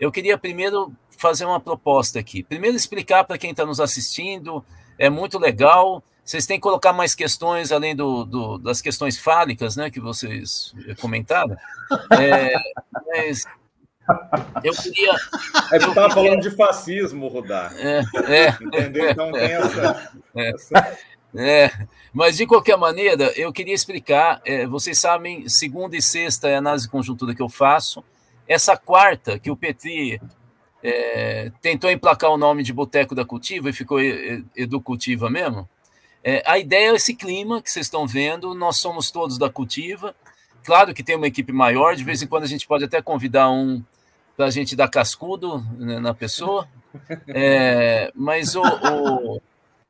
Eu 0.00 0.10
queria 0.10 0.38
primeiro 0.38 0.94
fazer 1.18 1.44
uma 1.44 1.60
proposta 1.60 2.18
aqui. 2.18 2.42
Primeiro, 2.42 2.76
explicar 2.76 3.24
para 3.24 3.36
quem 3.36 3.50
está 3.50 3.66
nos 3.66 3.80
assistindo. 3.80 4.64
É 4.98 5.10
muito 5.10 5.38
legal. 5.38 6.02
Vocês 6.24 6.46
têm 6.46 6.56
que 6.56 6.62
colocar 6.62 6.92
mais 6.92 7.14
questões 7.14 7.70
além 7.70 7.94
do, 7.94 8.24
do 8.24 8.58
das 8.58 8.80
questões 8.80 9.18
fálicas, 9.18 9.76
né, 9.76 9.90
que 9.90 10.00
vocês 10.00 10.74
comentaram. 11.00 11.56
É, 12.18 12.54
mas 13.06 13.44
eu 14.62 14.72
queria. 14.72 15.12
É 15.72 15.78
que 15.78 15.88
estava 15.88 16.12
falando 16.12 16.40
de 16.40 16.50
fascismo, 16.50 17.28
Rudar. 17.28 17.74
É, 17.78 18.02
é, 18.26 18.48
Entendeu? 18.60 19.10
Então 19.10 19.32
tem 19.32 19.52
essa. 19.52 20.12
É, 20.34 20.50
essa... 20.50 20.98
é, 21.36 21.70
mas 22.12 22.36
de 22.36 22.46
qualquer 22.46 22.76
maneira, 22.76 23.32
eu 23.36 23.52
queria 23.52 23.74
explicar. 23.74 24.40
É, 24.44 24.66
vocês 24.66 24.98
sabem, 24.98 25.48
segunda 25.48 25.96
e 25.96 26.02
sexta 26.02 26.48
é 26.48 26.54
a 26.54 26.58
análise 26.58 26.88
conjuntura 26.88 27.34
que 27.34 27.42
eu 27.42 27.48
faço. 27.48 28.04
Essa 28.46 28.76
quarta, 28.76 29.38
que 29.38 29.50
o 29.50 29.56
Petri 29.56 30.20
é, 30.86 31.50
tentou 31.62 31.90
emplacar 31.90 32.30
o 32.30 32.36
nome 32.36 32.62
de 32.62 32.70
Boteco 32.70 33.14
da 33.14 33.24
Cultiva 33.24 33.70
e 33.70 33.72
ficou 33.72 33.98
Educultiva 34.54 35.30
mesmo. 35.30 35.66
É, 36.22 36.42
a 36.44 36.58
ideia 36.58 36.90
é 36.90 36.94
esse 36.94 37.14
clima 37.14 37.62
que 37.62 37.70
vocês 37.70 37.86
estão 37.86 38.06
vendo. 38.06 38.54
Nós 38.54 38.76
somos 38.76 39.10
todos 39.10 39.38
da 39.38 39.48
Cultiva. 39.48 40.14
Claro 40.62 40.92
que 40.92 41.02
tem 41.02 41.16
uma 41.16 41.26
equipe 41.26 41.52
maior, 41.52 41.96
de 41.96 42.04
vez 42.04 42.20
em 42.20 42.26
quando 42.26 42.44
a 42.44 42.46
gente 42.46 42.66
pode 42.66 42.84
até 42.84 43.00
convidar 43.00 43.50
um 43.50 43.82
para 44.36 44.46
a 44.46 44.50
gente 44.50 44.76
dar 44.76 44.88
cascudo 44.88 45.64
né, 45.78 45.98
na 45.98 46.12
pessoa. 46.12 46.68
É, 47.28 48.12
mas 48.14 48.54
o, 48.54 48.62
o, 48.62 49.42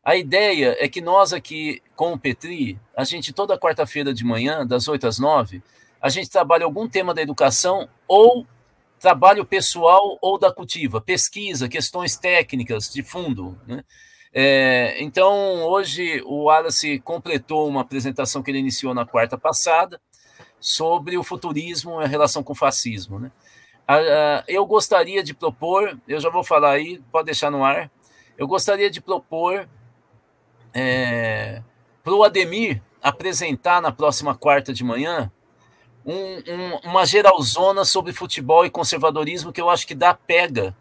a 0.04 0.16
ideia 0.16 0.76
é 0.78 0.88
que 0.88 1.00
nós 1.00 1.32
aqui, 1.32 1.82
com 1.96 2.12
o 2.12 2.18
Petri, 2.18 2.78
a 2.96 3.04
gente 3.04 3.32
toda 3.32 3.58
quarta-feira 3.58 4.14
de 4.14 4.24
manhã, 4.24 4.66
das 4.66 4.86
8 4.86 5.06
às 5.06 5.18
9, 5.18 5.62
a 6.00 6.08
gente 6.08 6.30
trabalha 6.30 6.64
algum 6.64 6.88
tema 6.88 7.12
da 7.12 7.22
educação 7.22 7.88
ou 8.06 8.46
trabalho 9.04 9.44
pessoal 9.44 10.16
ou 10.22 10.38
da 10.38 10.50
cultiva, 10.50 10.98
pesquisa, 10.98 11.68
questões 11.68 12.16
técnicas 12.16 12.90
de 12.90 13.02
fundo. 13.02 13.60
Né? 13.66 13.84
É, 14.32 14.96
então, 15.02 15.62
hoje 15.64 16.22
o 16.24 16.44
Wallace 16.44 17.00
completou 17.00 17.68
uma 17.68 17.82
apresentação 17.82 18.42
que 18.42 18.50
ele 18.50 18.60
iniciou 18.60 18.94
na 18.94 19.04
quarta 19.04 19.36
passada 19.36 20.00
sobre 20.58 21.18
o 21.18 21.22
futurismo 21.22 22.00
em 22.00 22.08
relação 22.08 22.42
com 22.42 22.54
o 22.54 22.56
fascismo. 22.56 23.20
Né? 23.20 23.30
eu 24.48 24.64
gostaria 24.64 25.22
de 25.22 25.34
propor, 25.34 26.00
eu 26.08 26.18
já 26.18 26.30
vou 26.30 26.42
falar 26.42 26.70
aí, 26.70 27.02
pode 27.12 27.26
deixar 27.26 27.50
no 27.50 27.62
ar. 27.62 27.90
Eu 28.38 28.48
gostaria 28.48 28.90
de 28.90 29.02
propor 29.02 29.68
é, 30.72 31.62
para 32.02 32.14
o 32.14 32.24
Ademir 32.24 32.82
apresentar 33.02 33.82
na 33.82 33.92
próxima 33.92 34.34
quarta 34.34 34.72
de 34.72 34.82
manhã 34.82 35.30
um, 36.04 36.14
um, 36.14 36.76
uma 36.84 37.06
geralzona 37.06 37.84
sobre 37.84 38.12
futebol 38.12 38.66
e 38.66 38.70
conservadorismo 38.70 39.52
que 39.52 39.60
eu 39.60 39.70
acho 39.70 39.86
que 39.86 39.94
dá 39.94 40.12
pega 40.14 40.76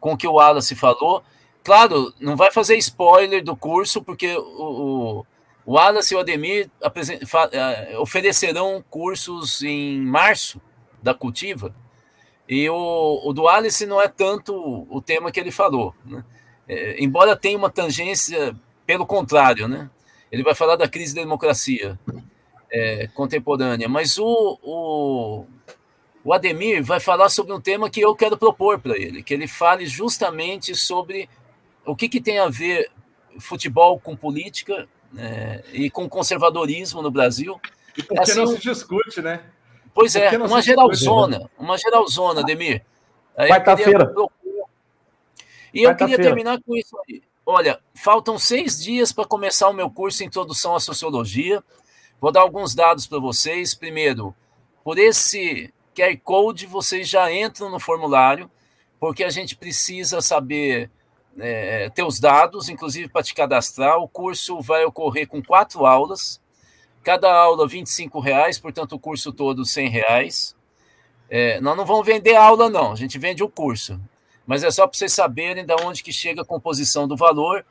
com 0.00 0.12
o 0.12 0.16
que 0.16 0.26
o 0.26 0.34
Wallace 0.34 0.74
falou. 0.74 1.22
Claro, 1.62 2.12
não 2.18 2.36
vai 2.36 2.50
fazer 2.50 2.76
spoiler 2.76 3.42
do 3.42 3.56
curso, 3.56 4.02
porque 4.02 4.36
o, 4.36 4.40
o, 4.40 5.26
o 5.66 5.72
Wallace 5.74 6.14
e 6.14 6.16
o 6.16 6.20
Ademir 6.20 6.70
é, 7.52 7.98
oferecerão 7.98 8.82
cursos 8.88 9.62
em 9.62 10.00
março 10.00 10.60
da 11.02 11.14
Cultiva 11.14 11.74
e 12.48 12.68
o, 12.70 13.20
o 13.24 13.32
do 13.32 13.46
Alice 13.46 13.84
não 13.84 14.00
é 14.00 14.08
tanto 14.08 14.86
o 14.88 15.02
tema 15.02 15.30
que 15.30 15.38
ele 15.38 15.50
falou. 15.50 15.94
Né? 16.04 16.24
É, 16.66 17.02
embora 17.02 17.36
tenha 17.36 17.58
uma 17.58 17.70
tangência, 17.70 18.56
pelo 18.86 19.06
contrário, 19.06 19.68
né? 19.68 19.90
ele 20.32 20.42
vai 20.42 20.54
falar 20.54 20.76
da 20.76 20.88
crise 20.88 21.14
da 21.14 21.20
democracia 21.20 21.98
é, 22.70 23.06
contemporânea. 23.08 23.88
Mas 23.88 24.18
o, 24.18 24.58
o, 24.62 25.46
o 26.24 26.32
Ademir 26.32 26.82
vai 26.82 27.00
falar 27.00 27.28
sobre 27.28 27.52
um 27.52 27.60
tema 27.60 27.90
que 27.90 28.00
eu 28.00 28.14
quero 28.14 28.36
propor 28.36 28.78
para 28.78 28.96
ele, 28.96 29.22
que 29.22 29.34
ele 29.34 29.46
fale 29.46 29.86
justamente 29.86 30.74
sobre 30.74 31.28
o 31.84 31.96
que, 31.96 32.08
que 32.08 32.20
tem 32.20 32.38
a 32.38 32.48
ver 32.48 32.90
futebol 33.40 33.98
com 33.98 34.16
política 34.16 34.88
é, 35.16 35.64
e 35.72 35.90
com 35.90 36.08
conservadorismo 36.08 37.02
no 37.02 37.10
Brasil. 37.10 37.60
E 37.96 38.02
por 38.02 38.14
que 38.14 38.20
assim, 38.20 38.38
não 38.38 38.46
se 38.48 38.58
discute, 38.58 39.22
né? 39.22 39.42
Pois 39.94 40.14
é, 40.14 40.36
uma 40.38 40.62
geralzona, 40.62 41.50
uma 41.58 41.76
geralzona, 41.76 42.44
Demir. 42.44 42.84
Quarta-feira. 43.36 44.12
E 45.72 45.82
eu 45.82 45.94
queria 45.94 46.16
terminar 46.16 46.60
com 46.62 46.76
isso 46.76 46.96
aí. 47.08 47.22
Olha, 47.44 47.80
faltam 47.94 48.38
seis 48.38 48.78
dias 48.78 49.10
para 49.10 49.24
começar 49.24 49.68
o 49.68 49.72
meu 49.72 49.90
curso 49.90 50.22
Introdução 50.22 50.76
à 50.76 50.80
Sociologia. 50.80 51.62
Vou 52.20 52.32
dar 52.32 52.40
alguns 52.40 52.74
dados 52.74 53.06
para 53.06 53.18
vocês. 53.18 53.74
Primeiro, 53.74 54.34
por 54.82 54.98
esse 54.98 55.72
QR 55.94 56.16
Code, 56.22 56.66
vocês 56.66 57.08
já 57.08 57.32
entram 57.32 57.70
no 57.70 57.78
formulário, 57.78 58.50
porque 58.98 59.22
a 59.22 59.30
gente 59.30 59.56
precisa 59.56 60.20
saber 60.20 60.90
é, 61.38 61.88
ter 61.90 62.02
os 62.02 62.18
dados, 62.18 62.68
inclusive 62.68 63.08
para 63.08 63.22
te 63.22 63.34
cadastrar. 63.34 63.98
O 63.98 64.08
curso 64.08 64.60
vai 64.60 64.84
ocorrer 64.84 65.28
com 65.28 65.42
quatro 65.42 65.86
aulas, 65.86 66.40
cada 67.04 67.32
aula 67.32 67.66
R$ 67.68 67.84
reais, 68.22 68.58
portanto, 68.58 68.92
o 68.94 68.98
curso 68.98 69.32
todo 69.32 69.62
R$ 69.62 69.88
reais. 69.88 70.56
É, 71.30 71.60
nós 71.60 71.76
não 71.76 71.84
vamos 71.84 72.06
vender 72.06 72.34
aula, 72.34 72.68
não, 72.68 72.92
a 72.92 72.96
gente 72.96 73.18
vende 73.18 73.44
o 73.44 73.48
curso. 73.48 74.00
Mas 74.46 74.64
é 74.64 74.70
só 74.70 74.86
para 74.86 74.96
vocês 74.96 75.12
saberem 75.12 75.64
de 75.64 75.74
onde 75.84 76.02
que 76.02 76.12
chega 76.12 76.42
a 76.42 76.44
composição 76.44 77.06
do 77.06 77.16
valor, 77.16 77.64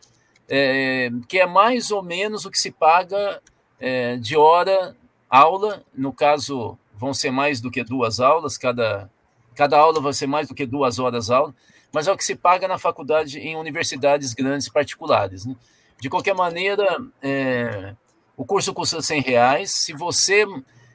é, 0.47 1.09
que 1.27 1.39
é 1.39 1.45
mais 1.45 1.91
ou 1.91 2.03
menos 2.03 2.45
o 2.45 2.51
que 2.51 2.59
se 2.59 2.71
paga 2.71 3.41
é, 3.79 4.17
de 4.17 4.35
hora 4.37 4.95
aula. 5.29 5.83
No 5.93 6.13
caso, 6.13 6.77
vão 6.95 7.13
ser 7.13 7.31
mais 7.31 7.61
do 7.61 7.71
que 7.71 7.83
duas 7.83 8.19
aulas, 8.19 8.57
cada, 8.57 9.09
cada 9.55 9.77
aula 9.77 10.01
vai 10.01 10.13
ser 10.13 10.27
mais 10.27 10.47
do 10.47 10.55
que 10.55 10.65
duas 10.65 10.99
horas 10.99 11.29
aula 11.29 11.53
mas 11.91 12.07
é 12.07 12.11
o 12.11 12.17
que 12.17 12.23
se 12.23 12.35
paga 12.35 12.67
na 12.67 12.77
faculdade 12.77 13.39
em 13.39 13.55
universidades 13.55 14.33
grandes 14.33 14.69
particulares. 14.69 15.45
Né? 15.45 15.55
De 15.99 16.09
qualquer 16.09 16.35
maneira, 16.35 16.85
é, 17.21 17.95
o 18.35 18.45
curso 18.45 18.73
custa 18.73 19.01
100 19.01 19.21
reais. 19.21 19.71
Se 19.71 19.93
você 19.93 20.45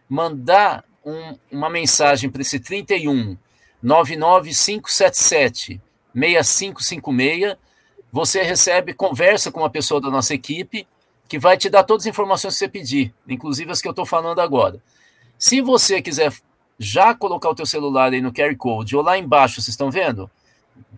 mandar 0.09 0.85
um, 1.05 1.37
uma 1.51 1.68
mensagem 1.68 2.30
para 2.30 2.43
esse 2.43 2.61
31 2.61 3.37
99577 3.83 5.80
6556, 6.14 7.57
você 8.12 8.43
recebe 8.43 8.95
conversa 8.95 9.51
com 9.51 9.61
uma 9.61 9.70
pessoa 9.70 10.01
da 10.01 10.11
nossa 10.11 10.35
equipe 10.35 10.87
que 11.33 11.39
vai 11.39 11.57
te 11.57 11.70
dar 11.70 11.83
todas 11.83 12.03
as 12.03 12.11
informações 12.11 12.53
que 12.53 12.59
você 12.59 12.68
pedir, 12.68 13.14
inclusive 13.26 13.72
as 13.72 13.80
que 13.80 13.89
eu 13.89 13.93
estou 13.93 14.05
falando 14.05 14.39
agora. 14.39 14.83
Se 15.39 15.62
você 15.62 16.03
quiser 16.03 16.30
já 16.78 17.14
colocar 17.14 17.49
o 17.49 17.55
teu 17.55 17.64
celular 17.64 18.12
aí 18.12 18.20
no 18.20 18.30
QR 18.30 18.55
Code 18.55 18.95
ou 18.95 19.03
lá 19.03 19.16
embaixo, 19.16 19.55
vocês 19.55 19.68
estão 19.68 19.91
vendo? 19.91 20.30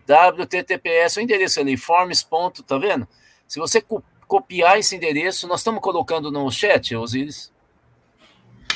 WTTPS, 0.05 1.19
o 1.19 1.23
endereço 1.23 1.61
ali, 1.61 1.77
forms. 1.77 2.27
Tá 2.67 2.77
vendo? 2.77 3.07
Se 3.47 3.61
você 3.61 3.81
co 3.81 4.03
copiar 4.27 4.77
esse 4.77 4.97
endereço, 4.97 5.47
nós 5.47 5.61
estamos 5.61 5.81
colocando 5.81 6.33
no 6.33 6.51
chat, 6.51 6.97
Osiris. 6.97 7.53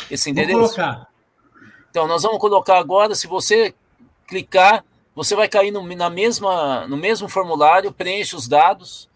Esse 0.09 0.31
endereço. 0.31 0.61
Vou 0.61 0.69
colocar. 0.69 1.09
Então, 1.91 2.07
nós 2.07 2.23
vamos 2.23 2.39
colocar 2.39 2.79
agora, 2.79 3.17
se 3.17 3.27
você 3.27 3.75
clicar, 4.29 4.85
você 5.13 5.35
vai 5.35 5.49
cair 5.49 5.73
no, 5.73 5.83
na 5.97 6.09
mesma, 6.09 6.87
no 6.87 6.97
mesmo 6.97 7.29
formulário, 7.29 7.93
preenche 7.93 8.37
os 8.37 8.47
dados, 8.47 9.11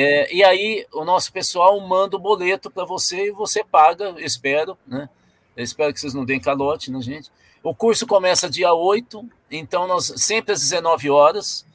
é, 0.00 0.32
e 0.32 0.44
aí 0.44 0.86
o 0.92 1.04
nosso 1.04 1.32
pessoal 1.32 1.80
manda 1.80 2.16
o 2.16 2.20
boleto 2.20 2.70
para 2.70 2.84
você 2.84 3.26
e 3.26 3.32
você 3.32 3.64
paga, 3.64 4.14
espero, 4.18 4.78
né? 4.86 5.08
Eu 5.56 5.64
espero 5.64 5.92
que 5.92 5.98
vocês 5.98 6.14
não 6.14 6.24
deem 6.24 6.38
calote, 6.38 6.88
né, 6.88 7.02
gente? 7.02 7.32
O 7.64 7.74
curso 7.74 8.06
começa 8.06 8.48
dia 8.48 8.72
8, 8.72 9.28
então 9.50 9.88
nós 9.88 10.12
sempre 10.18 10.52
às 10.52 10.60
19 10.60 11.10
horas. 11.10 11.66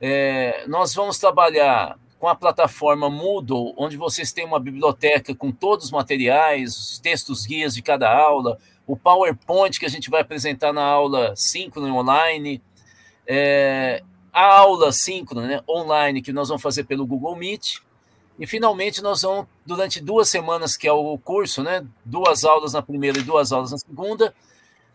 É, 0.00 0.64
nós 0.68 0.94
vamos 0.94 1.18
trabalhar 1.18 1.98
com 2.20 2.28
a 2.28 2.36
plataforma 2.36 3.10
Moodle, 3.10 3.74
onde 3.76 3.96
vocês 3.96 4.32
têm 4.32 4.44
uma 4.44 4.60
biblioteca 4.60 5.34
com 5.34 5.50
todos 5.50 5.86
os 5.86 5.90
materiais, 5.90 6.76
os 6.76 6.98
textos 7.00 7.44
guias 7.44 7.74
de 7.74 7.82
cada 7.82 8.16
aula, 8.16 8.60
o 8.86 8.96
PowerPoint 8.96 9.76
que 9.76 9.86
a 9.86 9.90
gente 9.90 10.08
vai 10.08 10.20
apresentar 10.20 10.72
na 10.72 10.84
aula 10.84 11.34
síncrona 11.34 11.92
online, 11.92 12.62
é, 13.26 14.04
a 14.32 14.58
aula 14.58 14.92
síncrona 14.92 15.46
né, 15.46 15.60
online 15.68 16.22
que 16.22 16.32
nós 16.32 16.48
vamos 16.48 16.62
fazer 16.62 16.84
pelo 16.84 17.06
Google 17.06 17.36
Meet. 17.36 17.78
E 18.38 18.46
finalmente 18.46 19.02
nós 19.02 19.22
vamos, 19.22 19.46
durante 19.66 20.00
duas 20.00 20.28
semanas, 20.28 20.76
que 20.76 20.88
é 20.88 20.92
o 20.92 21.18
curso, 21.18 21.62
né, 21.62 21.86
duas 22.04 22.44
aulas 22.44 22.72
na 22.72 22.80
primeira 22.80 23.18
e 23.18 23.22
duas 23.22 23.52
aulas 23.52 23.70
na 23.72 23.78
segunda, 23.78 24.34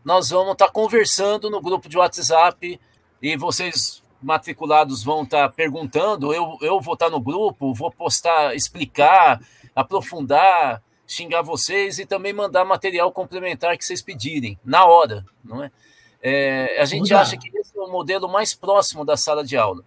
nós 0.04 0.30
vamos 0.30 0.54
estar 0.54 0.68
tá 0.68 0.72
conversando 0.72 1.50
no 1.50 1.62
grupo 1.62 1.88
de 1.88 1.98
WhatsApp 1.98 2.80
e 3.22 3.38
vocês 3.38 4.04
matriculados 4.22 5.04
vão 5.04 5.24
estar 5.24 5.48
tá 5.48 5.54
perguntando, 5.54 6.34
eu, 6.34 6.58
eu 6.62 6.80
vou 6.82 6.96
estar 6.96 7.06
tá 7.06 7.12
no 7.12 7.20
grupo, 7.20 7.74
vou 7.74 7.92
postar, 7.92 8.56
explicar, 8.56 9.40
aprofundar, 9.76 10.82
xingar 11.08 11.44
vocês 11.44 12.00
e 12.00 12.06
também 12.06 12.34
mandar 12.34 12.66
material 12.66 13.12
complementar 13.12 13.78
que 13.78 13.86
vocês 13.86 14.02
pedirem, 14.02 14.60
na 14.66 14.86
hora, 14.86 15.24
não 15.44 15.64
é? 15.64 15.72
É 16.28 16.82
a 16.82 16.86
gente 16.86 17.14
acha 17.14 17.38
que 17.38 17.56
esse 17.56 17.78
é 17.78 17.82
o 17.82 17.92
modelo 17.92 18.28
mais 18.28 18.56
próximo 18.56 19.06
da 19.06 19.16
sala 19.16 19.44
de 19.44 19.56
aula. 19.56 19.84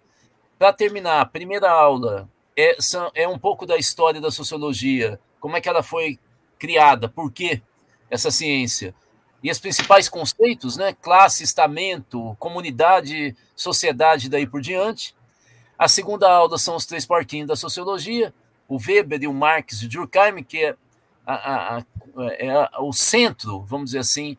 Para 0.57 0.71
terminar, 0.71 1.19
a 1.19 1.25
primeira 1.25 1.69
aula 1.69 2.29
é, 2.57 2.77
é 3.13 3.27
um 3.27 3.37
pouco 3.37 3.65
da 3.65 3.75
história 3.75 4.21
da 4.21 4.31
sociologia, 4.31 5.19
como 5.39 5.57
é 5.57 5.61
que 5.61 5.67
ela 5.67 5.83
foi 5.83 6.17
criada, 6.57 7.09
por 7.09 7.29
que 7.29 7.61
essa 8.09 8.31
ciência, 8.31 8.95
e 9.43 9.51
os 9.51 9.59
principais 9.59 10.07
conceitos, 10.07 10.77
né? 10.77 10.93
Classe, 11.01 11.43
estamento, 11.43 12.35
comunidade, 12.39 13.35
sociedade, 13.53 14.29
daí 14.29 14.47
por 14.47 14.61
diante. 14.61 15.13
A 15.77 15.89
segunda 15.89 16.29
aula 16.29 16.57
são 16.57 16.75
os 16.75 16.85
três 16.85 17.05
porquinhos 17.05 17.47
da 17.49 17.55
sociologia, 17.57 18.33
o 18.67 18.77
Weber 18.77 19.23
e 19.23 19.27
o 19.27 19.33
Marx 19.33 19.81
e 19.81 19.85
o 19.85 19.89
Durkheim, 19.89 20.43
que 20.43 20.63
é, 20.63 20.75
a, 21.25 21.33
a, 21.33 21.77
a, 21.77 21.83
é 22.37 22.69
o 22.79 22.93
centro, 22.93 23.61
vamos 23.63 23.87
dizer 23.87 23.99
assim, 23.99 24.37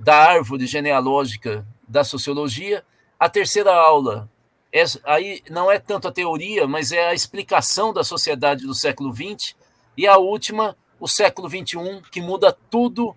da 0.00 0.16
árvore 0.16 0.66
genealógica 0.66 1.64
da 1.86 2.02
sociologia. 2.02 2.82
A 3.18 3.28
terceira 3.28 3.72
aula 3.72 4.28
é, 4.72 4.82
aí 5.04 5.42
não 5.50 5.70
é 5.70 5.78
tanto 5.78 6.08
a 6.08 6.12
teoria, 6.12 6.66
mas 6.66 6.90
é 6.90 7.08
a 7.08 7.14
explicação 7.14 7.92
da 7.92 8.02
sociedade 8.02 8.66
do 8.66 8.74
século 8.74 9.14
XX. 9.14 9.54
E 9.96 10.06
a 10.06 10.16
última, 10.16 10.76
o 10.98 11.06
século 11.06 11.48
XXI, 11.48 12.02
que 12.10 12.20
muda 12.20 12.56
tudo 12.70 13.14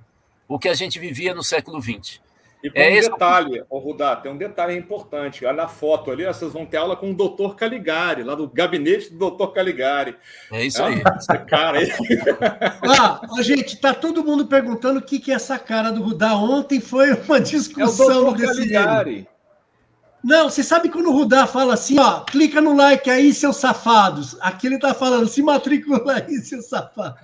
o 0.47 0.59
que 0.59 0.67
a 0.67 0.73
gente 0.73 0.99
vivia 0.99 1.34
no 1.34 1.43
século 1.43 1.81
XX. 1.81 2.19
E 2.64 2.70
com 2.70 2.80
é 2.80 2.97
um 2.97 3.01
detalhe, 3.01 3.64
oh, 3.70 3.78
Rudá, 3.78 4.16
tem 4.16 4.32
um 4.32 4.38
detalhe 4.38 4.74
importante. 4.78 5.45
Olha 5.45 5.57
na 5.57 5.68
foto 5.68 6.09
ali, 6.09 6.26
vocês 6.26 6.53
vão 6.53 6.66
ter 6.66 6.78
aula 6.78 6.95
com 6.95 7.11
o 7.11 7.14
doutor 7.14 7.57
Caligari, 7.57 8.24
lá 8.24 8.36
do 8.36 8.47
gabinete 8.47 9.11
do 9.11 9.18
doutor 9.18 9.49
Caligari. 9.51 10.16
É 10.49 10.66
isso 10.66 10.82
aí. 10.82 11.01
Ah, 11.03 11.18
esse 11.18 11.38
cara 11.45 11.80
aí. 11.80 11.91
ah, 12.97 13.20
gente, 13.41 13.76
tá 13.82 13.93
todo 13.93 14.24
mundo 14.24 14.45
perguntando 14.45 14.99
o 14.99 15.01
que, 15.01 15.20
que 15.20 15.30
é 15.30 15.36
essa 15.36 15.59
cara 15.59 15.91
do 15.91 16.01
Rudá. 16.01 16.36
Ontem 16.36 16.80
foi 16.80 17.11
uma 17.11 17.41
discussão 17.41 18.09
é 18.09 18.16
o 18.16 18.24
doutor 18.24 18.45
Caligari. 18.45 19.28
Não, 20.24 20.49
você 20.49 20.64
sabe 20.64 20.88
quando 20.88 21.09
o 21.09 21.11
Rudá 21.11 21.45
fala 21.45 21.74
assim, 21.74 21.99
ó, 21.99 22.22
clica 22.22 22.61
no 22.61 22.74
like 22.74 23.09
aí, 23.09 23.34
seus 23.34 23.57
safados. 23.57 24.38
Aqui 24.39 24.68
ele 24.68 24.80
tá 24.80 24.93
falando, 24.93 25.28
se 25.28 25.43
matricula 25.43 26.14
aí, 26.14 26.38
seus 26.38 26.70
safados. 26.70 27.20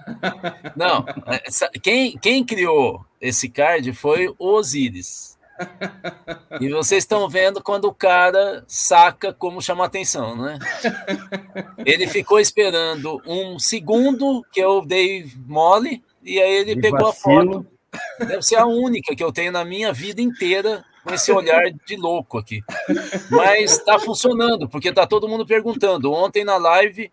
Não, 0.76 1.06
é, 1.28 1.40
quem, 1.82 2.18
quem 2.18 2.44
criou 2.44 3.06
esse 3.22 3.50
card 3.50 3.92
foi 3.94 4.28
o 4.28 4.36
Osiris. 4.40 5.38
E 6.62 6.70
vocês 6.70 7.04
estão 7.04 7.28
vendo 7.28 7.62
quando 7.62 7.86
o 7.86 7.94
cara 7.94 8.64
saca 8.68 9.34
como 9.34 9.62
chamar 9.62 9.86
atenção, 9.86 10.36
né? 10.36 10.58
Ele 11.86 12.08
ficou 12.08 12.40
esperando 12.40 13.22
um 13.26 13.60
segundo 13.60 14.46
que 14.52 14.60
eu 14.60 14.86
dei 14.86 15.30
mole 15.46 16.02
e 16.24 16.40
aí 16.40 16.56
ele 16.56 16.82
pegou 16.82 17.10
a 17.10 17.14
foto. 17.14 17.66
Deve 18.20 18.42
ser 18.42 18.56
a 18.56 18.66
única 18.66 19.16
que 19.16 19.24
eu 19.24 19.32
tenho 19.32 19.52
na 19.52 19.66
minha 19.66 19.92
vida 19.92 20.22
inteira 20.22 20.86
com 21.04 21.14
esse 21.14 21.32
olhar 21.32 21.64
de 21.86 21.96
louco 21.96 22.38
aqui. 22.38 22.62
Mas 23.30 23.72
está 23.72 24.00
funcionando, 24.00 24.70
porque 24.70 24.90
está 24.90 25.08
todo 25.08 25.28
mundo 25.28 25.46
perguntando. 25.46 26.12
Ontem 26.14 26.46
na 26.46 26.58
live, 26.58 27.12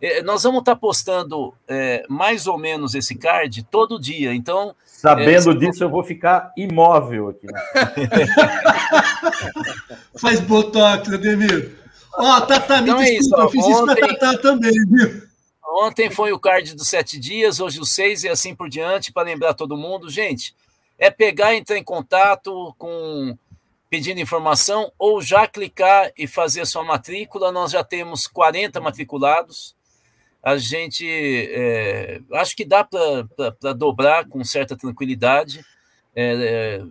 é, 0.00 0.22
nós 0.22 0.42
vamos 0.42 0.60
estar 0.60 0.74
tá 0.74 0.80
postando 0.80 1.52
é, 1.66 2.04
mais 2.08 2.46
ou 2.46 2.56
menos 2.56 2.94
esse 2.94 3.14
card 3.14 3.62
todo 3.64 4.00
dia. 4.00 4.32
Então. 4.34 4.74
Sabendo 5.04 5.50
é, 5.50 5.54
disso, 5.54 5.84
eu 5.84 5.90
vou 5.90 6.02
ficar 6.02 6.50
imóvel 6.56 7.28
aqui. 7.28 7.46
Faz 10.18 10.40
botox, 10.40 11.12
Ademir. 11.12 11.76
Ó, 12.16 12.38
oh, 12.38 12.40
Tata, 12.40 12.80
me 12.80 12.88
então 12.88 13.02
desculpa, 13.02 13.04
é 13.04 13.18
isso, 13.18 13.36
eu 13.36 13.50
fiz 13.50 13.66
ontem... 13.66 13.72
isso 13.72 13.84
com 13.84 13.90
a 13.90 13.96
Tata 14.16 14.40
também, 14.40 14.72
viu? 14.72 15.22
Ontem 15.62 16.10
foi 16.10 16.32
o 16.32 16.38
card 16.38 16.74
dos 16.74 16.88
sete 16.88 17.20
dias, 17.20 17.60
hoje 17.60 17.78
os 17.80 17.90
seis 17.90 18.24
e 18.24 18.30
assim 18.30 18.54
por 18.54 18.70
diante, 18.70 19.12
para 19.12 19.24
lembrar 19.24 19.52
todo 19.52 19.76
mundo. 19.76 20.08
Gente, 20.08 20.54
é 20.98 21.10
pegar 21.10 21.52
e 21.52 21.58
entrar 21.58 21.76
em 21.76 21.84
contato 21.84 22.74
com 22.78 23.36
pedindo 23.90 24.20
informação 24.20 24.90
ou 24.98 25.20
já 25.20 25.46
clicar 25.46 26.12
e 26.16 26.26
fazer 26.26 26.62
a 26.62 26.66
sua 26.66 26.82
matrícula. 26.82 27.52
Nós 27.52 27.72
já 27.72 27.84
temos 27.84 28.26
40 28.26 28.80
matriculados. 28.80 29.73
A 30.44 30.58
gente 30.58 31.06
é, 31.08 32.20
acho 32.34 32.54
que 32.54 32.66
dá 32.66 32.84
para 32.84 33.72
dobrar 33.72 34.28
com 34.28 34.44
certa 34.44 34.76
tranquilidade. 34.76 35.64
É, 36.14 36.34
é, 36.34 36.82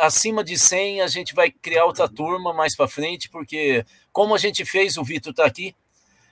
acima 0.00 0.42
de 0.42 0.58
100 0.58 1.02
a 1.02 1.06
gente 1.06 1.34
vai 1.34 1.50
criar 1.50 1.84
outra 1.84 2.08
turma 2.08 2.54
mais 2.54 2.74
para 2.74 2.88
frente, 2.88 3.28
porque 3.28 3.84
como 4.10 4.34
a 4.34 4.38
gente 4.38 4.64
fez, 4.64 4.96
o 4.96 5.04
Vitor 5.04 5.32
está 5.32 5.44
aqui, 5.44 5.76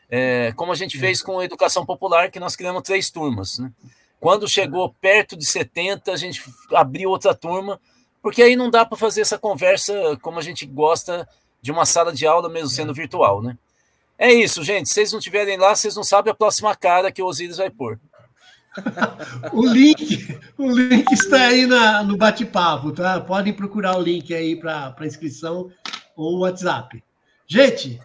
é, 0.09 0.51
como 0.57 0.72
a 0.72 0.74
gente 0.74 0.99
fez 0.99 1.22
com 1.22 1.38
a 1.38 1.44
educação 1.44 1.84
popular, 1.84 2.30
que 2.30 2.40
nós 2.40 2.57
criamos 2.57 2.82
três 2.82 3.11
turmas. 3.11 3.59
Né? 3.59 3.70
Quando 4.18 4.49
chegou 4.49 4.94
perto 5.03 5.36
de 5.36 5.44
70, 5.44 6.11
a 6.11 6.16
gente 6.16 6.42
abriu 6.72 7.11
outra 7.11 7.34
turma, 7.34 7.78
porque 8.22 8.42
aí 8.42 8.57
não 8.57 8.70
dá 8.70 8.86
para 8.86 8.96
fazer 8.96 9.20
essa 9.20 9.38
conversa 9.38 10.16
como 10.22 10.38
a 10.38 10.42
gente 10.42 10.64
gosta 10.64 11.28
de 11.61 11.70
uma 11.70 11.84
sala 11.84 12.11
de 12.11 12.26
aula, 12.26 12.49
mesmo 12.49 12.70
sendo 12.70 12.94
virtual, 12.94 13.42
né? 13.42 13.59
É 14.19 14.33
isso, 14.33 14.64
gente. 14.64 14.89
Se 14.89 14.95
vocês 14.95 15.12
não 15.12 15.21
estiverem 15.21 15.57
lá, 15.57 15.75
vocês 15.75 15.95
não 15.95 16.03
sabem 16.03 16.33
a 16.33 16.35
próxima 16.35 16.75
cara 16.75 17.12
que 17.12 17.23
o 17.23 17.27
Osiris 17.27 17.59
vai 17.59 17.71
pôr. 17.71 18.01
o 19.53 19.64
link, 19.66 20.39
o 20.57 20.71
link 20.71 21.11
está 21.12 21.47
aí 21.47 21.66
na, 21.66 22.03
no 22.03 22.16
bate-papo, 22.16 22.93
tá? 22.93 23.21
Podem 23.21 23.53
procurar 23.53 23.97
o 23.97 24.03
link 24.03 24.35
aí 24.35 24.57
para 24.57 24.95
inscrição 25.03 25.71
ou 26.16 26.41
WhatsApp. 26.41 27.03
Gente, 27.47 28.01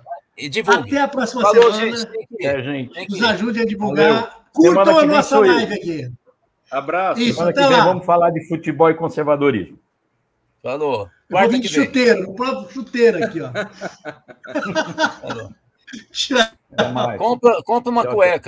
até 0.67 1.01
a 1.01 1.07
próxima 1.07 1.41
Falou, 1.41 1.73
semana. 1.73 1.97
Gente, 1.97 2.45
é, 2.45 2.63
gente. 2.63 3.09
Nos 3.09 3.23
ajude 3.23 3.61
a 3.61 3.65
divulgar. 3.65 4.13
Valeu. 4.13 4.43
Curtam 4.53 4.99
a 4.99 5.05
nossa 5.05 5.39
live 5.39 5.73
aqui. 5.73 6.11
Abraço. 6.71 7.21
Isso, 7.21 7.33
Semana 7.33 7.53
que 7.53 7.59
vem 7.59 7.69
lá. 7.69 7.85
vamos 7.85 8.05
falar 8.05 8.29
de 8.31 8.47
futebol 8.47 8.89
e 8.89 8.95
conservadorismo. 8.95 9.79
Falou. 10.61 11.09
Quarta 11.29 11.49
vou 11.49 11.59
vir 11.59 11.61
de 11.61 11.67
chuteiro, 11.67 12.29
o 12.29 12.35
próprio 12.35 12.71
chuteiro 12.71 13.23
aqui, 13.23 13.41
ó. 13.41 13.51
Falou. 15.21 15.51
Compra, 17.17 17.61
compra 17.63 17.91
uma 17.91 18.05
cueca. 18.05 18.39